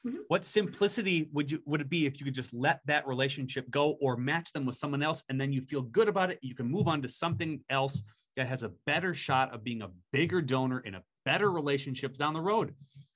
Mm-hmm. 0.06 0.18
what 0.28 0.46
simplicity 0.46 1.30
would 1.34 1.52
you 1.52 1.60
would 1.66 1.82
it 1.82 1.90
be 1.90 2.06
if 2.06 2.20
you 2.20 2.26
could 2.26 2.36
just 2.36 2.54
let 2.54 2.80
that 2.86 3.08
relationship 3.08 3.68
go 3.72 3.98
or 4.00 4.16
match 4.16 4.54
them 4.54 4.64
with 4.64 4.76
someone 4.76 5.02
else 5.02 5.24
and 5.30 5.42
then 5.42 5.52
you 5.52 5.62
feel 5.64 5.82
good 5.82 6.08
about 6.08 6.30
it 6.30 6.38
you 6.44 6.54
can 6.54 6.70
move 6.70 6.88
on 6.88 7.02
to 7.02 7.08
something 7.08 7.60
else 7.72 8.04
that 8.36 8.48
has 8.48 8.62
a 8.62 8.72
better 8.86 9.16
shot 9.16 9.52
of 9.52 9.64
being 9.64 9.82
a 9.82 9.90
bigger 10.14 10.44
donor 10.44 10.82
in 10.82 10.94
a 10.94 11.04
better 11.26 11.50
relationships 11.50 12.20
down 12.20 12.36
the 12.36 12.42
road 12.42 12.76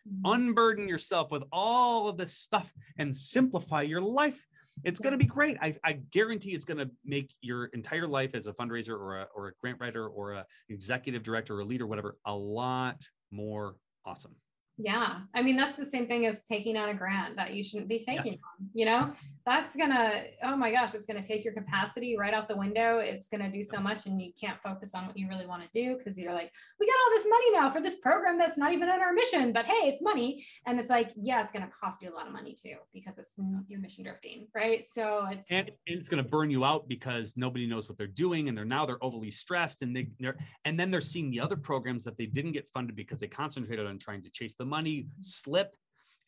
Mm-hmm. 0.09 0.31
unburden 0.33 0.87
yourself 0.87 1.29
with 1.29 1.43
all 1.51 2.09
of 2.09 2.17
this 2.17 2.33
stuff 2.33 2.73
and 2.97 3.15
simplify 3.15 3.83
your 3.83 4.01
life. 4.01 4.43
It's 4.83 4.99
going 4.99 5.11
to 5.11 5.17
be 5.17 5.25
great. 5.25 5.57
I, 5.61 5.75
I 5.83 5.93
guarantee 6.11 6.51
it's 6.51 6.65
going 6.65 6.79
to 6.79 6.89
make 7.05 7.31
your 7.41 7.65
entire 7.65 8.07
life 8.07 8.33
as 8.33 8.47
a 8.47 8.53
fundraiser 8.53 8.97
or 8.97 9.19
a, 9.19 9.27
or 9.35 9.47
a 9.49 9.51
grant 9.61 9.79
writer 9.79 10.07
or 10.07 10.33
a 10.33 10.45
executive 10.69 11.21
director 11.21 11.57
or 11.57 11.59
a 11.59 11.65
leader 11.65 11.85
whatever 11.85 12.17
a 12.25 12.35
lot 12.35 13.05
more 13.29 13.75
awesome 14.05 14.35
Yeah. 14.81 15.19
I 15.35 15.41
mean, 15.41 15.57
that's 15.57 15.75
the 15.75 15.85
same 15.85 16.07
thing 16.07 16.25
as 16.25 16.43
taking 16.43 16.77
on 16.77 16.89
a 16.89 16.93
grant 16.93 17.35
that 17.35 17.53
you 17.53 17.63
shouldn't 17.63 17.89
be 17.89 17.99
taking 17.99 18.25
Yes. 18.25 18.39
on, 18.59 18.69
you 18.73 18.85
know, 18.85 19.11
that's 19.45 19.75
gonna, 19.75 20.23
oh 20.43 20.55
my 20.55 20.71
gosh, 20.71 20.93
it's 20.93 21.05
gonna 21.05 21.21
take 21.21 21.43
your 21.43 21.53
capacity 21.53 22.17
right 22.17 22.33
out 22.33 22.47
the 22.47 22.55
window. 22.55 22.99
It's 22.99 23.27
gonna 23.27 23.51
do 23.51 23.61
so 23.61 23.79
much 23.81 24.05
and 24.05 24.21
you 24.21 24.31
can't 24.39 24.57
focus 24.57 24.91
on 24.95 25.05
what 25.05 25.17
you 25.17 25.27
really 25.27 25.45
want 25.45 25.63
to 25.63 25.69
do 25.73 25.97
because 25.97 26.17
you're 26.17 26.33
like, 26.33 26.53
we 26.79 26.87
got 26.87 26.95
all 26.95 27.09
this 27.11 27.27
money 27.29 27.51
now 27.51 27.69
for 27.69 27.81
this 27.81 27.95
program 27.95 28.37
that's 28.37 28.57
not 28.57 28.71
even 28.71 28.87
on 28.87 29.01
our 29.01 29.13
mission, 29.13 29.51
but 29.51 29.65
hey, 29.65 29.89
it's 29.89 30.01
money. 30.01 30.45
And 30.65 30.79
it's 30.79 30.89
like, 30.89 31.11
yeah, 31.15 31.41
it's 31.41 31.51
gonna 31.51 31.69
cost 31.77 32.01
you 32.01 32.09
a 32.09 32.15
lot 32.15 32.25
of 32.25 32.33
money 32.33 32.53
too, 32.53 32.75
because 32.93 33.17
it's 33.17 33.31
your 33.67 33.79
mission 33.79 34.05
drifting, 34.05 34.47
right? 34.55 34.87
So 34.87 35.25
it's 35.29 35.49
and, 35.49 35.67
and 35.87 35.99
it's 35.99 36.07
going 36.07 36.23
to 36.23 36.29
burn 36.29 36.49
you 36.49 36.63
out 36.63 36.87
because 36.87 37.35
nobody 37.35 37.67
knows 37.67 37.89
what 37.89 37.97
they're 37.97 38.07
doing 38.07 38.47
and 38.47 38.57
they're 38.57 38.65
now 38.65 38.85
they're 38.85 39.03
overly 39.03 39.31
stressed 39.31 39.81
and 39.81 39.95
they 39.95 40.09
they're 40.19 40.37
and 40.65 40.79
then 40.79 40.91
they're 40.91 41.01
seeing 41.01 41.29
the 41.31 41.39
other 41.39 41.55
programs 41.55 42.03
that 42.03 42.17
they 42.17 42.25
didn't 42.25 42.53
get 42.53 42.67
funded 42.73 42.95
because 42.95 43.19
they 43.19 43.27
concentrated 43.27 43.85
on 43.85 43.97
trying 43.97 44.21
to 44.23 44.29
chase 44.29 44.55
the 44.55 44.65
money 44.69 45.07
slip. 45.21 45.75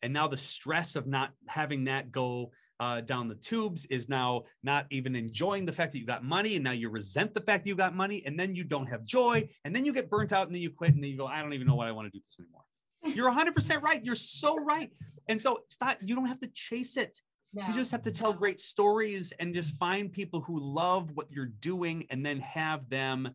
And 0.02 0.12
now 0.12 0.26
the 0.26 0.36
stress 0.36 0.96
of 0.96 1.06
not 1.06 1.30
having 1.48 1.84
that 1.84 2.10
go 2.10 2.50
uh, 2.80 3.00
down 3.00 3.28
the 3.28 3.36
tubes 3.36 3.86
is 3.86 4.08
now 4.08 4.42
not 4.64 4.86
even 4.90 5.14
enjoying 5.14 5.64
the 5.64 5.72
fact 5.72 5.92
that 5.92 5.98
you 5.98 6.06
got 6.06 6.24
money. 6.24 6.56
And 6.56 6.64
now 6.64 6.72
you 6.72 6.90
resent 6.90 7.32
the 7.32 7.40
fact 7.40 7.64
that 7.64 7.68
you 7.68 7.76
got 7.76 7.94
money. 7.94 8.24
And 8.26 8.38
then 8.38 8.54
you 8.54 8.64
don't 8.64 8.88
have 8.88 9.04
joy. 9.04 9.48
And 9.64 9.74
then 9.74 9.84
you 9.84 9.92
get 9.92 10.10
burnt 10.10 10.32
out 10.32 10.46
and 10.46 10.54
then 10.54 10.62
you 10.62 10.70
quit. 10.70 10.94
And 10.94 11.02
then 11.02 11.10
you 11.10 11.16
go 11.16 11.26
i 11.26 11.40
don't 11.40 11.52
even 11.52 11.66
know 11.66 11.76
why 11.76 11.88
i 11.88 11.92
want 11.92 12.12
to 12.12 12.18
do 12.18 12.20
this 12.22 12.36
anymore. 12.40 12.62
You're 13.04 13.30
100% 13.32 13.82
right. 13.82 14.04
You're 14.04 14.14
so 14.14 14.62
right. 14.64 14.90
And 15.28 15.40
so 15.40 15.58
it's 15.64 15.80
not 15.80 15.98
you 16.02 16.16
don't 16.16 16.26
have 16.26 16.40
to 16.40 16.50
chase 16.54 16.96
it. 16.96 17.20
Yeah. 17.54 17.68
you 17.68 17.74
just 17.74 17.90
have 17.90 18.02
to 18.02 18.10
tell 18.10 18.32
great 18.32 18.60
stories 18.60 19.30
and 19.38 19.52
just 19.52 19.76
find 19.76 20.10
people 20.10 20.40
who 20.40 20.58
love 20.58 21.10
what 21.12 21.30
you're 21.30 21.52
doing 21.60 22.06
and 22.08 22.24
then 22.24 22.40
have 22.40 22.88
them 22.88 23.34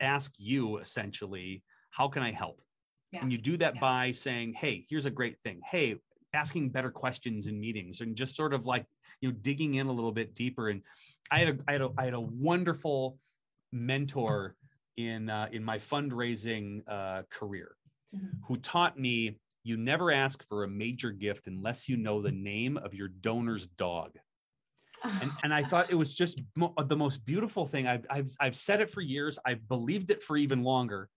ask 0.00 0.32
you 0.36 0.78
essentially, 0.78 1.62
how 1.90 2.08
can 2.08 2.22
I 2.22 2.32
help? 2.32 2.60
Yeah. 3.14 3.22
And 3.22 3.32
you 3.32 3.38
do 3.38 3.56
that 3.58 3.76
Yeah. 3.76 3.80
by 3.80 4.10
saying, 4.10 4.54
hey, 4.54 4.86
here's 4.88 5.06
a 5.06 5.10
great 5.10 5.40
thing. 5.42 5.60
Hey, 5.64 6.00
asking 6.32 6.70
better 6.70 6.90
questions 6.90 7.46
in 7.46 7.60
meetings 7.60 8.00
and 8.00 8.16
just 8.16 8.34
sort 8.34 8.52
of 8.52 8.66
like, 8.66 8.86
you 9.20 9.30
know, 9.30 9.36
digging 9.40 9.74
in 9.74 9.86
a 9.86 9.92
little 9.92 10.12
bit 10.12 10.34
deeper. 10.34 10.68
And 10.68 10.82
I 11.30 11.38
had 11.40 11.48
a, 11.48 11.58
I 11.68 11.72
had 11.72 11.82
a, 11.82 11.90
I 11.96 12.04
had 12.04 12.14
a 12.14 12.20
wonderful 12.20 13.18
mentor 13.72 14.56
in, 14.96 15.30
uh, 15.30 15.48
in 15.52 15.64
my 15.64 15.78
fundraising 15.78 16.82
uh, 16.88 17.22
career 17.30 17.76
Mhm. 18.14 18.38
who 18.46 18.56
taught 18.58 18.96
me 18.96 19.40
you 19.64 19.76
never 19.76 20.12
ask 20.12 20.46
for 20.46 20.62
a 20.62 20.68
major 20.68 21.10
gift 21.10 21.48
unless 21.48 21.88
you 21.88 21.96
know 21.96 22.22
the 22.22 22.30
name 22.30 22.76
of 22.76 22.94
your 22.94 23.08
donor's 23.08 23.66
dog. 23.66 24.18
And, 25.02 25.32
and 25.42 25.52
I 25.52 25.64
thought 25.64 25.90
it 25.90 25.96
was 25.96 26.14
just 26.14 26.40
mo- 26.54 26.74
the 26.78 26.96
most 26.96 27.24
beautiful 27.24 27.66
thing. 27.66 27.86
I've, 27.88 28.06
I've, 28.10 28.30
I've 28.38 28.56
said 28.56 28.80
it 28.80 28.90
for 28.90 29.00
years. 29.00 29.38
I've 29.44 29.66
believed 29.66 30.10
it 30.10 30.22
for 30.22 30.36
even 30.36 30.62
longer. 30.62 31.10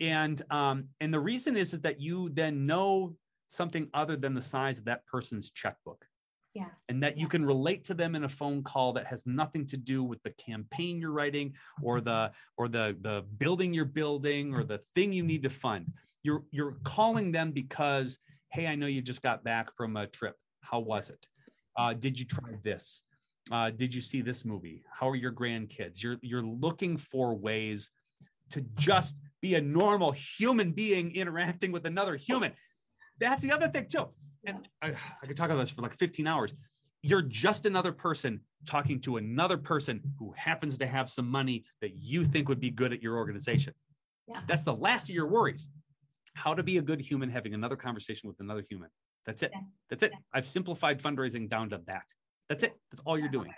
And, 0.00 0.40
um, 0.50 0.88
and 1.00 1.12
the 1.12 1.20
reason 1.20 1.56
is, 1.56 1.72
is 1.72 1.80
that 1.80 2.00
you 2.00 2.30
then 2.30 2.64
know 2.64 3.16
something 3.48 3.88
other 3.92 4.16
than 4.16 4.34
the 4.34 4.42
size 4.42 4.78
of 4.78 4.86
that 4.86 5.06
person's 5.06 5.50
checkbook. 5.50 6.04
Yeah. 6.54 6.68
And 6.88 7.02
that 7.02 7.16
you 7.16 7.28
can 7.28 7.44
relate 7.44 7.84
to 7.84 7.94
them 7.94 8.14
in 8.14 8.24
a 8.24 8.28
phone 8.28 8.62
call 8.62 8.92
that 8.94 9.06
has 9.06 9.26
nothing 9.26 9.64
to 9.66 9.76
do 9.76 10.04
with 10.04 10.22
the 10.22 10.30
campaign 10.32 10.98
you're 10.98 11.12
writing 11.12 11.54
or 11.82 12.00
the 12.02 12.30
or 12.58 12.68
the 12.68 12.96
the 13.00 13.24
building 13.38 13.72
you're 13.72 13.86
building 13.86 14.54
or 14.54 14.62
the 14.62 14.80
thing 14.94 15.12
you 15.12 15.22
need 15.22 15.42
to 15.44 15.50
fund. 15.50 15.92
You're 16.22 16.44
you're 16.50 16.76
calling 16.84 17.32
them 17.32 17.52
because, 17.52 18.18
hey, 18.50 18.66
I 18.66 18.74
know 18.74 18.86
you 18.86 19.00
just 19.00 19.22
got 19.22 19.44
back 19.44 19.74
from 19.76 19.96
a 19.96 20.06
trip. 20.06 20.36
How 20.60 20.80
was 20.80 21.08
it? 21.08 21.26
Uh, 21.76 21.94
did 21.94 22.18
you 22.18 22.26
try 22.26 22.50
this? 22.62 23.02
Uh, 23.50 23.70
did 23.70 23.94
you 23.94 24.02
see 24.02 24.20
this 24.20 24.44
movie? 24.44 24.84
How 24.92 25.08
are 25.08 25.16
your 25.16 25.32
grandkids? 25.32 26.02
You're 26.02 26.18
you're 26.20 26.44
looking 26.44 26.98
for 26.98 27.34
ways 27.34 27.90
to 28.50 28.60
just 28.76 29.16
be 29.42 29.56
a 29.56 29.60
normal 29.60 30.12
human 30.12 30.72
being 30.72 31.14
interacting 31.14 31.72
with 31.72 31.84
another 31.84 32.16
human. 32.16 32.52
That's 33.18 33.42
the 33.42 33.52
other 33.52 33.68
thing 33.68 33.86
too. 33.86 34.08
And 34.46 34.68
I, 34.80 34.94
I 35.22 35.26
could 35.26 35.36
talk 35.36 35.50
about 35.50 35.60
this 35.60 35.70
for 35.70 35.82
like 35.82 35.98
15 35.98 36.26
hours. 36.26 36.54
You're 37.02 37.22
just 37.22 37.66
another 37.66 37.92
person 37.92 38.40
talking 38.64 39.00
to 39.00 39.16
another 39.16 39.58
person 39.58 40.00
who 40.18 40.32
happens 40.36 40.78
to 40.78 40.86
have 40.86 41.10
some 41.10 41.28
money 41.28 41.64
that 41.80 41.96
you 41.96 42.24
think 42.24 42.48
would 42.48 42.60
be 42.60 42.70
good 42.70 42.92
at 42.92 43.02
your 43.02 43.16
organization. 43.16 43.74
Yeah. 44.28 44.40
That's 44.46 44.62
the 44.62 44.74
last 44.74 45.08
of 45.08 45.14
your 45.14 45.26
worries. 45.26 45.68
How 46.34 46.54
to 46.54 46.62
be 46.62 46.78
a 46.78 46.82
good 46.82 47.00
human 47.00 47.28
having 47.28 47.54
another 47.54 47.76
conversation 47.76 48.28
with 48.28 48.38
another 48.40 48.64
human. 48.68 48.88
That's 49.26 49.42
it. 49.42 49.50
Yeah. 49.52 49.60
That's 49.90 50.02
it. 50.04 50.12
Yeah. 50.12 50.18
I've 50.32 50.46
simplified 50.46 51.02
fundraising 51.02 51.48
down 51.48 51.70
to 51.70 51.80
that. 51.86 52.04
That's 52.48 52.62
it. 52.62 52.76
That's 52.90 53.02
all 53.04 53.18
you're 53.18 53.28
doing. 53.28 53.52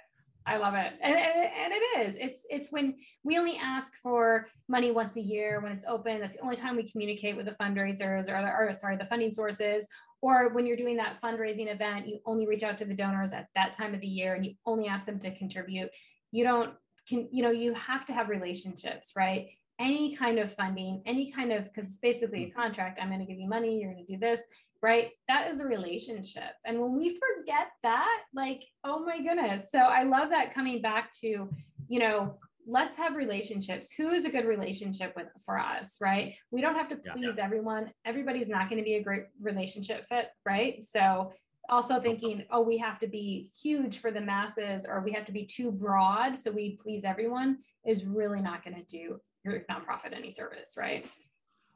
I 0.46 0.58
love 0.58 0.74
it. 0.74 0.92
And, 1.02 1.14
and, 1.14 1.50
and 1.56 1.72
it 1.72 2.00
is. 2.00 2.16
It's 2.20 2.46
it's 2.50 2.70
when 2.70 2.96
we 3.22 3.38
only 3.38 3.56
ask 3.56 3.94
for 4.02 4.46
money 4.68 4.90
once 4.90 5.16
a 5.16 5.20
year 5.20 5.60
when 5.60 5.72
it's 5.72 5.84
open. 5.88 6.20
That's 6.20 6.36
the 6.36 6.42
only 6.42 6.56
time 6.56 6.76
we 6.76 6.88
communicate 6.88 7.36
with 7.36 7.46
the 7.46 7.52
fundraisers 7.52 8.28
or, 8.28 8.68
or 8.68 8.72
sorry, 8.74 8.96
the 8.96 9.06
funding 9.06 9.32
sources. 9.32 9.86
Or 10.20 10.50
when 10.50 10.66
you're 10.66 10.76
doing 10.76 10.96
that 10.98 11.20
fundraising 11.22 11.72
event, 11.72 12.06
you 12.06 12.18
only 12.26 12.46
reach 12.46 12.62
out 12.62 12.76
to 12.78 12.84
the 12.84 12.94
donors 12.94 13.32
at 13.32 13.48
that 13.54 13.72
time 13.72 13.94
of 13.94 14.00
the 14.00 14.06
year 14.06 14.34
and 14.34 14.44
you 14.44 14.54
only 14.66 14.86
ask 14.86 15.06
them 15.06 15.18
to 15.20 15.34
contribute. 15.34 15.90
You 16.30 16.44
don't 16.44 16.74
can, 17.08 17.28
you 17.30 17.42
know, 17.42 17.50
you 17.50 17.74
have 17.74 18.04
to 18.06 18.12
have 18.12 18.28
relationships, 18.28 19.12
right? 19.16 19.48
Any 19.78 20.14
kind 20.14 20.38
of 20.38 20.52
funding, 20.52 21.02
any 21.04 21.32
kind 21.32 21.52
of 21.52 21.64
because 21.64 21.90
it's 21.90 21.98
basically 21.98 22.44
a 22.44 22.46
mm. 22.46 22.54
contract. 22.54 22.98
I'm 23.00 23.08
going 23.08 23.20
to 23.20 23.26
give 23.26 23.38
you 23.38 23.48
money, 23.48 23.80
you're 23.80 23.92
going 23.92 24.06
to 24.06 24.12
do 24.12 24.18
this, 24.18 24.42
right? 24.82 25.10
That 25.28 25.50
is 25.50 25.60
a 25.60 25.64
relationship. 25.64 26.52
And 26.64 26.80
when 26.80 26.96
we 26.96 27.10
forget 27.10 27.68
that, 27.82 28.22
like, 28.34 28.62
oh 28.84 29.04
my 29.04 29.20
goodness. 29.20 29.70
So 29.72 29.78
I 29.78 30.04
love 30.04 30.30
that 30.30 30.54
coming 30.54 30.80
back 30.80 31.12
to, 31.20 31.48
you 31.88 31.98
know, 31.98 32.38
let's 32.66 32.96
have 32.96 33.16
relationships. 33.16 33.92
Who 33.92 34.10
is 34.10 34.24
a 34.24 34.30
good 34.30 34.46
relationship 34.46 35.12
with 35.16 35.26
for 35.44 35.58
us, 35.58 35.98
right? 36.00 36.34
We 36.50 36.60
don't 36.60 36.76
have 36.76 36.88
to 36.88 37.00
Yeah. 37.04 37.12
please 37.12 37.38
everyone. 37.38 37.92
Everybody's 38.04 38.48
not 38.48 38.68
going 38.68 38.78
to 38.78 38.84
be 38.84 38.94
a 38.94 39.02
great 39.02 39.24
relationship 39.40 40.06
fit, 40.06 40.30
right? 40.46 40.84
So 40.84 41.32
also 41.68 42.00
thinking, 42.00 42.44
oh, 42.50 42.60
we 42.60 42.78
have 42.78 42.98
to 43.00 43.06
be 43.06 43.50
huge 43.62 43.98
for 43.98 44.10
the 44.10 44.20
masses 44.20 44.84
or 44.84 45.00
we 45.00 45.12
have 45.12 45.26
to 45.26 45.32
be 45.32 45.44
too 45.44 45.70
broad 45.70 46.36
so 46.36 46.50
we 46.50 46.76
please 46.76 47.04
everyone 47.04 47.58
is 47.86 48.04
really 48.04 48.40
not 48.40 48.62
going 48.64 48.76
to 48.76 48.82
do 48.84 49.20
your 49.44 49.60
nonprofit 49.70 50.14
any 50.16 50.30
service, 50.30 50.74
right? 50.76 51.08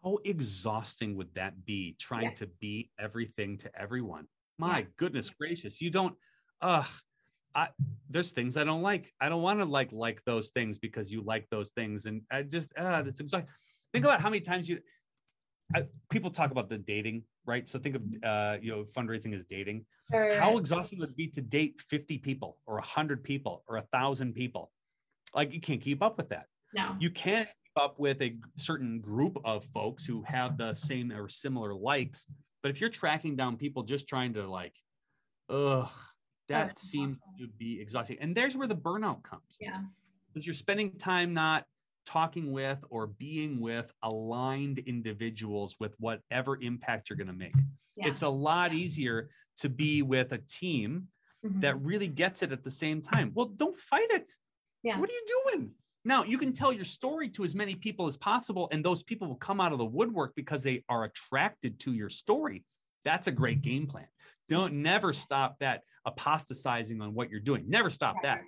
How 0.03 0.19
exhausting 0.25 1.17
would 1.17 1.35
that 1.35 1.65
be 1.67 1.95
trying 1.99 2.25
Yeah. 2.25 2.35
to 2.35 2.47
be 2.47 2.91
everything 2.99 3.59
to 3.59 3.81
everyone? 3.81 4.27
My 4.59 4.81
Yeah. 4.81 4.87
goodness 4.97 5.31
gracious. 5.31 5.81
You 5.81 5.91
don't 5.91 6.17
uh 6.61 6.85
I 7.55 7.69
there's 8.09 8.33
things 8.33 8.57
I 8.57 8.65
don't 8.65 8.83
like. 8.83 9.13
I 9.21 9.29
don't 9.29 9.43
want 9.43 9.59
to 9.61 9.65
like 9.65 9.93
like 9.93 10.25
those 10.25 10.51
things 10.51 10.79
because 10.79 11.13
you 11.13 11.23
like 11.23 11.49
those 11.51 11.71
things. 11.71 12.07
And 12.07 12.23
I 12.31 12.43
just 12.43 12.77
uh 12.77 13.03
that's 13.03 13.21
exhausting. 13.21 13.51
Think 13.93 14.05
about 14.05 14.21
how 14.21 14.31
many 14.31 14.41
times 14.41 14.69
you 14.69 14.81
I, 15.75 15.87
people 16.11 16.31
talk 16.31 16.51
about 16.51 16.71
the 16.71 16.79
dating, 16.79 17.25
right? 17.45 17.69
So 17.69 17.79
think 17.79 17.97
of 17.97 18.03
uh 18.23 18.59
you 18.61 18.71
know 18.71 18.85
fundraising 18.85 19.35
as 19.35 19.45
dating. 19.45 19.85
Or- 20.13 20.35
How 20.37 20.57
exhausting 20.59 20.99
would 21.01 21.11
it 21.11 21.17
be 21.17 21.29
to 21.29 21.43
date 21.43 21.81
50 21.81 22.19
people 22.19 22.59
or 22.67 22.77
100 22.77 23.23
people 23.23 23.65
or 23.69 23.77
a 23.77 23.83
thousand 23.93 24.35
people? 24.35 24.73
Like 25.35 25.53
you 25.53 25.61
can't 25.61 25.81
keep 25.81 26.03
up 26.03 26.17
with 26.17 26.31
that 26.31 26.47
no. 26.75 26.97
you 26.99 27.11
can't 27.11 27.49
up 27.79 27.99
with 27.99 28.21
a 28.23 28.37
certain 28.57 29.01
group 29.01 29.39
of 29.45 29.65
folks 29.67 30.05
who 30.05 30.23
have 30.23 30.59
the 30.59 30.75
same 30.75 31.13
or 31.13 31.29
similar 31.29 31.75
likes. 31.75 32.27
But 32.63 32.71
if 32.71 32.81
you're 32.81 32.91
tracking 32.91 33.37
down 33.37 33.57
people 33.57 33.83
just 33.85 34.09
trying 34.09 34.35
to 34.35 34.49
like, 34.49 34.75
ugh, 35.49 35.91
that 36.49 36.79
seems 36.79 37.19
awful. 37.23 37.39
to 37.47 37.49
be 37.59 37.81
exhausting. 37.81 38.19
And 38.21 38.35
there's 38.35 38.57
where 38.57 38.67
the 38.67 38.77
burnout 38.77 39.23
comes 39.23 39.57
Yeah. 39.61 39.83
because 40.29 40.47
you're 40.47 40.55
spending 40.55 40.97
time 40.99 41.33
not 41.33 41.65
talking 42.07 42.53
with 42.53 42.79
or 42.91 43.07
being 43.07 43.61
with 43.61 43.93
aligned 44.03 44.79
individuals 44.81 45.77
with 45.79 45.95
whatever 46.01 46.59
impact 46.61 47.11
you're 47.11 47.19
going 47.19 47.27
to 47.27 47.33
make. 47.35 47.55
Yeah. 47.97 48.09
It's 48.09 48.23
a 48.23 48.29
lot 48.29 48.73
easier 48.73 49.31
to 49.59 49.69
be 49.69 50.03
with 50.03 50.33
a 50.33 50.39
team 50.39 51.09
Mhm. 51.45 51.61
that 51.61 51.81
really 51.83 52.09
gets 52.09 52.43
it 52.43 52.51
at 52.51 52.63
the 52.65 52.71
same 52.71 53.03
time. 53.03 53.31
Well, 53.35 53.47
don't 53.47 53.77
fight 53.77 54.11
it. 54.11 54.31
Yeah. 54.83 54.99
What 54.99 55.11
are 55.11 55.13
you 55.13 55.27
doing? 55.53 55.75
Now, 56.09 56.25
you 56.25 56.39
can 56.39 56.55
tell 56.55 56.73
your 56.73 56.87
story 56.87 57.29
to 57.29 57.45
as 57.45 57.55
many 57.55 57.75
people 57.75 58.07
as 58.07 58.17
possible, 58.17 58.67
and 58.73 58.83
those 58.83 59.03
people 59.03 59.29
will 59.29 59.37
come 59.37 59.61
out 59.61 59.73
of 59.73 59.79
the 59.79 59.85
woodwork 59.85 60.35
because 60.35 60.63
they 60.63 60.83
are 60.89 61.05
attracted 61.05 61.79
to 61.81 61.93
your 61.93 62.09
story. 62.09 62.65
That's 63.05 63.27
a 63.27 63.31
great 63.31 63.61
game 63.61 63.87
plan. 63.87 64.07
Don't 64.49 64.73
never 64.73 65.13
stop 65.13 65.59
that 65.61 65.83
apostatizing 66.07 67.03
on 67.03 67.13
what 67.13 67.29
you're 67.29 67.41
doing. 67.41 67.67
Never 67.69 67.91
stop 67.91 68.17
that. 68.23 68.41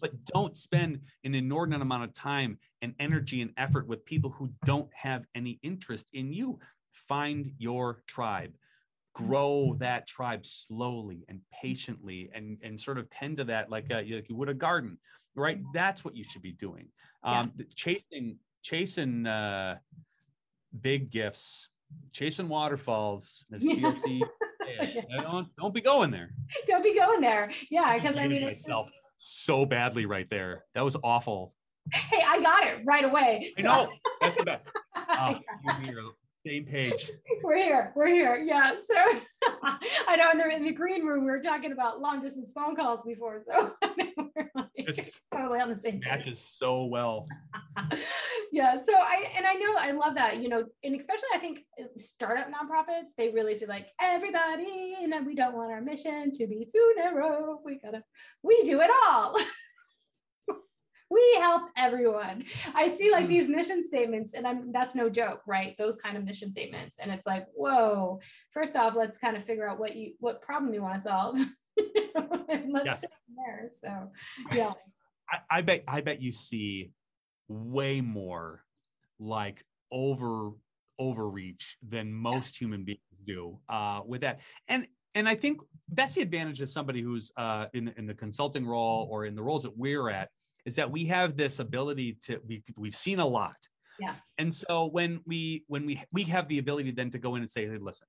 But 0.00 0.24
don't 0.26 0.56
spend 0.56 1.00
an 1.24 1.34
inordinate 1.34 1.82
amount 1.82 2.04
of 2.04 2.12
time 2.12 2.56
and 2.82 2.94
energy 3.00 3.42
and 3.42 3.50
effort 3.56 3.88
with 3.88 4.04
people 4.04 4.30
who 4.30 4.52
don't 4.64 4.90
have 4.94 5.24
any 5.34 5.58
interest 5.64 6.10
in 6.12 6.32
you. 6.32 6.60
Find 6.92 7.50
your 7.58 8.04
tribe 8.06 8.52
grow 9.12 9.74
that 9.78 10.06
tribe 10.06 10.46
slowly 10.46 11.24
and 11.28 11.40
patiently 11.52 12.30
and 12.32 12.58
and 12.62 12.78
sort 12.78 12.96
of 12.96 13.10
tend 13.10 13.36
to 13.36 13.44
that 13.44 13.68
like, 13.68 13.86
a, 13.90 13.96
like 13.96 14.28
you 14.28 14.36
would 14.36 14.48
a 14.48 14.54
garden 14.54 14.96
right 15.36 15.60
that's 15.72 16.04
what 16.04 16.14
you 16.16 16.24
should 16.24 16.42
be 16.42 16.52
doing 16.52 16.88
um 17.22 17.52
th- 17.56 17.74
chasing 17.74 18.36
chasing 18.62 19.26
uh 19.26 19.76
big 20.80 21.10
gifts 21.10 21.68
chasing 22.12 22.48
waterfalls 22.48 23.44
as 23.52 23.64
Yeah. 23.64 23.74
tlc 23.74 24.20
yeah, 24.68 25.20
don't 25.22 25.48
don't 25.56 25.74
be 25.74 25.80
going 25.80 26.10
there 26.10 26.30
Don't 26.66 26.82
be 26.84 26.94
going 26.94 27.20
there. 27.20 27.50
Yeah, 27.70 27.94
because 27.94 28.16
I 28.16 28.28
mean, 28.28 28.42
it's 28.44 28.58
just- 28.60 28.68
myself 28.68 28.90
so 29.18 29.66
badly 29.66 30.06
right 30.06 30.28
there 30.30 30.64
that 30.74 30.82
was 30.84 30.96
awful 31.02 31.54
hey, 31.92 32.22
I 32.26 32.40
got 32.40 32.66
it 32.66 32.78
right 32.84 33.04
away. 33.04 33.52
i 33.58 33.62
So- 33.62 33.66
know 33.68 33.92
that's 34.20 34.36
the 34.36 34.44
best 34.44 34.64
Ah, 34.96 35.32
got 35.32 35.40
you 35.64 35.70
and 35.72 35.82
me 35.86 36.00
are 36.00 36.04
same 36.46 36.64
page. 36.64 37.10
we're 37.44 37.56
here. 37.56 37.92
We're 37.94 38.06
here. 38.08 38.36
Yeah. 38.36 38.70
So 38.88 39.20
I 40.08 40.16
know 40.16 40.30
in 40.30 40.38
the, 40.38 40.48
in 40.48 40.64
the 40.64 40.72
green 40.72 41.04
room 41.04 41.24
we 41.26 41.30
were 41.30 41.40
talking 41.42 41.70
about 41.72 42.00
long 42.00 42.22
distance 42.22 42.50
phone 42.54 42.74
calls 42.76 43.04
before. 43.04 43.42
So 43.46 43.74
like 43.82 44.69
This 44.86 45.20
totally 45.32 45.60
on 45.60 45.70
the 45.74 45.80
same 45.80 46.00
page. 46.00 46.04
matches 46.10 46.38
so 46.40 46.84
well. 46.84 47.26
yeah 48.52 48.76
so 48.78 48.92
i 48.94 49.26
and 49.36 49.46
i 49.46 49.54
know 49.54 49.74
i 49.78 49.92
love 49.92 50.14
that 50.16 50.38
you 50.38 50.48
know 50.48 50.64
and 50.82 50.96
especially 50.96 51.28
i 51.34 51.38
think 51.38 51.60
startup 51.96 52.48
nonprofits 52.48 53.10
they 53.16 53.28
really 53.30 53.56
feel 53.56 53.68
like 53.68 53.86
everybody 54.00 54.96
and 55.00 55.24
we 55.26 55.34
don't 55.36 55.54
want 55.54 55.70
our 55.70 55.80
mission 55.80 56.32
to 56.32 56.46
be 56.48 56.66
too 56.70 56.94
narrow 56.96 57.60
we 57.64 57.78
gotta 57.78 58.02
we 58.42 58.60
do 58.64 58.80
it 58.80 58.90
all 59.08 59.36
we 61.10 61.34
help 61.38 61.62
everyone 61.76 62.44
i 62.74 62.88
see 62.88 63.10
like 63.10 63.26
Mm. 63.26 63.28
these 63.28 63.48
mission 63.48 63.84
statements 63.84 64.34
and 64.34 64.46
i'm 64.46 64.72
that's 64.72 64.94
no 64.94 65.08
joke 65.08 65.42
right 65.46 65.76
those 65.78 65.96
kind 65.96 66.16
of 66.16 66.24
mission 66.24 66.50
statements 66.52 66.96
and 67.00 67.10
it's 67.10 67.26
like 67.26 67.46
whoa 67.54 68.20
first 68.50 68.74
off 68.76 68.94
let's 68.96 69.16
kind 69.18 69.36
of 69.36 69.44
figure 69.44 69.68
out 69.68 69.78
what 69.78 69.94
you 69.96 70.12
what 70.18 70.42
problem 70.42 70.72
you 70.74 70.82
want 70.82 70.96
to 70.96 71.02
solve 71.02 71.38
let's 72.70 72.84
Yes. 72.84 73.04
there 73.36 73.68
so 73.70 74.10
yeah 74.52 74.72
I, 75.30 75.58
I 75.58 75.60
bet 75.62 75.84
I 75.86 76.00
bet 76.00 76.20
you 76.20 76.32
see 76.32 76.90
way 77.48 78.00
more 78.00 78.64
like 79.18 79.64
over 79.90 80.52
overreach 80.98 81.76
than 81.86 82.12
most 82.12 82.56
human 82.56 82.84
beings 82.84 83.00
do 83.26 83.58
uh, 83.68 84.00
with 84.06 84.20
that. 84.22 84.40
And 84.68 84.86
and 85.14 85.28
I 85.28 85.34
think 85.34 85.60
that's 85.92 86.14
the 86.14 86.22
advantage 86.22 86.60
of 86.60 86.70
somebody 86.70 87.00
who's 87.00 87.32
uh, 87.36 87.66
in 87.72 87.88
in 87.96 88.06
the 88.06 88.14
consulting 88.14 88.66
role 88.66 89.08
or 89.10 89.24
in 89.24 89.34
the 89.34 89.42
roles 89.42 89.64
that 89.64 89.76
we're 89.76 90.08
at 90.08 90.28
is 90.66 90.76
that 90.76 90.90
we 90.90 91.06
have 91.06 91.36
this 91.36 91.58
ability 91.58 92.18
to 92.22 92.40
we 92.46 92.62
we've 92.76 92.94
seen 92.94 93.18
a 93.18 93.26
lot. 93.26 93.56
Yeah. 93.98 94.14
And 94.38 94.54
so 94.54 94.86
when 94.86 95.20
we 95.26 95.64
when 95.66 95.86
we 95.86 96.02
we 96.12 96.24
have 96.24 96.48
the 96.48 96.58
ability 96.58 96.92
then 96.92 97.10
to 97.10 97.18
go 97.18 97.34
in 97.34 97.42
and 97.42 97.50
say, 97.50 97.66
hey, 97.66 97.78
listen, 97.80 98.06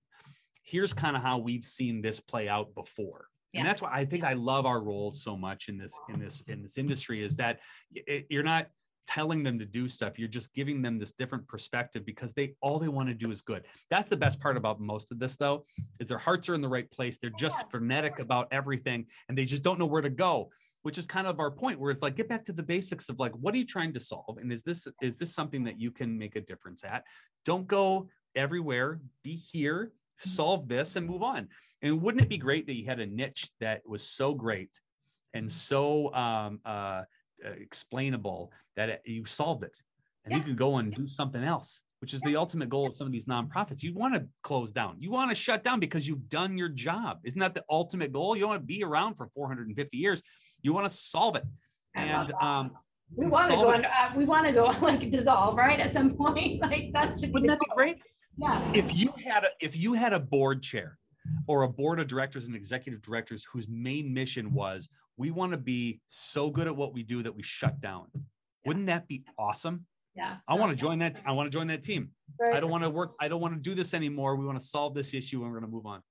here's 0.64 0.94
kind 0.94 1.16
of 1.16 1.24
how 1.24 1.40
we've 1.40 1.66
seen 1.66 2.02
this 2.02 2.20
play 2.20 2.48
out 2.48 2.74
before 2.76 3.26
and 3.54 3.64
Yeah. 3.64 3.70
that's 3.70 3.82
why 3.82 3.92
i 3.92 4.06
think 4.06 4.24
i 4.24 4.34
love 4.34 4.66
our 4.66 4.82
roles 4.82 5.24
so 5.24 5.36
much 5.36 5.70
in 5.70 5.78
this 5.78 5.98
in 6.10 6.20
this 6.20 6.42
in 6.42 6.62
this 6.62 6.78
industry 6.78 7.24
is 7.24 7.36
that 7.38 7.60
it, 7.94 8.28
you're 8.30 8.44
not 8.44 8.68
telling 9.08 9.44
them 9.44 9.60
to 9.60 9.66
do 9.66 9.90
stuff. 9.90 10.18
You're 10.18 10.30
just 10.30 10.54
giving 10.54 10.82
them 10.82 10.98
this 10.98 11.12
different 11.12 11.46
perspective 11.48 12.06
because 12.06 12.34
they 12.34 12.54
all 12.62 12.80
they 12.80 12.88
want 12.88 13.10
to 13.10 13.14
do 13.14 13.30
is 13.30 13.42
good. 13.42 13.66
That's 13.90 14.08
the 14.08 14.16
best 14.16 14.40
part 14.40 14.56
about 14.56 14.80
most 14.80 15.12
of 15.12 15.20
this 15.20 15.36
though 15.36 15.66
is 16.00 16.08
their 16.08 16.18
hearts 16.18 16.48
are 16.48 16.54
in 16.54 16.62
the 16.62 16.70
right 16.70 16.90
place. 16.90 17.18
They're 17.18 17.32
just 17.38 17.70
frenetic 17.70 18.20
about 18.20 18.48
everything 18.52 19.08
and 19.28 19.38
they 19.38 19.44
just 19.44 19.64
don't 19.64 19.80
know 19.80 19.86
where 19.86 20.04
to 20.04 20.10
go 20.10 20.52
which 20.84 20.98
is 20.98 21.06
kind 21.06 21.28
of 21.28 21.40
our 21.40 21.52
point 21.52 21.80
where 21.80 21.92
it's 21.92 22.02
like 22.02 22.16
get 22.16 22.28
back 22.28 22.44
to 22.46 22.52
the 22.54 22.64
basics 22.64 23.08
of 23.10 23.20
like 23.20 23.34
what 23.34 23.54
are 23.54 23.58
you 23.58 23.66
trying 23.66 23.94
to 23.94 24.00
solve? 24.00 24.38
And 24.40 24.52
is 24.52 24.64
this 24.64 24.88
is 25.02 25.20
this 25.20 25.34
something 25.34 25.64
that 25.66 25.80
you 25.80 25.92
can 25.92 26.18
make 26.18 26.36
a 26.36 26.42
difference 26.42 26.84
at? 26.84 27.04
Don't 27.46 27.68
go 27.68 28.10
everywhere. 28.36 29.00
Be 29.24 29.36
here 29.36 29.92
solve 30.22 30.68
this 30.68 30.96
and 30.96 31.08
move 31.08 31.24
on. 31.24 31.48
And 31.82 32.02
wouldn't 32.02 32.24
it 32.24 32.30
be 32.30 32.38
great 32.38 32.68
that 32.68 32.76
you 32.76 32.86
had 32.86 33.00
a 33.00 33.06
niche 33.06 33.50
that 33.60 33.82
was 33.86 34.04
so 34.04 34.34
great 34.34 34.80
and 35.34 35.52
so 35.52 36.14
um, 36.14 36.60
uh, 36.66 36.70
uh, 36.70 37.04
explainable 37.58 38.52
that 38.76 38.90
it, 38.90 39.02
you 39.06 39.26
solved 39.26 39.64
it? 39.64 39.78
And 40.26 40.34
you 40.34 40.40
Yeah. 40.40 40.46
could 40.46 40.58
go 40.58 40.78
and 40.78 40.94
do 40.94 41.08
something 41.08 41.44
else 41.44 41.82
which 42.02 42.16
is 42.16 42.22
the 42.22 42.36
ultimate 42.36 42.68
goal 42.68 42.88
of 42.88 42.96
some 42.96 43.06
of 43.06 43.14
these 43.14 43.26
nonprofits. 43.26 43.84
You 43.84 43.94
want 43.94 44.16
to 44.16 44.28
close 44.42 44.72
down. 44.72 44.96
You 45.00 45.12
want 45.12 45.30
to 45.30 45.36
shut 45.36 45.64
down 45.64 45.80
because 45.80 46.08
you've 46.08 46.28
done 46.30 46.58
your 46.58 46.68
job. 46.68 47.20
Isn't 47.24 47.40
that 47.40 47.54
the 47.54 47.64
ultimate 47.70 48.12
goal? 48.12 48.36
You 48.36 48.48
want 48.48 48.60
to 48.60 48.66
be 48.66 48.84
around 48.84 49.16
for 49.16 49.28
450 49.36 49.98
years. 49.98 50.24
You 50.64 50.74
want 50.74 50.88
to 50.88 50.90
solve 50.90 51.36
it. 51.36 51.44
I 51.96 52.02
and 52.02 52.32
um, 52.42 52.72
we 53.16 53.28
want 53.28 53.52
to 53.52 53.56
go 53.56 53.72
on, 53.72 53.86
uh, 53.86 53.90
we 54.16 54.26
want 54.26 54.48
to 54.48 54.52
go 54.52 54.66
like 54.82 55.12
dissolve 55.12 55.56
right 55.56 55.80
at 55.80 55.94
some 55.94 56.10
point. 56.10 56.60
Like 56.72 56.90
that's 56.92 57.20
should 57.20 57.34
wouldn't 57.34 57.50
that 57.50 57.60
be 57.60 57.68
great 57.76 58.02
yeah 58.42 58.72
if 58.74 58.96
you 58.96 59.14
had 59.24 59.44
a 59.44 59.50
if 59.60 59.78
you 59.78 59.94
had 59.94 60.14
a 60.14 60.20
board 60.20 60.64
chair 60.64 60.98
or 61.48 61.64
a 61.64 61.70
board 61.70 62.00
of 62.00 62.08
directors 62.08 62.46
and 62.46 62.56
executive 62.56 63.02
directors 63.02 63.46
whose 63.52 63.68
main 63.70 64.12
mission 64.14 64.52
was 64.54 64.90
we 65.18 65.30
want 65.30 65.52
to 65.52 65.58
be 65.58 66.02
so 66.08 66.50
good 66.50 66.68
at 66.68 66.76
what 66.76 66.94
we 66.94 67.04
do 67.04 67.22
that 67.22 67.36
we 67.36 67.44
shut 67.44 67.80
down 67.82 68.08
wouldn't 68.66 68.88
that 68.88 69.08
be 69.08 69.24
awesome 69.38 69.86
yeah 70.16 70.38
i 70.48 70.56
want 70.56 70.72
to 70.72 70.76
join 70.76 70.98
that 70.98 71.22
i 71.26 71.32
want 71.32 71.50
to 71.50 71.56
join 71.56 71.68
that 71.68 71.84
team 71.84 72.10
Very 72.40 72.56
i 72.56 72.60
don't 72.60 72.72
want 72.72 72.84
to 72.84 72.90
work 72.90 73.14
i 73.20 73.28
don't 73.28 73.42
want 73.42 73.54
to 73.54 73.60
do 73.60 73.76
this 73.76 73.94
anymore 73.94 74.36
we 74.36 74.46
want 74.46 74.60
to 74.60 74.66
solve 74.66 74.96
this 74.96 75.14
issue 75.14 75.44
and 75.44 75.52
we're 75.52 75.60
going 75.60 75.70
to 75.70 75.76
move 75.76 75.86
on 75.86 76.02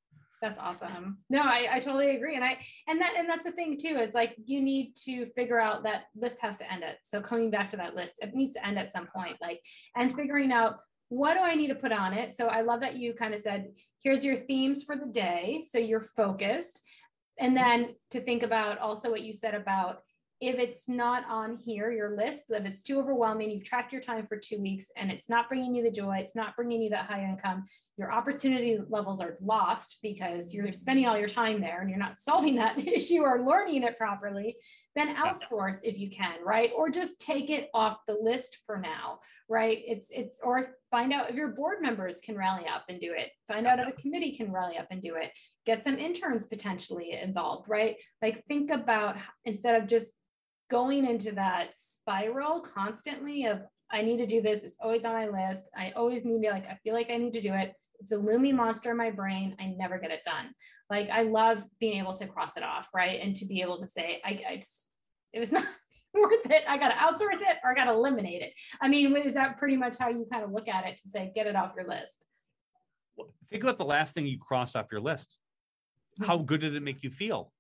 That's 0.41 0.59
awesome. 0.59 1.19
No, 1.29 1.43
I, 1.43 1.69
I 1.73 1.79
totally 1.81 2.17
agree. 2.17 2.35
And 2.35 2.43
I 2.43 2.57
and 2.89 2.99
that 2.99 3.13
and 3.19 3.29
that's 3.29 3.45
the 3.45 3.53
thing 3.53 3.77
too. 3.77 3.97
It's 3.99 4.15
like 4.15 4.33
you 4.47 4.63
need 4.63 4.95
to 5.05 5.27
figure 5.27 5.61
out 5.61 5.83
that 5.83 6.05
list 6.17 6.39
has 6.41 6.57
to 6.59 6.73
end 6.73 6.83
it. 6.83 6.97
So 7.05 7.21
coming 7.21 7.51
back 7.51 7.69
to 7.71 7.77
that 7.77 7.95
list, 7.95 8.21
it 8.23 8.35
needs 8.35 8.55
to 8.55 8.67
end 8.67 8.79
at 8.79 8.91
some 8.91 9.07
point. 9.15 9.37
Like 9.43 9.61
and 9.97 10.17
figuring 10.17 10.51
out 10.51 10.77
what 11.11 11.35
do 11.35 11.41
I 11.41 11.55
need 11.57 11.69
to 11.69 11.75
put 11.75 11.93
on 11.93 12.15
it? 12.15 12.35
So 12.35 12.47
I 12.47 12.63
love 12.63 12.81
that 12.81 12.97
you 12.97 13.13
kind 13.13 13.35
of 13.35 13.43
said, 13.43 13.73
here's 14.03 14.25
your 14.25 14.37
themes 14.37 14.85
for 14.85 14.97
the 14.97 15.07
day. 15.07 15.65
So 15.69 15.79
you're 15.79 16.01
focused. 16.01 16.83
And 17.39 17.57
then 17.57 17.95
to 18.13 18.21
think 18.21 18.43
about 18.45 18.79
also 18.79 19.11
what 19.11 19.23
you 19.23 19.33
said 19.33 19.55
about 19.55 20.03
if 20.41 20.59
it's 20.59 20.89
not 20.89 21.25
on 21.29 21.57
here, 21.57 21.93
your 21.93 22.17
list, 22.17 22.45
if 22.49 22.65
it's 22.65 22.81
too 22.81 22.99
overwhelming, 22.99 23.51
you've 23.51 23.65
tracked 23.65 23.93
your 23.93 24.01
time 24.01 24.27
for 24.27 24.39
two 24.39 24.59
weeks 24.59 24.87
and 24.97 25.11
it's 25.11 25.29
not 25.29 25.49
bringing 25.49 25.75
you 25.75 25.83
the 25.83 25.91
joy, 25.91 26.17
it's 26.17 26.35
not 26.35 26.57
bringing 26.57 26.81
you 26.81 26.89
that 26.91 27.05
high 27.05 27.25
income, 27.25 27.65
your 27.99 28.11
opportunity 28.11 28.79
levels 28.89 29.21
are 29.21 29.37
lost 29.43 29.99
because 30.03 30.55
you're 30.55 30.67
mm-hmm. 30.67 30.73
spending 30.73 31.07
all 31.07 31.19
your 31.19 31.29
time 31.29 31.61
there 31.61 31.83
and 31.83 31.91
you're 31.91 31.99
not 31.99 32.19
solving 32.19 32.55
that 32.55 32.79
issue 32.79 33.21
or 33.21 33.45
learning 33.45 33.83
it 33.83 33.99
properly, 33.99 34.57
then 34.97 35.15
outsource 35.15 35.79
if 35.85 35.99
you 35.99 36.11
can, 36.11 36.45
right? 36.45 36.71
Or 36.77 36.91
just 36.91 37.21
take 37.21 37.49
it 37.51 37.71
off 37.75 38.05
the 38.07 38.17
list 38.21 38.59
for 38.67 38.77
now, 38.77 39.21
right? 39.49 39.79
It's 39.87 40.09
it's 40.11 40.41
or 40.43 40.77
find 40.91 41.13
out 41.13 41.31
if 41.31 41.37
your 41.37 41.49
board 41.49 41.81
members 41.81 42.21
can 42.21 42.37
rally 42.37 42.67
up 42.67 42.85
and 42.89 43.01
do 43.01 43.13
it. 43.17 43.31
Find 43.47 43.67
out 43.67 43.79
if 43.79 43.89
a 43.89 44.01
committee 44.01 44.35
can 44.35 44.53
rally 44.53 44.79
up 44.79 44.89
and 44.91 45.01
do 45.01 45.15
it. 45.15 45.31
Get 45.65 45.83
some 45.83 45.99
interns 45.99 46.47
potentially 46.47 47.13
involved, 47.13 47.69
right? 47.69 47.97
Like 48.21 48.45
think 48.47 48.71
about 48.71 49.17
instead 49.45 49.81
of 49.81 49.89
just 49.89 50.13
going 50.71 51.05
into 51.05 51.33
that 51.33 51.71
spiral 51.75 52.61
constantly 52.61 53.47
of 53.47 53.61
I 53.93 54.03
need 54.03 54.19
to 54.19 54.27
do 54.27 54.41
this. 54.41 54.63
It's 54.63 54.77
always 54.81 55.05
on 55.05 55.13
my 55.13 55.29
list. 55.29 55.69
I 55.77 55.93
always 55.97 56.25
need 56.25 56.35
to 56.35 56.41
be 56.41 56.51
like, 56.51 56.67
I 56.69 56.77
feel 56.83 56.95
like 56.95 57.11
I 57.11 57.17
need 57.17 57.33
to 57.33 57.41
do 57.41 57.53
it. 57.53 57.75
It's 57.99 58.13
a 58.13 58.17
looming 58.17 58.57
monster 58.57 58.91
in 58.91 58.97
my 58.97 59.11
brain. 59.11 59.57
I 59.61 59.75
never 59.77 59.99
get 59.99 60.11
it 60.11 60.23
done. 60.25 60.55
Like 60.89 61.11
I 61.11 61.23
love 61.23 61.63
being 61.81 61.99
able 61.99 62.15
to 62.15 62.27
cross 62.27 62.57
it 62.57 62.63
off, 62.63 62.89
right? 62.95 63.21
And 63.21 63.35
to 63.37 63.47
be 63.47 63.63
able 63.63 63.81
to 63.81 63.89
say, 63.89 64.21
I, 64.25 64.41
I 64.49 64.57
just, 64.57 64.87
it 65.33 65.41
was 65.41 65.53
not 65.53 65.65
worth 66.15 66.47
it. 66.47 66.63
I 66.69 66.79
got 66.79 66.89
to 66.89 66.95
outsource 66.95 67.41
it 67.41 67.59
or 67.65 67.73
I 67.73 67.75
got 67.75 67.85
to 67.85 67.93
eliminate 67.93 68.43
it. 68.43 68.53
I 68.81 68.89
mean, 68.89 69.17
is 69.17 69.35
that 69.35 69.59
pretty 69.59 69.77
much 69.77 69.97
how 69.99 70.09
you 70.09 70.27
kind 70.31 70.45
of 70.45 70.53
look 70.53 70.69
at 70.69 70.87
it 70.87 70.99
to 71.03 71.09
say, 71.09 71.31
get 71.35 71.47
it 71.47 71.57
off 71.57 71.75
your 71.77 71.89
list? 71.89 72.25
think 73.49 73.63
about 73.63 73.79
the 73.79 73.85
last 73.85 74.15
thing 74.15 74.27
you 74.27 74.39
crossed 74.39 74.77
off 74.77 74.87
your 74.91 75.01
list 75.01 75.37
hmm. 76.17 76.25
how 76.25 76.39
good 76.39 76.61
did 76.61 76.75
it 76.75 76.83
make 76.83 77.03
you 77.03 77.11
feel 77.11 77.53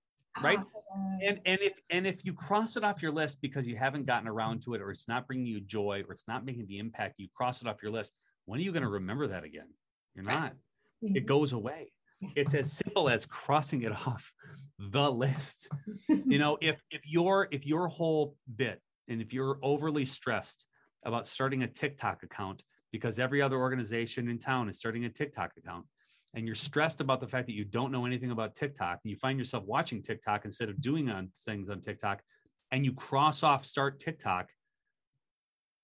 right? 0.42 0.58
Ah, 0.58 1.16
and 1.22 1.40
and 1.44 1.60
if 1.60 1.72
and 1.90 2.06
if 2.06 2.24
you 2.24 2.32
cross 2.32 2.76
it 2.76 2.84
off 2.84 3.02
your 3.02 3.12
list 3.12 3.40
because 3.40 3.66
you 3.68 3.76
haven't 3.76 4.06
gotten 4.06 4.28
around 4.28 4.62
to 4.62 4.74
it 4.74 4.80
or 4.80 4.90
it's 4.90 5.08
not 5.08 5.26
bringing 5.26 5.46
you 5.46 5.60
joy 5.60 6.02
or 6.06 6.12
it's 6.12 6.26
not 6.28 6.44
making 6.44 6.66
the 6.66 6.78
impact 6.78 7.14
you 7.18 7.28
cross 7.34 7.60
it 7.62 7.68
off 7.68 7.82
your 7.82 7.92
list 7.92 8.16
when 8.46 8.58
are 8.58 8.62
you 8.62 8.72
going 8.72 8.82
to 8.82 8.88
remember 8.88 9.28
that 9.28 9.44
again? 9.44 9.68
You're 10.14 10.24
not. 10.24 10.54
Mhm. 11.04 11.16
it 11.16 11.26
goes 11.26 11.52
away. 11.52 11.92
It's 12.36 12.52
as 12.52 12.72
simple 12.72 13.08
as 13.08 13.24
crossing 13.24 13.82
it 13.82 13.92
off 14.06 14.32
the 14.78 15.10
list. 15.10 15.68
You 16.08 16.38
know 16.38 16.58
if 16.60 16.82
if 16.90 17.00
your 17.06 17.48
if 17.50 17.66
your 17.66 17.88
whole 17.88 18.36
bit 18.56 18.80
and 19.08 19.22
if 19.22 19.32
you're 19.32 19.58
overly 19.62 20.04
stressed 20.04 20.66
about 21.04 21.26
starting 21.26 21.62
a 21.62 21.66
tiktok 21.66 22.22
account 22.22 22.62
because 22.92 23.18
every 23.18 23.40
other 23.40 23.56
organization 23.56 24.28
in 24.28 24.38
town 24.38 24.68
is 24.68 24.76
starting 24.76 25.04
a 25.04 25.08
tiktok 25.08 25.52
account 25.56 25.86
and 26.34 26.46
you're 26.46 26.54
stressed 26.54 27.00
about 27.00 27.20
the 27.20 27.26
fact 27.26 27.46
that 27.46 27.54
you 27.54 27.64
don't 27.64 27.90
know 27.92 28.06
anything 28.06 28.30
about 28.30 28.54
tiktok 28.54 29.00
and 29.02 29.10
you 29.10 29.16
find 29.16 29.38
yourself 29.38 29.64
watching 29.64 30.02
tiktok 30.02 30.44
instead 30.44 30.68
of 30.68 30.80
doing 30.80 31.10
on 31.10 31.28
things 31.44 31.68
on 31.68 31.80
tiktok 31.80 32.20
and 32.70 32.84
you 32.84 32.92
cross 32.92 33.42
off 33.42 33.64
start 33.64 33.98
tiktok 33.98 34.48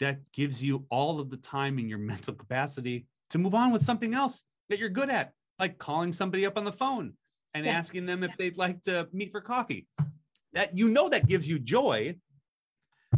that 0.00 0.20
gives 0.32 0.62
you 0.62 0.84
all 0.90 1.20
of 1.20 1.30
the 1.30 1.36
time 1.38 1.78
in 1.78 1.88
your 1.88 1.98
mental 2.12 2.34
capacity 2.34 3.06
to 3.30 3.38
move 3.38 3.54
on 3.54 3.72
with 3.72 3.82
something 3.82 4.14
else 4.14 4.42
that 4.68 4.78
you're 4.78 4.88
good 4.88 5.10
at 5.10 5.32
like 5.58 5.78
calling 5.78 6.12
somebody 6.12 6.44
up 6.46 6.56
on 6.58 6.64
the 6.64 6.72
phone 6.72 7.14
and 7.54 7.64
Yeah. 7.64 7.72
asking 7.72 8.06
them 8.06 8.22
if 8.22 8.36
they'd 8.36 8.58
like 8.58 8.82
to 8.82 9.08
meet 9.12 9.32
for 9.32 9.40
coffee. 9.40 9.86
That 10.52 10.76
you 10.76 10.88
know 10.88 11.08
that 11.08 11.26
gives 11.26 11.48
you 11.48 11.58
joy 11.58 12.16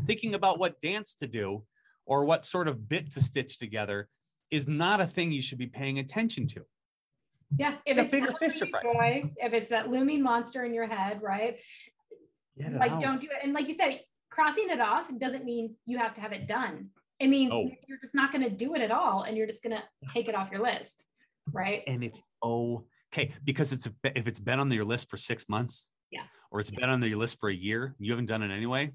thinking 0.07 0.35
about 0.35 0.59
what 0.59 0.81
dance 0.81 1.15
to 1.15 1.27
do 1.27 1.65
or 2.07 2.25
what 2.25 2.45
sort 2.45 2.69
of 2.69 2.89
bit 2.89 3.13
to 3.13 3.23
stitch 3.23 3.59
together 3.59 4.09
is 4.51 4.67
not 4.67 5.01
a 5.01 5.07
thing 5.07 5.33
you 5.33 5.43
should 5.43 5.59
be 5.59 5.67
paying 5.67 5.99
attention 5.99 6.47
to 6.49 6.65
Yeah, 7.57 7.77
if 7.87 7.97
The 7.97 8.03
it's 8.03 8.11
bigger 8.13 8.33
fish 8.39 8.59
to 8.59 8.67
joy, 8.83 9.31
if 9.37 9.53
it's 9.53 9.71
that 9.71 9.91
looming 9.91 10.23
monster 10.23 10.65
in 10.65 10.75
your 10.75 10.87
head, 10.87 11.23
right? 11.23 11.57
Get 12.59 12.75
like 12.75 12.93
out. 12.93 13.01
don't 13.01 13.21
do 13.21 13.29
it. 13.29 13.39
And 13.43 13.53
like 13.53 13.69
you 13.69 13.75
said, 13.75 14.01
crossing 14.31 14.69
it 14.69 14.81
off 14.81 15.09
doesn't 15.19 15.45
mean 15.45 15.75
you 15.87 15.97
have 15.99 16.13
to 16.15 16.21
have 16.21 16.33
it 16.33 16.47
done. 16.47 16.91
It 17.19 17.29
means 17.29 17.53
Oh. 17.53 17.71
you're 17.87 17.99
just 17.99 18.15
not 18.15 18.33
going 18.33 18.43
to 18.45 18.51
do 18.51 18.75
it 18.75 18.83
at 18.83 18.91
all, 18.91 19.23
and 19.23 19.37
you're 19.37 19.47
just 19.47 19.63
going 19.63 19.75
to 19.77 19.83
take 20.13 20.29
it 20.29 20.35
off 20.35 20.51
your 20.51 20.63
list, 20.63 21.05
right? 21.53 21.83
and 21.87 22.05
it's 22.05 22.23
okay 22.43 23.33
because 23.45 23.73
it's 23.73 23.89
if 24.05 24.27
it's 24.29 24.39
been 24.41 24.61
on 24.61 24.71
your 24.71 24.85
list 24.85 25.09
for 25.09 25.17
six 25.17 25.49
months 25.49 25.89
Yeah. 26.11 26.23
or 26.51 26.61
it's 26.61 26.71
been 26.71 26.89
on 26.91 27.03
your 27.03 27.19
list 27.19 27.39
for 27.41 27.49
a 27.49 27.55
year 27.55 27.95
you 27.99 28.13
haven't 28.13 28.27
done 28.27 28.43
it 28.43 28.51
anyway 28.55 28.93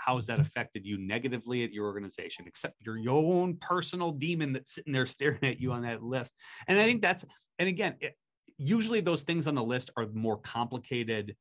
how 0.00 0.16
has 0.16 0.26
that 0.26 0.40
affected 0.40 0.86
you 0.86 0.98
negatively 0.98 1.62
at 1.64 1.72
your 1.72 1.86
organization 1.86 2.44
except 2.46 2.74
your, 2.84 2.96
your 2.96 3.22
own 3.34 3.56
personal 3.60 4.12
demon 4.12 4.52
that's 4.52 4.74
sitting 4.74 4.92
there 4.92 5.06
staring 5.16 5.42
at 5.42 5.60
you 5.60 5.72
on 5.72 5.82
that 5.82 6.02
list 6.02 6.34
and 6.66 6.78
i 6.78 6.84
think 6.84 7.02
that's 7.02 7.24
and 7.58 7.68
again 7.68 7.94
it, 8.00 8.14
usually 8.58 9.00
those 9.00 9.22
things 9.22 9.46
on 9.46 9.54
the 9.54 9.62
list 9.62 9.90
are 9.96 10.06
more 10.12 10.36
complicated 10.38 11.34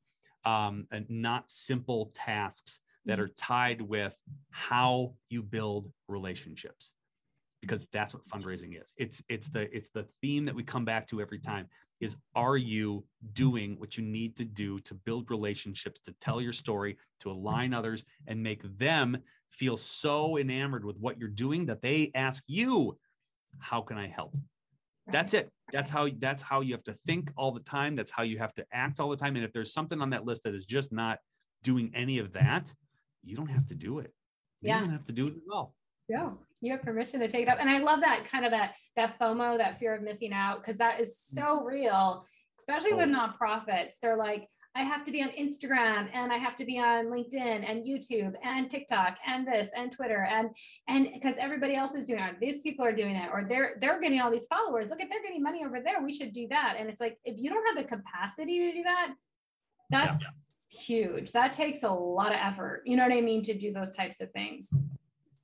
um, 0.46 0.86
and 0.92 1.06
not 1.10 1.50
simple 1.52 2.12
tasks 2.16 2.80
that 3.06 3.14
mm-hmm. 3.14 3.24
are 3.24 3.28
tied 3.30 3.82
with 3.82 4.16
how 4.52 5.14
you 5.30 5.44
build 5.44 5.92
relationships 6.08 6.92
because 7.62 7.86
that's 7.92 8.14
what 8.14 8.28
fundraising 8.28 8.82
is. 8.82 8.94
It's 8.98 9.22
it's 9.28 9.50
the 9.50 9.74
it's 9.76 9.90
the 9.90 10.06
theme 10.22 10.46
that 10.46 10.56
we 10.56 10.64
come 10.64 10.86
back 10.86 11.08
to 11.08 11.22
every 11.22 11.40
time 11.40 11.68
is 12.00 12.16
are 12.36 12.58
you 12.58 13.04
doing 13.34 13.76
what 13.78 13.98
you 13.98 14.04
need 14.04 14.38
to 14.38 14.46
do 14.46 14.80
to 14.80 14.94
build 14.94 15.30
relationships 15.30 16.00
to 16.06 16.14
tell 16.22 16.40
your 16.40 16.54
story 16.54 16.98
to 17.20 17.32
align 17.32 17.74
others 17.74 18.06
and 18.28 18.42
make 18.42 18.62
them 18.78 19.18
feel 19.50 19.76
so 19.76 20.38
enamored 20.38 20.86
with 20.86 20.98
what 20.98 21.20
you're 21.20 21.28
doing 21.28 21.66
that 21.66 21.82
they 21.82 22.12
ask 22.16 22.44
you 22.48 22.98
how 23.58 23.82
can 23.82 23.98
i 23.98 24.08
help? 24.08 24.36
That's 25.12 25.34
it. 25.34 25.50
That's 25.74 25.90
how 25.90 26.08
that's 26.20 26.44
how 26.44 26.62
you 26.62 26.74
have 26.74 26.84
to 26.84 26.96
think 27.08 27.32
all 27.36 27.52
the 27.52 27.60
time. 27.62 27.96
That's 27.96 28.12
how 28.12 28.22
you 28.24 28.38
have 28.38 28.54
to 28.56 28.66
act 28.72 29.00
all 29.00 29.10
the 29.10 29.18
time. 29.18 29.36
And 29.36 29.44
if 29.44 29.52
there's 29.52 29.74
something 29.74 30.02
on 30.02 30.12
that 30.12 30.24
list 30.24 30.44
that 30.44 30.54
is 30.54 30.66
just 30.66 30.92
not 30.92 31.18
doing 31.64 31.92
any 31.94 32.20
of 32.20 32.34
that 32.34 32.74
you 33.22 33.36
don't 33.36 33.50
have 33.50 33.68
to 33.68 33.76
do 33.76 34.00
it. 34.00 34.14
You 34.62 34.70
yeah. 34.70 34.80
don't 34.80 34.92
have 34.92 35.04
to 35.06 35.12
do 35.12 35.28
it 35.28 35.34
at 35.34 35.54
all. 35.54 35.76
Yeah 36.08 36.30
you 36.62 36.72
have 36.72 36.82
permission 36.82 37.20
to 37.20 37.28
take 37.28 37.44
it 37.44 37.50
up 37.50 37.58
and 37.60 37.70
i 37.70 37.80
love 37.80 38.00
that 38.02 38.26
kind 38.26 38.46
of 38.46 38.52
that 38.52 38.76
that 38.96 39.18
fomo 39.20 39.58
that 39.58 39.78
fear 39.78 39.96
of 39.96 40.02
missing 40.02 40.34
out 40.34 40.62
because 40.62 40.78
that 40.78 41.00
is 41.00 41.18
so 41.18 41.60
mm. 41.60 41.66
real 41.66 42.26
especially 42.60 42.94
oh. 42.94 42.98
with 42.98 43.10
nonprofits 43.10 43.96
they're 44.02 44.18
like 44.18 44.48
I 44.76 44.84
have 44.84 45.04
to 45.06 45.12
be 45.12 45.22
on 45.22 45.30
Instagram 45.30 46.10
and 46.14 46.32
I 46.32 46.38
have 46.38 46.56
to 46.58 46.66
be 46.66 46.80
on 46.80 47.08
LinkedIn 47.08 47.70
and 47.70 47.84
YouTube 47.84 48.34
and 48.44 48.70
TikTok 48.70 49.18
and 49.26 49.46
this 49.46 49.72
and 49.76 49.92
Twitter 49.92 50.28
and 50.32 50.56
and 50.88 51.10
because 51.14 51.36
everybody 51.40 51.76
else 51.76 51.96
is 51.96 52.06
doing 52.06 52.20
it. 52.20 52.36
These 52.40 52.62
people 52.62 52.86
are 52.86 52.96
doing 52.96 53.16
it 53.16 53.30
or 53.34 53.44
they're 53.44 53.76
they're 53.82 54.00
getting 54.00 54.22
all 54.22 54.32
these 54.32 54.46
followers. 54.46 54.90
Look 54.90 55.02
at 55.02 55.10
they're 55.10 55.24
getting 55.24 55.42
money 55.42 55.66
over 55.66 55.82
there. 55.82 56.04
We 56.04 56.14
should 56.14 56.32
do 56.32 56.48
that. 56.50 56.76
And 56.80 56.88
it's 56.90 57.02
like 57.02 57.18
if 57.26 57.38
you 57.38 57.50
don't 57.50 57.66
have 57.68 57.84
the 57.84 57.96
capacity 57.96 58.60
to 58.60 58.72
do 58.72 58.84
that, 58.84 59.16
that's 59.90 60.22
yeah. 60.22 60.80
huge. 60.80 61.32
That 61.32 61.52
takes 61.52 61.82
a 61.84 61.92
lot 61.92 62.32
of 62.32 62.38
effort. 62.40 62.84
You 62.86 62.96
know 62.96 63.04
what 63.04 63.14
I 63.14 63.22
mean 63.22 63.42
to 63.44 63.58
do 63.58 63.74
those 63.74 63.92
types 63.92 64.22
of 64.22 64.32
things. 64.32 64.70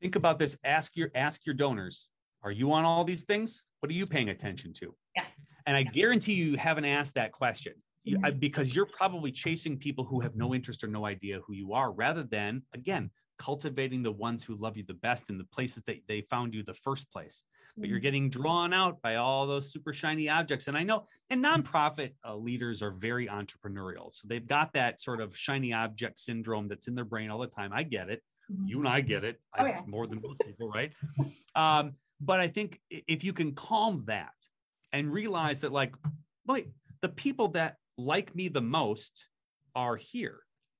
Think 0.01 0.15
about 0.15 0.39
this. 0.39 0.57
Ask 0.63 0.95
your 0.95 1.11
ask 1.15 1.45
your 1.45 1.55
donors. 1.55 2.09
Are 2.43 2.51
you 2.51 2.71
on 2.73 2.85
all 2.85 3.03
these 3.03 3.23
things? 3.23 3.63
What 3.79 3.89
are 3.89 3.95
you 3.95 4.05
paying 4.05 4.29
attention 4.29 4.73
to? 4.73 4.95
Yeah. 5.15 5.23
And 5.65 5.75
I 5.75 5.83
guarantee 5.83 6.33
you 6.33 6.57
haven't 6.57 6.85
asked 6.85 7.15
that 7.15 7.31
question 7.31 7.73
mm-hmm. 8.07 8.37
because 8.39 8.75
you're 8.75 8.85
probably 8.85 9.31
chasing 9.31 9.77
people 9.77 10.03
who 10.03 10.19
have 10.19 10.35
no 10.35 10.53
interest 10.53 10.83
or 10.83 10.87
no 10.87 11.05
idea 11.05 11.39
who 11.45 11.53
you 11.53 11.73
are 11.73 11.91
rather 11.91 12.23
than 12.23 12.61
again 12.73 13.09
cultivating 13.37 14.01
the 14.01 14.11
ones 14.11 14.43
who 14.43 14.55
love 14.55 14.77
you 14.77 14.83
the 14.87 14.93
best 14.93 15.29
in 15.29 15.37
the 15.37 15.43
places 15.45 15.83
that 15.83 15.97
they 16.07 16.21
found 16.21 16.53
you 16.53 16.63
the 16.63 16.73
first 16.73 17.11
place 17.11 17.43
but 17.77 17.89
you're 17.89 17.97
mm-hmm. 17.97 18.03
getting 18.03 18.29
drawn 18.29 18.71
out 18.73 19.01
by 19.01 19.15
all 19.15 19.45
those 19.45 19.69
super 19.69 19.91
shiny 19.91 20.29
objects 20.29 20.67
and 20.67 20.77
i 20.77 20.83
know 20.83 21.05
and 21.29 21.43
nonprofit 21.43 22.11
uh, 22.25 22.35
leaders 22.35 22.81
are 22.81 22.91
very 22.91 23.27
entrepreneurial 23.27 24.13
so 24.13 24.25
they've 24.27 24.47
got 24.47 24.71
that 24.71 25.01
sort 25.01 25.19
of 25.19 25.35
shiny 25.35 25.73
object 25.73 26.17
syndrome 26.17 26.67
that's 26.67 26.87
in 26.87 26.95
their 26.95 27.05
brain 27.05 27.29
all 27.29 27.39
the 27.39 27.47
time 27.47 27.71
i 27.73 27.83
get 27.83 28.09
it 28.09 28.21
mm-hmm. 28.51 28.67
you 28.67 28.79
and 28.79 28.87
i 28.87 29.01
get 29.01 29.23
it 29.23 29.39
oh, 29.57 29.65
yeah. 29.65 29.81
more 29.87 30.07
than 30.07 30.21
most 30.21 30.41
people 30.45 30.69
right 30.69 30.91
um, 31.55 31.93
but 32.19 32.39
i 32.39 32.47
think 32.47 32.79
if 32.89 33.23
you 33.23 33.33
can 33.33 33.53
calm 33.53 34.03
that 34.07 34.33
and 34.93 35.11
realize 35.11 35.61
that 35.61 35.71
like 35.71 35.93
wait 36.47 36.69
the 37.01 37.09
people 37.09 37.49
that 37.49 37.77
like 37.97 38.35
me 38.35 38.47
the 38.47 38.61
most 38.61 39.27
are 39.75 39.95
here. 39.95 40.39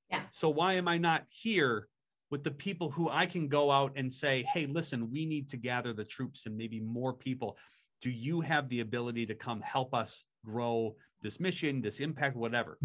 Yeah. 0.10 0.22
So 0.32 0.50
why 0.50 0.74
am 0.74 0.88
I 0.88 0.98
not 0.98 1.24
here 1.30 1.88
with 2.32 2.44
the 2.44 2.52
people 2.52 2.90
who 2.90 3.10
I 3.10 3.26
can 3.26 3.48
go 3.48 3.72
out 3.72 3.94
and 3.96 4.12
say, 4.12 4.44
hey, 4.52 4.66
listen, 4.66 5.12
we 5.12 5.26
need 5.26 5.50
to 5.50 5.58
gather 5.58 5.94
the 5.94 6.04
troops 6.04 6.46
and 6.46 6.58
maybe 6.58 6.80
more 6.80 7.14
people. 7.14 7.58
Do 8.02 8.10
you 8.10 8.42
have 8.42 8.70
the 8.70 8.82
ability 8.82 9.26
to 9.28 9.36
come 9.36 9.62
help 9.62 9.94
us 9.94 10.24
grow 10.46 10.96
this 11.22 11.40
mission, 11.40 11.82
this 11.82 12.00
impact, 12.00 12.36
whatever? 12.36 12.78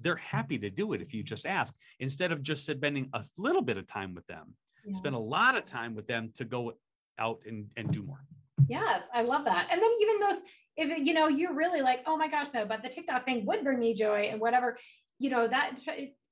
They're 0.00 0.16
happy 0.16 0.58
to 0.58 0.70
do 0.70 0.92
it 0.92 1.02
if 1.02 1.12
you 1.12 1.22
just 1.22 1.46
ask, 1.46 1.74
instead 1.98 2.30
of 2.30 2.42
just 2.42 2.64
spending 2.64 3.08
a 3.14 3.24
little 3.36 3.62
bit 3.62 3.76
of 3.76 3.86
time 3.86 4.14
with 4.14 4.26
them, 4.26 4.54
yeah. 4.84 4.92
spend 4.92 5.16
a 5.16 5.18
lot 5.18 5.56
of 5.56 5.64
time 5.64 5.94
with 5.94 6.06
them 6.06 6.30
to 6.34 6.44
go 6.44 6.74
out 7.18 7.42
and, 7.46 7.70
and 7.76 7.90
do 7.90 8.02
more. 8.02 8.22
Yes, 8.68 9.04
I 9.14 9.22
love 9.22 9.44
that. 9.46 9.68
And 9.72 9.82
then 9.82 9.90
even 10.00 10.20
those 10.20 10.42
if 10.78 11.06
you 11.06 11.12
know 11.12 11.26
you're 11.26 11.54
really 11.54 11.82
like 11.82 12.02
oh 12.06 12.16
my 12.16 12.28
gosh 12.28 12.46
no 12.54 12.64
but 12.64 12.82
the 12.82 12.88
tiktok 12.88 13.24
thing 13.24 13.44
would 13.44 13.62
bring 13.62 13.78
me 13.78 13.92
joy 13.92 14.28
and 14.30 14.40
whatever 14.40 14.78
you 15.18 15.28
know 15.28 15.46
that 15.46 15.76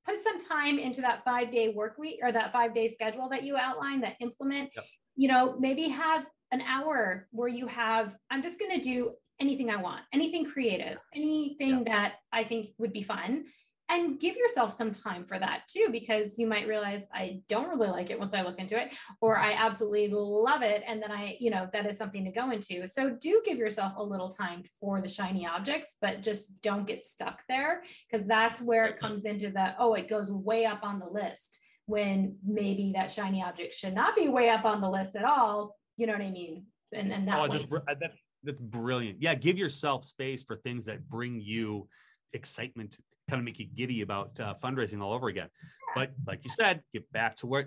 put 0.06 0.22
some 0.22 0.38
time 0.38 0.78
into 0.78 1.00
that 1.00 1.22
five 1.24 1.50
day 1.50 1.68
work 1.68 1.98
week 1.98 2.20
or 2.22 2.32
that 2.32 2.52
five 2.52 2.72
day 2.72 2.88
schedule 2.88 3.28
that 3.28 3.42
you 3.42 3.56
outline 3.56 4.00
that 4.00 4.16
implement 4.20 4.70
yep. 4.74 4.84
you 5.16 5.28
know 5.28 5.56
maybe 5.58 5.88
have 5.88 6.24
an 6.52 6.62
hour 6.62 7.26
where 7.32 7.48
you 7.48 7.66
have 7.66 8.14
i'm 8.30 8.42
just 8.42 8.58
going 8.58 8.70
to 8.70 8.80
do 8.80 9.10
anything 9.40 9.70
i 9.70 9.76
want 9.76 10.00
anything 10.12 10.44
creative 10.44 10.98
anything 11.14 11.70
yes. 11.78 11.84
that 11.84 12.14
i 12.32 12.44
think 12.44 12.68
would 12.78 12.92
be 12.92 13.02
fun. 13.02 13.44
And 13.88 14.18
give 14.18 14.34
yourself 14.34 14.76
some 14.76 14.90
time 14.90 15.24
for 15.24 15.38
that 15.38 15.62
too 15.68 15.90
because 15.92 16.40
you 16.40 16.48
might 16.48 16.66
realize 16.66 17.04
i 17.14 17.40
don't 17.48 17.68
really 17.68 17.88
like 17.88 18.10
it 18.10 18.18
once 18.18 18.34
i 18.34 18.42
look 18.42 18.58
into 18.58 18.76
it 18.76 18.92
or 19.20 19.38
i 19.38 19.52
absolutely 19.52 20.08
love 20.10 20.62
it 20.62 20.82
and 20.88 21.00
then 21.00 21.12
i 21.12 21.36
you 21.38 21.52
know 21.52 21.68
that 21.72 21.86
is 21.86 21.96
something 21.96 22.24
to 22.24 22.32
go 22.32 22.50
into. 22.50 22.88
So 22.88 23.10
do 23.10 23.40
give 23.44 23.58
yourself 23.58 23.92
a 23.96 24.02
little 24.02 24.28
time 24.28 24.64
for 24.80 25.00
the 25.00 25.08
shiny 25.08 25.46
objects 25.46 25.94
but 26.00 26.20
just 26.20 26.60
don't 26.62 26.84
get 26.84 27.04
stuck 27.04 27.44
there 27.48 27.82
because 28.10 28.26
that's 28.26 28.60
where 28.60 28.86
it 28.86 28.98
comes 28.98 29.24
into 29.24 29.50
the 29.50 29.74
oh 29.78 29.94
it 29.94 30.08
goes 30.08 30.32
way 30.32 30.64
up 30.64 30.80
on 30.82 30.98
the 30.98 31.06
list 31.06 31.56
when 31.86 32.36
maybe 32.44 32.90
that 32.96 33.12
shiny 33.12 33.40
object 33.40 33.72
should 33.72 33.94
not 33.94 34.16
be 34.16 34.28
way 34.28 34.48
up 34.48 34.64
on 34.64 34.80
the 34.80 34.90
list 34.90 35.14
at 35.14 35.24
all 35.24 35.76
you 35.96 36.08
know 36.08 36.12
what 36.12 36.22
i 36.22 36.30
mean? 36.30 36.64
And, 36.92 37.12
and 37.12 37.28
that, 37.28 37.38
oh, 37.38 37.48
that's, 37.48 37.64
that, 37.64 38.12
that's 38.46 38.60
brilliant 38.60 39.20
yeah 39.20 39.34
give 39.34 39.58
yourself 39.58 40.04
space 40.04 40.42
for 40.42 40.56
things 40.56 40.86
that 40.86 41.06
bring 41.08 41.40
you 41.40 41.86
excitement 42.32 42.96
kind 43.28 43.40
of 43.40 43.44
make 43.44 43.58
you 43.58 43.66
giddy 43.66 44.02
about 44.02 44.38
uh, 44.40 44.54
fundraising 44.62 45.00
all 45.00 45.12
over 45.12 45.28
again. 45.28 45.48
But 45.94 46.12
like 46.26 46.44
you 46.44 46.50
said, 46.50 46.82
get 46.92 47.10
back 47.12 47.34
to 47.36 47.46
what 47.46 47.66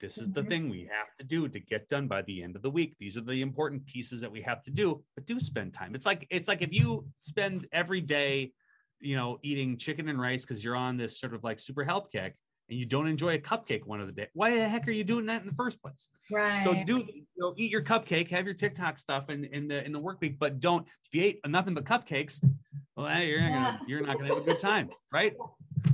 this 0.00 0.18
is 0.18 0.30
the 0.30 0.40
mm-hmm. 0.40 0.50
thing 0.50 0.68
we 0.68 0.82
have 0.82 1.14
to 1.18 1.24
do 1.24 1.48
to 1.48 1.58
get 1.58 1.88
done 1.88 2.06
by 2.06 2.22
the 2.22 2.42
end 2.42 2.56
of 2.56 2.62
the 2.62 2.70
week. 2.70 2.94
These 3.00 3.16
are 3.16 3.22
the 3.22 3.42
important 3.42 3.86
pieces 3.86 4.20
that 4.20 4.30
we 4.30 4.42
have 4.42 4.62
to 4.62 4.70
do, 4.70 5.02
but 5.14 5.26
do 5.26 5.40
spend 5.40 5.72
time. 5.72 5.94
It's 5.94 6.06
like 6.06 6.26
it's 6.30 6.48
like 6.48 6.62
if 6.62 6.72
you 6.72 7.06
spend 7.22 7.66
every 7.72 8.00
day, 8.00 8.52
you 9.00 9.16
know, 9.16 9.38
eating 9.42 9.76
chicken 9.76 10.08
and 10.08 10.20
rice 10.20 10.42
because 10.42 10.62
you're 10.62 10.76
on 10.76 10.96
this 10.96 11.18
sort 11.18 11.34
of 11.34 11.42
like 11.42 11.58
super 11.58 11.84
health 11.84 12.08
kick 12.12 12.34
and 12.68 12.78
you 12.78 12.86
don't 12.86 13.06
enjoy 13.06 13.34
a 13.34 13.38
cupcake 13.38 13.86
one 13.86 14.00
of 14.00 14.06
the 14.06 14.12
day. 14.12 14.28
Why 14.34 14.54
the 14.54 14.68
heck 14.68 14.86
are 14.86 14.92
you 14.92 15.04
doing 15.04 15.26
that 15.26 15.40
in 15.42 15.48
the 15.48 15.54
first 15.54 15.80
place? 15.82 16.08
Right. 16.30 16.60
So 16.60 16.74
do 16.84 16.98
you 16.98 17.24
know, 17.36 17.54
eat 17.56 17.70
your 17.70 17.82
cupcake, 17.82 18.28
have 18.30 18.44
your 18.44 18.54
TikTok 18.54 18.98
stuff 18.98 19.30
in, 19.30 19.44
in 19.44 19.68
the 19.68 19.84
in 19.84 19.92
the 19.92 19.98
work 19.98 20.20
week, 20.20 20.38
but 20.38 20.60
don't 20.60 20.86
if 20.86 21.14
you 21.14 21.22
ate 21.22 21.40
nothing 21.46 21.74
but 21.74 21.84
cupcakes, 21.84 22.44
well, 22.96 23.22
you're 23.22 23.40
not 23.40 23.52
gonna 23.52 23.80
you're 23.86 24.00
not 24.00 24.18
gonna 24.18 24.28
have 24.28 24.38
a 24.38 24.46
good 24.46 24.58
time, 24.58 24.90
right? 25.12 25.34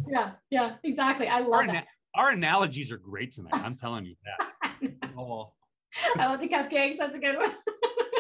Yeah, 0.09 0.33
yeah, 0.51 0.77
exactly. 0.83 1.29
I 1.29 1.41
love 1.41 1.53
our, 1.53 1.67
that. 1.69 1.87
Our 2.15 2.31
analogies 2.31 2.91
are 2.93 2.99
great 2.99 3.33
tonight. 3.33 3.55
I'm 3.55 3.77
telling 3.77 4.05
you 4.05 4.17
that. 4.25 4.93
oh. 5.19 5.53
I 6.17 6.27
love 6.27 6.41
the 6.41 6.49
cupcakes. 6.49 6.97
That's 6.99 7.15
a 7.15 7.19
good 7.19 7.37
one. 7.37 7.51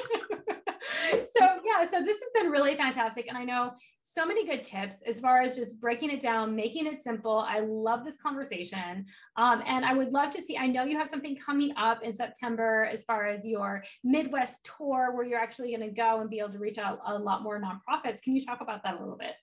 so 1.15 1.47
yeah, 1.65 1.89
so 1.89 2.03
this 2.03 2.21
has 2.21 2.31
been 2.35 2.51
really 2.51 2.77
fantastic. 2.77 3.27
And 3.29 3.37
I 3.37 3.45
know 3.45 3.73
so 4.03 4.27
many 4.27 4.47
good 4.47 4.63
tips 4.63 5.03
as 5.07 5.21
far 5.21 5.43
as 5.43 5.57
just 5.57 5.81
breaking 5.81 6.11
it 6.11 6.21
down, 6.21 6.55
making 6.55 6.87
it 6.87 7.01
simple. 7.01 7.39
I 7.39 7.61
love 7.61 8.05
this 8.05 8.17
conversation. 8.17 9.07
Um, 9.37 9.63
and 9.67 9.85
I 9.85 9.95
would 9.95 10.13
love 10.13 10.31
to 10.35 10.43
see, 10.43 10.57
I 10.57 10.67
know 10.67 10.85
you 10.85 10.97
have 10.99 11.09
something 11.09 11.37
coming 11.37 11.73
up 11.77 12.03
in 12.03 12.15
September 12.15 12.89
as 12.93 13.05
far 13.05 13.27
as 13.27 13.45
your 13.45 13.83
Midwest 14.03 14.71
tour 14.77 15.13
where 15.15 15.25
you're 15.25 15.41
actually 15.41 15.77
going 15.77 15.89
to 15.89 15.95
go 15.95 16.21
and 16.21 16.31
be 16.31 16.39
able 16.39 16.53
to 16.53 16.59
reach 16.59 16.79
out 16.79 17.01
a 17.07 17.19
lot 17.19 17.43
more 17.43 17.61
nonprofits. 17.61 18.23
Can 18.23 18.37
you 18.37 18.45
talk 18.45 18.61
about 18.61 18.83
that 18.85 18.97
a 18.97 18.99
little 18.99 19.17
bit? 19.17 19.35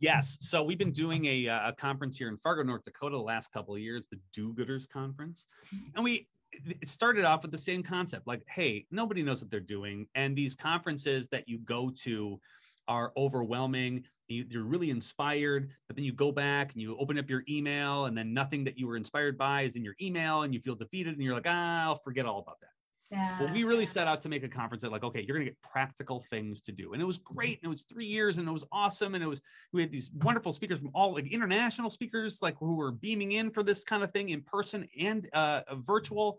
Yes. 0.00 0.38
So 0.40 0.62
we've 0.62 0.78
been 0.78 0.92
doing 0.92 1.24
a, 1.24 1.46
a 1.46 1.74
conference 1.78 2.16
here 2.16 2.28
in 2.28 2.36
Fargo, 2.38 2.62
North 2.62 2.84
Dakota, 2.84 3.16
the 3.16 3.22
last 3.22 3.52
couple 3.52 3.74
of 3.74 3.80
years, 3.80 4.06
the 4.10 4.18
Do-Gooders 4.32 4.88
Conference, 4.88 5.46
mm-hmm. 5.74 5.86
and 5.94 6.04
we 6.04 6.26
it 6.64 6.88
started 6.88 7.24
off 7.24 7.42
with 7.42 7.50
the 7.50 7.58
same 7.58 7.82
concept 7.82 8.26
like 8.26 8.42
hey 8.48 8.86
nobody 8.90 9.22
knows 9.22 9.40
what 9.40 9.50
they're 9.50 9.60
doing 9.60 10.06
and 10.14 10.36
these 10.36 10.54
conferences 10.56 11.28
that 11.28 11.48
you 11.48 11.58
go 11.58 11.90
to 11.90 12.40
are 12.88 13.12
overwhelming 13.16 14.04
you're 14.28 14.64
really 14.64 14.90
inspired 14.90 15.70
but 15.86 15.96
then 15.96 16.04
you 16.04 16.12
go 16.12 16.32
back 16.32 16.72
and 16.72 16.82
you 16.82 16.96
open 16.98 17.18
up 17.18 17.28
your 17.28 17.42
email 17.48 18.06
and 18.06 18.16
then 18.16 18.32
nothing 18.32 18.64
that 18.64 18.78
you 18.78 18.86
were 18.86 18.96
inspired 18.96 19.36
by 19.36 19.62
is 19.62 19.76
in 19.76 19.84
your 19.84 19.94
email 20.00 20.42
and 20.42 20.54
you 20.54 20.60
feel 20.60 20.74
defeated 20.74 21.14
and 21.14 21.22
you're 21.22 21.34
like 21.34 21.46
ah, 21.48 21.84
i'll 21.84 21.98
forget 21.98 22.26
all 22.26 22.40
about 22.40 22.60
that 22.60 22.73
yeah. 23.10 23.38
Well, 23.40 23.52
we 23.52 23.64
really 23.64 23.86
set 23.86 24.06
out 24.06 24.20
to 24.22 24.28
make 24.28 24.44
a 24.44 24.48
conference 24.48 24.82
that, 24.82 24.90
like, 24.90 25.04
okay, 25.04 25.24
you're 25.26 25.36
going 25.36 25.46
to 25.46 25.52
get 25.52 25.60
practical 25.62 26.24
things 26.30 26.60
to 26.62 26.72
do, 26.72 26.92
and 26.92 27.02
it 27.02 27.04
was 27.04 27.18
great, 27.18 27.58
and 27.62 27.68
it 27.68 27.72
was 27.72 27.82
three 27.82 28.06
years, 28.06 28.38
and 28.38 28.48
it 28.48 28.52
was 28.52 28.64
awesome, 28.72 29.14
and 29.14 29.22
it 29.22 29.26
was 29.26 29.40
we 29.72 29.82
had 29.82 29.92
these 29.92 30.10
wonderful 30.22 30.52
speakers 30.52 30.78
from 30.78 30.90
all 30.94 31.14
like 31.14 31.30
international 31.32 31.90
speakers, 31.90 32.40
like 32.40 32.56
who 32.58 32.76
were 32.76 32.92
beaming 32.92 33.32
in 33.32 33.50
for 33.50 33.62
this 33.62 33.84
kind 33.84 34.02
of 34.02 34.10
thing 34.12 34.30
in 34.30 34.40
person 34.40 34.88
and 34.98 35.28
uh, 35.32 35.62
virtual. 35.74 36.38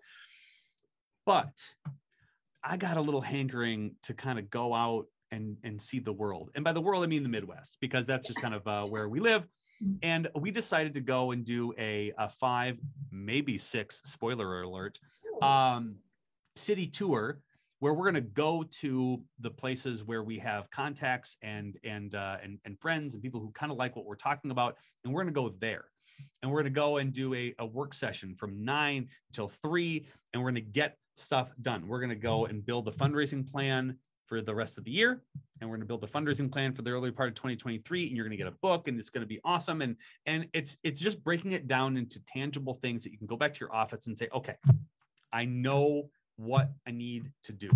But 1.26 1.56
I 2.64 2.78
got 2.78 2.98
a 2.98 3.02
little 3.02 3.22
hankering 3.22 3.96
to 4.04 4.14
kind 4.14 4.40
of 4.40 4.50
go 4.50 4.74
out 4.74 5.06
and 5.32 5.58
and 5.64 5.80
see 5.82 6.00
the 6.00 6.14
world, 6.14 6.50
and 6.56 6.64
by 6.64 6.74
the 6.74 6.82
world 6.82 7.04
I 7.04 7.08
mean 7.08 7.24
the 7.24 7.30
Midwest, 7.30 7.78
because 7.80 8.08
that's 8.08 8.28
just 8.28 8.42
kind 8.42 8.56
of 8.56 8.68
uh, 8.68 8.86
where 8.86 9.08
we 9.08 9.20
live. 9.20 9.48
Mm. 9.84 9.98
And 10.04 10.28
we 10.36 10.52
decided 10.52 10.94
to 10.94 11.02
go 11.02 11.32
and 11.32 11.44
do 11.44 11.74
a, 11.78 12.14
a 12.18 12.30
five, 12.30 12.80
maybe 13.12 13.58
six, 13.58 14.02
spoiler 14.06 14.62
alert, 14.62 14.98
um, 15.42 15.96
city 16.56 16.88
tour 16.88 17.40
where 17.80 17.94
we're 17.94 18.10
going 18.10 18.16
to 18.16 18.22
go 18.22 18.64
to 18.64 19.22
the 19.40 19.52
places 19.52 20.04
where 20.04 20.24
we 20.24 20.40
have 20.40 20.70
contacts 20.72 21.38
and 21.42 21.78
and 21.84 22.16
uh, 22.16 22.38
and, 22.42 22.60
and 22.66 22.80
friends 22.80 23.14
and 23.14 23.24
people 23.24 23.40
who 23.40 23.52
kind 23.52 23.72
of 23.72 23.78
like 23.78 23.96
what 23.96 24.06
we're 24.06 24.16
talking 24.16 24.52
about, 24.52 24.78
and 25.04 25.14
we're 25.14 25.24
going 25.24 25.34
to 25.34 25.40
go 25.40 25.56
there 25.60 25.86
and 26.42 26.52
we're 26.52 26.62
going 26.62 26.74
to 26.74 26.80
go 26.80 26.98
and 26.98 27.14
do 27.14 27.34
a, 27.34 27.54
a 27.60 27.66
work 27.66 27.94
session 27.94 28.36
from 28.36 28.64
nine 28.64 29.10
till 29.34 29.50
three, 29.50 30.06
and 30.34 30.42
we're 30.42 30.52
going 30.52 30.64
to 30.64 30.72
get 30.72 30.98
stuff 31.18 31.54
done. 31.62 31.88
We're 31.88 32.00
going 32.00 32.10
to 32.10 32.16
go 32.16 32.46
and 32.46 32.66
build 32.66 32.86
the 32.86 32.92
fundraising 32.92 33.50
plan 33.50 33.98
for 34.26 34.42
the 34.42 34.56
rest 34.56 34.78
of 34.78 34.84
the 34.84 34.92
year, 34.92 35.22
and 35.62 35.70
we're 35.70 35.76
going 35.76 35.88
to 35.88 35.88
build 35.88 36.02
the 36.02 36.08
fundraising 36.08 36.52
plan 36.52 36.74
for 36.74 36.82
the 36.82 36.92
early 36.92 37.12
part 37.12 37.30
of 37.30 37.36
2023. 37.36 38.08
And 38.08 38.16
you're 38.16 38.26
going 38.26 38.32
to 38.32 38.38
get 38.38 38.48
a 38.48 38.58
book, 38.62 38.88
and 38.88 38.98
it's 39.00 39.10
going 39.10 39.22
to 39.22 39.28
be 39.28 39.40
awesome. 39.44 39.82
And 39.82 39.96
and 40.26 40.48
it's 40.54 40.78
it's 40.84 41.02
just 41.02 41.24
breaking 41.24 41.52
it 41.52 41.68
down 41.68 41.98
into 41.98 42.20
tangible 42.26 42.76
things 42.76 43.04
that 43.04 43.12
you 43.12 43.18
can 43.18 43.28
go 43.28 43.38
back 43.38 43.54
to 43.54 43.60
your 43.60 43.74
office 43.74 44.08
and 44.08 44.18
say, 44.18 44.30
okay, 44.34 44.56
I 45.32 45.46
know 45.46 46.10
what 46.38 46.72
I 46.88 46.92
need 46.92 47.32
to 47.44 47.54
do. 47.54 47.70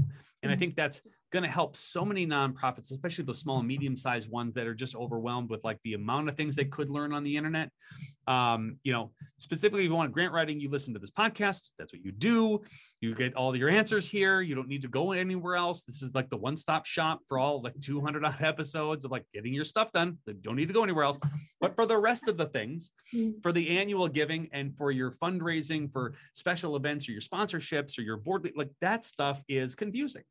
And 0.44 0.52
I 0.52 0.56
think 0.56 0.76
that's 0.76 1.02
going 1.32 1.44
to 1.44 1.50
help 1.50 1.76
so 1.76 2.04
many 2.04 2.26
nonprofits, 2.26 2.92
especially 2.92 3.26
the 3.26 3.34
small 3.34 3.60
and 3.60 3.68
medium 3.68 3.96
sized 3.96 4.30
ones 4.30 4.54
that 4.56 4.68
are 4.68 4.74
just 4.74 4.96
overwhelmed 4.96 5.50
with 5.50 5.64
like 5.64 5.80
the 5.84 5.94
amount 5.94 6.30
of 6.30 6.36
things 6.36 6.56
they 6.56 6.66
could 6.66 6.90
learn 6.90 7.14
on 7.14 7.24
the 7.24 7.38
internet. 7.38 7.70
Um, 8.28 8.78
you 8.84 8.92
know, 8.92 9.12
specifically, 9.38 9.86
if 9.86 9.90
you 9.90 9.96
want 9.96 10.12
grant 10.12 10.34
writing, 10.34 10.60
you 10.60 10.70
listen 10.70 10.94
to 10.94 11.00
this 11.00 11.10
podcast. 11.10 11.72
That's 11.78 11.94
what 11.94 12.04
you 12.04 12.12
do. 12.12 12.62
You 13.02 13.16
get 13.16 13.36
all 13.36 13.56
your 13.56 13.70
answers 13.70 14.08
here. 14.08 14.42
You 14.42 14.56
don't 14.56 14.68
need 14.68 14.84
to 14.84 14.88
go 14.88 15.12
anywhere 15.14 15.56
else. 15.56 15.84
This 15.84 16.02
is 16.02 16.14
like 16.14 16.30
the 16.30 16.38
one 16.38 16.58
stop 16.58 16.86
shop 16.86 17.22
for 17.28 17.40
all 17.40 17.62
like 17.62 17.80
200 17.80 18.24
odd 18.24 18.38
episodes 18.42 19.06
of 19.06 19.12
like 19.12 19.26
getting 19.34 19.54
your 19.54 19.66
stuff 19.66 19.92
done. 19.92 20.18
You 20.28 20.34
don't 20.36 20.56
need 20.56 20.68
to 20.68 20.74
go 20.74 20.84
anywhere 20.84 21.06
else. 21.06 21.20
But 21.60 21.76
for 21.76 21.86
the 21.86 21.98
rest 21.98 22.28
of 22.28 22.38
the 22.38 22.46
things, 22.46 22.92
mm. 23.14 23.42
for 23.42 23.52
the 23.52 23.78
annual 23.78 24.08
giving 24.08 24.50
and 24.52 24.76
for 24.78 24.92
your 24.92 25.12
fundraising, 25.12 25.92
for 25.92 26.14
special 26.34 26.76
events 26.76 27.10
or 27.10 27.14
your 27.14 27.22
sponsorships 27.22 27.98
or 27.98 28.02
your 28.02 28.18
board, 28.18 28.50
like 28.56 28.72
that 28.82 29.06
stuff 29.06 29.42
is 29.48 29.76
confusing. 29.76 30.24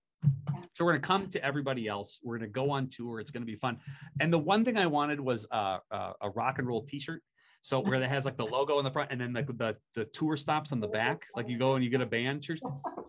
So 0.74 0.84
we're 0.84 0.92
going 0.92 1.02
to 1.02 1.06
come 1.06 1.28
to 1.28 1.44
everybody 1.44 1.88
else. 1.88 2.20
We're 2.22 2.38
going 2.38 2.48
to 2.48 2.52
go 2.52 2.70
on 2.70 2.88
tour. 2.88 3.20
It's 3.20 3.30
going 3.30 3.42
to 3.42 3.46
be 3.46 3.56
fun. 3.56 3.78
And 4.20 4.32
the 4.32 4.38
one 4.38 4.64
thing 4.64 4.76
I 4.76 4.86
wanted 4.86 5.20
was 5.20 5.46
uh, 5.50 5.78
uh, 5.90 6.12
a 6.20 6.30
rock 6.30 6.58
and 6.58 6.66
roll 6.66 6.82
T-shirt. 6.82 7.22
So 7.62 7.80
where 7.84 8.00
it 8.00 8.08
has 8.08 8.24
like 8.24 8.36
the 8.36 8.46
logo 8.46 8.78
in 8.78 8.84
the 8.84 8.90
front 8.90 9.10
and 9.10 9.20
then 9.20 9.32
the, 9.32 9.42
the 9.42 9.76
the 9.94 10.04
tour 10.06 10.36
stops 10.36 10.72
on 10.72 10.80
the 10.80 10.88
back. 10.88 11.26
Like 11.34 11.48
you 11.48 11.58
go 11.58 11.74
and 11.74 11.84
you 11.84 11.90
get 11.90 12.00
a 12.00 12.06
band 12.06 12.44
shirt. 12.44 12.60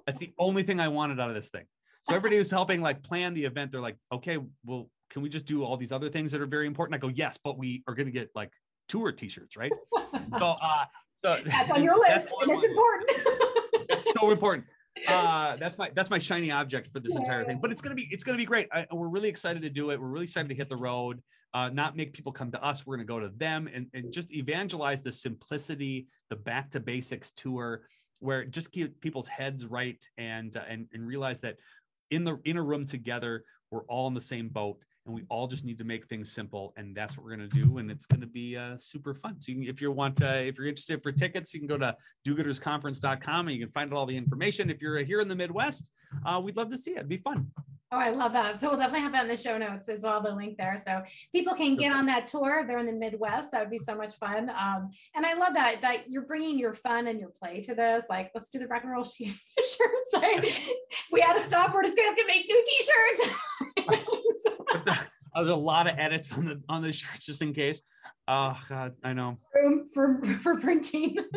That's 0.05 0.19
the 0.19 0.33
only 0.37 0.63
thing 0.63 0.79
I 0.79 0.87
wanted 0.87 1.19
out 1.19 1.29
of 1.29 1.35
this 1.35 1.49
thing. 1.49 1.65
So 2.03 2.15
everybody 2.15 2.37
who's 2.37 2.49
helping 2.49 2.81
like 2.81 3.03
plan 3.03 3.33
the 3.33 3.45
event, 3.45 3.71
they're 3.71 3.81
like, 3.81 3.97
okay, 4.11 4.37
well, 4.65 4.89
can 5.09 5.21
we 5.21 5.29
just 5.29 5.45
do 5.45 5.63
all 5.63 5.77
these 5.77 5.91
other 5.91 6.09
things 6.09 6.31
that 6.31 6.41
are 6.41 6.47
very 6.47 6.65
important? 6.65 6.95
I 6.95 6.97
go, 6.99 7.11
yes, 7.13 7.37
but 7.43 7.57
we 7.57 7.83
are 7.87 7.93
going 7.93 8.05
to 8.05 8.11
get 8.11 8.29
like 8.35 8.51
tour 8.87 9.11
T-shirts, 9.11 9.57
right? 9.57 9.71
so, 10.39 10.55
uh, 10.61 10.85
so 11.15 11.39
that's 11.45 11.71
on 11.71 11.83
your 11.83 11.99
list, 11.99 12.29
and 12.41 12.51
it's 12.51 12.63
important. 12.63 13.09
it's 13.89 14.13
so 14.13 14.31
important 14.31 14.65
uh 15.07 15.55
that's 15.57 15.77
my 15.77 15.89
that's 15.95 16.09
my 16.09 16.19
shiny 16.19 16.51
object 16.51 16.89
for 16.91 16.99
this 16.99 17.15
entire 17.15 17.45
thing 17.45 17.59
but 17.61 17.71
it's 17.71 17.81
gonna 17.81 17.95
be 17.95 18.07
it's 18.11 18.23
gonna 18.23 18.37
be 18.37 18.45
great. 18.45 18.67
I, 18.73 18.85
we're 18.91 19.07
really 19.07 19.29
excited 19.29 19.61
to 19.61 19.69
do 19.69 19.91
it. 19.91 19.99
We're 19.99 20.07
really 20.07 20.25
excited 20.25 20.49
to 20.49 20.55
hit 20.55 20.69
the 20.69 20.77
road 20.77 21.21
uh 21.53 21.69
not 21.69 21.95
make 21.95 22.13
people 22.13 22.31
come 22.31 22.51
to 22.51 22.63
us. 22.63 22.85
We're 22.85 22.97
gonna 22.97 23.05
go 23.05 23.19
to 23.19 23.29
them 23.29 23.69
and, 23.73 23.87
and 23.93 24.11
just 24.11 24.33
evangelize 24.33 25.01
the 25.01 25.11
simplicity 25.11 26.07
the 26.29 26.35
back 26.35 26.71
to 26.71 26.79
basics 26.79 27.31
tour 27.31 27.83
where 28.19 28.45
just 28.45 28.71
keep 28.71 28.99
people's 29.01 29.27
heads 29.27 29.65
right 29.65 30.03
and 30.17 30.55
uh, 30.57 30.63
and 30.67 30.87
and 30.93 31.07
realize 31.07 31.39
that 31.41 31.57
in 32.11 32.23
the 32.23 32.37
in 32.45 32.57
a 32.57 32.61
room 32.61 32.85
together 32.85 33.43
we're 33.71 33.85
all 33.85 34.07
in 34.07 34.13
the 34.13 34.21
same 34.21 34.49
boat 34.49 34.83
and 35.09 35.15
we 35.15 35.25
all 35.29 35.47
just 35.47 35.65
need 35.65 35.77
to 35.79 35.83
make 35.83 36.05
things 36.07 36.31
simple 36.31 36.71
and 36.77 36.95
that's 36.95 37.17
what 37.17 37.25
we're 37.25 37.35
going 37.35 37.49
to 37.49 37.55
do 37.55 37.79
and 37.79 37.89
it's 37.89 38.05
going 38.05 38.21
to 38.21 38.27
be 38.27 38.55
uh, 38.55 38.77
super 38.77 39.15
fun 39.15 39.41
so 39.41 39.51
you 39.51 39.59
can, 39.59 39.67
if 39.67 39.81
you 39.81 39.91
want 39.91 40.21
uh, 40.21 40.27
if 40.27 40.57
you're 40.57 40.67
interested 40.67 41.01
for 41.01 41.11
tickets 41.11 41.53
you 41.53 41.59
can 41.59 41.67
go 41.67 41.77
to 41.77 41.95
do-goodersconference.com 42.23 43.47
and 43.47 43.57
you 43.57 43.65
can 43.65 43.71
find 43.71 43.91
all 43.91 44.05
the 44.05 44.15
information 44.15 44.69
if 44.69 44.81
you're 44.81 44.99
here 44.99 45.19
in 45.19 45.27
the 45.27 45.35
midwest 45.35 45.89
uh, 46.25 46.39
we'd 46.39 46.55
love 46.55 46.69
to 46.69 46.77
see 46.77 46.91
it 46.91 46.97
it'd 46.97 47.09
be 47.09 47.17
fun 47.17 47.47
Oh, 47.91 47.97
I 47.97 48.11
love 48.11 48.33
that. 48.33 48.59
So 48.59 48.69
we'll 48.69 48.77
definitely 48.77 49.01
have 49.01 49.13
that 49.13 49.23
in 49.23 49.29
the 49.29 49.35
show 49.35 49.57
notes 49.57 49.89
as 49.89 50.03
well, 50.03 50.21
the 50.21 50.29
link 50.29 50.57
there. 50.57 50.77
So 50.77 51.01
people 51.33 51.55
can 51.55 51.75
get 51.75 51.91
on 51.91 52.05
that 52.05 52.27
tour. 52.27 52.63
They're 52.67 52.77
in 52.77 52.85
the 52.85 52.93
Midwest. 52.93 53.51
That 53.51 53.61
would 53.61 53.71
be 53.71 53.79
so 53.79 53.95
much 53.95 54.13
fun. 54.17 54.51
Um, 54.51 54.91
and 55.15 55.25
I 55.25 55.33
love 55.33 55.55
that, 55.55 55.81
that 55.81 56.07
you're 56.07 56.27
bringing 56.27 56.59
your 56.59 56.75
fun 56.75 57.07
and 57.07 57.19
your 57.19 57.29
play 57.29 57.61
to 57.61 57.73
this. 57.73 58.05
Like, 58.07 58.29
let's 58.35 58.51
do 58.51 58.59
the 58.59 58.67
rock 58.67 58.83
and 58.83 58.91
roll 58.91 59.03
t-shirts. 59.17 60.13
we 61.11 61.21
had 61.21 61.33
to 61.33 61.41
stop. 61.41 61.73
We're 61.73 61.81
just 61.81 61.97
going 61.97 62.13
to 62.13 62.21
have 62.21 62.27
to 62.27 62.27
make 62.27 62.45
new 62.47 62.63
t-shirts. 62.63 63.35
There's 65.35 65.49
a 65.49 65.55
lot 65.55 65.87
of 65.87 65.97
edits 65.97 66.33
on 66.33 66.45
the 66.45 66.61
on 66.67 66.81
the 66.81 66.91
shirts 66.91 67.25
just 67.25 67.41
in 67.41 67.53
case. 67.53 67.81
Oh 68.27 68.59
God, 68.67 68.93
I 69.03 69.13
know. 69.13 69.37
Room 69.55 69.89
for 69.93 70.21
for 70.41 70.59
printing. 70.59 71.17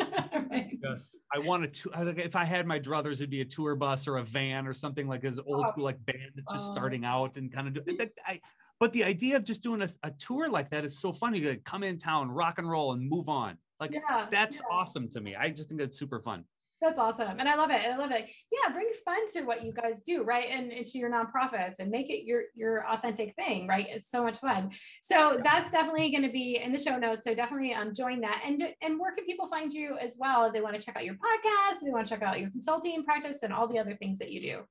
Yes, 0.84 1.20
I 1.32 1.38
wanted 1.38 1.72
to. 1.74 1.92
I, 1.94 2.02
like, 2.02 2.18
if 2.18 2.34
I 2.34 2.44
had 2.44 2.66
my 2.66 2.78
druthers, 2.78 3.14
it'd 3.14 3.30
be 3.30 3.40
a 3.40 3.44
tour 3.44 3.76
bus 3.76 4.08
or 4.08 4.16
a 4.16 4.24
van 4.24 4.66
or 4.66 4.74
something 4.74 5.06
like 5.06 5.22
this 5.22 5.38
old 5.46 5.68
school 5.68 5.84
like 5.84 6.04
band 6.04 6.32
that's 6.34 6.52
just 6.52 6.70
uh, 6.70 6.74
starting 6.74 7.04
out 7.04 7.36
and 7.36 7.52
kind 7.52 7.68
of 7.68 7.86
do. 7.86 7.96
I, 8.26 8.40
but 8.80 8.92
the 8.92 9.04
idea 9.04 9.36
of 9.36 9.44
just 9.44 9.62
doing 9.62 9.80
a, 9.80 9.88
a 10.02 10.10
tour 10.10 10.50
like 10.50 10.70
that 10.70 10.84
is 10.84 10.98
so 10.98 11.12
funny. 11.12 11.38
You 11.38 11.56
come 11.64 11.84
in 11.84 11.98
town, 11.98 12.32
rock 12.32 12.58
and 12.58 12.68
roll, 12.68 12.94
and 12.94 13.08
move 13.08 13.28
on. 13.28 13.58
Like 13.78 13.92
yeah, 13.92 14.26
that's 14.28 14.56
yeah. 14.56 14.76
awesome 14.76 15.08
to 15.10 15.20
me. 15.20 15.36
I 15.36 15.50
just 15.50 15.68
think 15.68 15.80
that's 15.80 15.98
super 15.98 16.20
fun. 16.20 16.44
That's 16.82 16.98
awesome. 16.98 17.38
And 17.38 17.48
I 17.48 17.54
love 17.54 17.70
it. 17.70 17.80
I 17.80 17.96
love 17.96 18.10
it. 18.10 18.28
Yeah, 18.50 18.72
bring 18.72 18.88
fun 19.04 19.28
to 19.34 19.42
what 19.42 19.64
you 19.64 19.72
guys 19.72 20.02
do, 20.02 20.24
right? 20.24 20.48
And, 20.50 20.72
into 20.72 20.98
your 20.98 21.10
nonprofits 21.10 21.78
and 21.78 21.90
make 21.90 22.10
it 22.10 22.24
your 22.24 22.44
your 22.54 22.88
authentic 22.88 23.34
thing, 23.36 23.68
right? 23.68 23.86
It's 23.88 24.10
so 24.10 24.22
much 24.24 24.38
fun. 24.38 24.70
So 25.02 25.38
that's 25.44 25.70
definitely 25.70 26.10
going 26.10 26.22
to 26.24 26.32
be 26.32 26.60
in 26.62 26.72
the 26.72 26.78
show 26.78 26.98
notes. 26.98 27.24
So 27.24 27.34
definitely 27.34 27.72
um 27.72 27.94
join 27.94 28.20
that. 28.22 28.42
And 28.44 28.62
and 28.80 28.98
where 28.98 29.12
can 29.12 29.24
people 29.26 29.46
find 29.46 29.72
you 29.72 29.96
as 29.98 30.16
well 30.18 30.44
if 30.44 30.52
they 30.52 30.60
want 30.60 30.76
to 30.76 30.84
check 30.84 30.96
out 30.96 31.04
your 31.04 31.14
podcast, 31.14 31.74
if 31.74 31.80
they 31.82 31.90
want 31.90 32.06
to 32.06 32.12
check 32.12 32.22
out 32.22 32.40
your 32.40 32.50
consulting 32.50 33.04
practice 33.04 33.42
and 33.44 33.52
all 33.52 33.68
the 33.68 33.78
other 33.78 33.94
things 33.94 34.18
that 34.18 34.32
you 34.32 34.40
do? 34.40 34.62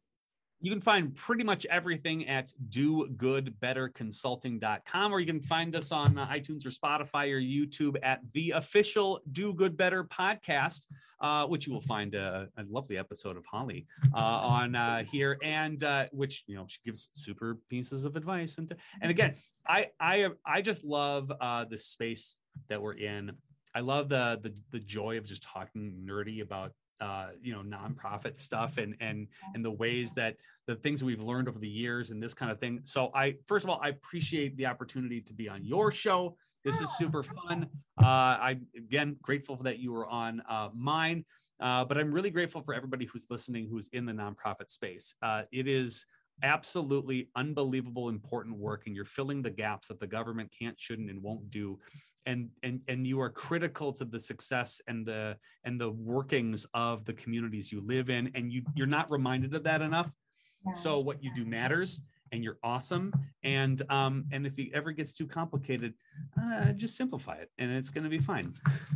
You 0.64 0.70
can 0.70 0.80
find 0.80 1.16
pretty 1.16 1.44
much 1.44 1.66
everything 1.66 2.28
at 2.28 2.54
dogoodbetterconsulting.com, 2.70 5.12
or 5.12 5.20
you 5.20 5.26
can 5.26 5.42
find 5.42 5.76
us 5.76 5.92
on 5.92 6.20
uh, 6.20 6.28
iTunes 6.28 6.68
or 6.68 6.70
Spotify 6.70 7.32
or 7.32 7.42
YouTube 7.42 7.96
at 8.04 8.20
the 8.34 8.52
official 8.52 9.22
Do 9.32 9.56
Good 9.56 9.76
Better 9.76 10.04
podcast, 10.04 10.86
uh, 11.20 11.48
which 11.48 11.66
you 11.66 11.74
will 11.74 11.82
find 11.82 12.14
a, 12.14 12.48
a 12.58 12.64
lovely 12.70 13.00
episode 13.00 13.38
of 13.38 13.46
Holly 13.48 13.88
uh, 14.14 14.20
on 14.20 14.76
uh, 14.76 15.04
here, 15.04 15.40
and 15.42 15.84
uh, 15.84 16.06
which 16.12 16.44
you 16.46 16.56
know 16.56 16.68
she 16.68 16.78
gives 16.86 17.10
super 17.14 17.58
pieces 17.68 18.06
of 18.06 18.16
advice. 18.16 18.60
And 18.60 18.72
and 19.02 19.10
again, 19.10 19.34
I 19.68 19.88
I 20.00 20.30
I 20.46 20.62
just 20.62 20.84
love 20.84 21.32
uh, 21.42 21.66
the 21.66 21.80
space 21.80 22.38
that 22.70 22.80
we're 22.80 22.94
in. 22.94 23.32
I 23.74 23.80
love 23.80 24.10
the 24.10 24.40
the 24.44 24.56
the 24.70 24.80
joy 24.80 25.18
of 25.18 25.26
just 25.26 25.42
talking 25.42 26.04
nerdy 26.06 26.44
about 26.44 26.74
uh, 27.02 27.30
you 27.42 27.52
know 27.52 27.62
nonprofit 27.62 28.38
stuff 28.38 28.78
and 28.78 28.96
and 29.02 29.28
and 29.54 29.66
the 29.66 29.72
ways 29.72 30.14
that 30.14 30.38
the 30.68 30.76
things 30.76 31.04
we've 31.04 31.24
learned 31.24 31.50
over 31.50 31.60
the 31.60 31.68
years 31.68 32.12
and 32.12 32.22
this 32.22 32.34
kind 32.34 32.52
of 32.52 32.60
thing. 32.60 32.80
So 32.84 33.12
i 33.14 33.36
first 33.48 33.66
of 33.66 33.70
all 33.70 33.80
i 33.84 33.90
appreciate 33.90 34.56
the 34.58 34.68
opportunity 34.68 35.22
to 35.22 35.34
be 35.34 35.50
on 35.50 35.66
your 35.66 35.92
show. 35.92 36.38
This 36.64 36.80
is 36.80 36.96
super 36.98 37.24
fun. 37.24 37.68
uh, 38.02 38.06
i 38.06 38.60
again 38.78 39.18
grateful 39.22 39.56
that 39.58 39.80
you 39.80 39.92
were 39.92 40.08
on 40.08 40.42
uh, 40.48 40.70
mine. 40.74 41.26
Uh, 41.60 41.84
but 41.86 41.98
i'm 41.98 42.12
really 42.12 42.32
grateful 42.32 42.62
for 42.62 42.74
everybody 42.74 43.06
who's 43.06 43.28
listening 43.30 43.68
who's 43.68 43.88
in 43.90 44.06
the 44.06 44.14
nonprofit 44.14 44.70
space. 44.70 45.16
Uh, 45.22 45.44
it 45.52 45.68
is 45.68 46.06
absolutely 46.44 47.30
unbelievable 47.36 48.10
important 48.10 48.58
work 48.58 48.84
and 48.86 48.96
you're 48.96 49.06
filling 49.06 49.42
the 49.42 49.50
gaps 49.50 49.88
that 49.88 50.00
the 50.00 50.08
government 50.08 50.52
can't 50.58 50.80
shouldn't 50.80 51.10
and 51.10 51.22
won't 51.22 51.50
do 51.50 51.80
and 52.26 52.50
and 52.64 52.82
and 52.88 53.08
you 53.08 53.20
are 53.20 53.30
critical 53.30 53.92
to 53.92 54.06
the 54.06 54.20
success 54.20 54.82
and 54.88 55.06
the 55.06 55.36
and 55.64 55.80
the 55.80 55.92
workings 55.92 56.66
of 56.74 57.04
the 57.06 57.14
communities 57.14 57.72
you 57.72 57.82
live 57.82 58.10
in 58.10 58.32
and 58.36 58.52
you 58.52 58.62
you're 58.76 58.88
not 58.88 59.10
reminded 59.10 59.54
of 59.56 59.64
that 59.64 59.82
enough. 59.82 60.12
So 60.76 61.00
what 61.00 61.24
you 61.24 61.32
do 61.36 61.44
matters 61.44 62.02
and 62.32 62.44
you're 62.44 62.58
awesome 62.64 63.14
and 63.44 63.82
um 63.90 64.26
and 64.32 64.46
if 64.46 64.58
it 64.58 64.70
ever 64.74 64.92
gets 64.92 65.14
too 65.14 65.28
complicated 65.28 65.94
uh, 66.42 66.72
just 66.74 66.96
simplify 66.96 67.36
it 67.36 67.50
and 67.58 67.72
it's 67.72 67.90
going 67.90 68.04
to 68.04 68.10
be 68.10 68.18
fine 68.18 68.54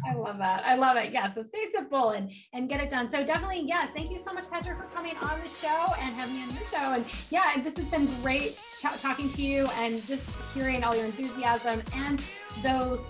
i 0.10 0.16
love 0.16 0.38
that 0.38 0.64
i 0.66 0.76
love 0.76 0.98
it 0.98 1.12
yeah 1.12 1.32
so 1.32 1.44
stay 1.44 1.66
simple 1.72 2.12
and 2.12 2.32
and 2.54 2.70
get 2.70 2.80
it 2.80 2.90
done 2.90 3.10
so 3.10 3.26
definitely 3.26 3.64
yes 3.66 3.90
thank 3.94 4.10
you 4.10 4.20
so 4.20 4.34
much 4.34 4.50
patrick 4.50 4.78
for 4.78 4.86
coming 4.96 5.16
on 5.18 5.40
the 5.42 5.48
show 5.48 5.94
and 6.00 6.16
having 6.16 6.36
me 6.36 6.44
on 6.44 6.50
your 6.52 6.66
show 6.66 6.94
and 6.94 7.06
yeah 7.30 7.62
this 7.62 7.78
has 7.78 7.86
been 7.86 8.06
great 8.22 8.60
ch- 8.80 9.02
talking 9.02 9.28
to 9.28 9.42
you 9.42 9.66
and 9.76 10.06
just 10.06 10.28
hearing 10.54 10.84
all 10.84 10.96
your 10.96 11.06
enthusiasm 11.06 11.82
and 11.94 12.24
those 12.64 13.08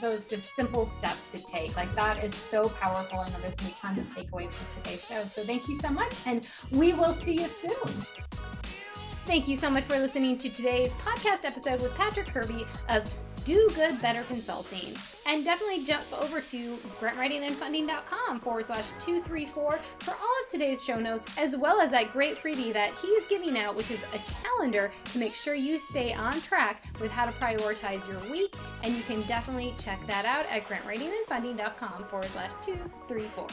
those 0.00 0.24
just 0.24 0.54
simple 0.56 0.86
steps 0.86 1.26
to 1.28 1.38
take. 1.38 1.76
Like 1.76 1.94
that 1.94 2.24
is 2.24 2.34
so 2.34 2.70
powerful. 2.80 3.18
I 3.18 3.28
know 3.28 3.36
there's 3.40 3.54
gonna 3.56 3.68
be 3.68 3.76
tons 3.78 3.98
of 3.98 4.08
takeaways 4.08 4.52
from 4.52 4.82
today's 4.82 5.04
show. 5.04 5.22
So 5.24 5.44
thank 5.44 5.68
you 5.68 5.78
so 5.78 5.90
much, 5.90 6.14
and 6.26 6.48
we 6.70 6.94
will 6.94 7.12
see 7.12 7.34
you 7.34 7.46
soon. 7.46 8.49
Thank 9.26 9.46
you 9.46 9.56
so 9.56 9.70
much 9.70 9.84
for 9.84 9.96
listening 9.98 10.36
to 10.38 10.48
today's 10.48 10.90
podcast 10.94 11.44
episode 11.44 11.80
with 11.82 11.94
Patrick 11.94 12.26
Kirby 12.26 12.66
of 12.88 13.04
Do 13.44 13.70
Good 13.76 14.00
Better 14.02 14.22
Consulting. 14.24 14.94
And 15.26 15.44
definitely 15.44 15.84
jump 15.84 16.02
over 16.20 16.40
to 16.40 16.78
grantwritingandfunding.com 17.00 18.40
forward 18.40 18.66
slash 18.66 18.86
234 18.98 19.78
for 20.00 20.10
all 20.10 20.16
of 20.42 20.48
today's 20.48 20.82
show 20.82 20.98
notes, 20.98 21.32
as 21.38 21.56
well 21.56 21.80
as 21.80 21.92
that 21.92 22.12
great 22.12 22.36
freebie 22.36 22.72
that 22.72 22.92
he 22.96 23.06
is 23.08 23.26
giving 23.26 23.56
out, 23.56 23.76
which 23.76 23.92
is 23.92 24.00
a 24.12 24.18
calendar 24.42 24.90
to 25.12 25.18
make 25.18 25.34
sure 25.34 25.54
you 25.54 25.78
stay 25.78 26.12
on 26.12 26.40
track 26.40 26.82
with 27.00 27.12
how 27.12 27.24
to 27.24 27.32
prioritize 27.32 28.08
your 28.08 28.18
week. 28.32 28.54
And 28.82 28.96
you 28.96 29.02
can 29.02 29.22
definitely 29.28 29.74
check 29.78 30.04
that 30.08 30.26
out 30.26 30.46
at 30.46 30.66
grantwritingandfunding.com 30.66 32.04
forward 32.08 32.28
slash 32.30 32.50
234. 32.62 33.46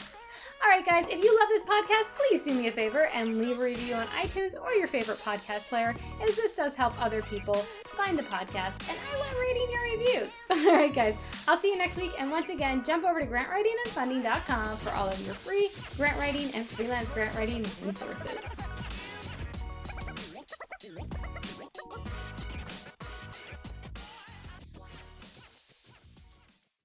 All 0.63 0.69
right, 0.69 0.85
guys, 0.85 1.05
if 1.07 1.23
you 1.23 1.39
love 1.39 1.49
this 1.49 1.63
podcast, 1.63 2.13
please 2.15 2.43
do 2.43 2.53
me 2.53 2.67
a 2.67 2.71
favor 2.71 3.07
and 3.07 3.39
leave 3.39 3.59
a 3.59 3.63
review 3.63 3.93
on 3.95 4.07
iTunes 4.07 4.53
or 4.59 4.71
your 4.73 4.88
favorite 4.88 5.19
podcast 5.19 5.67
player, 5.67 5.95
as 6.21 6.35
this 6.35 6.55
does 6.55 6.75
help 6.75 6.99
other 7.01 7.21
people 7.21 7.55
find 7.85 8.17
the 8.17 8.23
podcast. 8.23 8.75
And 8.89 8.97
I 8.97 9.19
love 9.19 9.35
reading 9.39 9.67
your 9.71 9.83
reviews. 9.83 10.29
All 10.67 10.75
right, 10.75 10.93
guys, 10.93 11.15
I'll 11.47 11.57
see 11.57 11.69
you 11.69 11.77
next 11.77 11.97
week. 11.97 12.11
And 12.19 12.31
once 12.31 12.49
again, 12.49 12.83
jump 12.83 13.05
over 13.05 13.19
to 13.19 13.25
grantwritingandfunding.com 13.25 14.77
for 14.77 14.91
all 14.91 15.07
of 15.09 15.25
your 15.25 15.35
free 15.35 15.69
grant 15.95 16.17
writing 16.17 16.51
and 16.53 16.69
freelance 16.69 17.09
grant 17.11 17.35
writing 17.35 17.65
resources. 17.85 18.38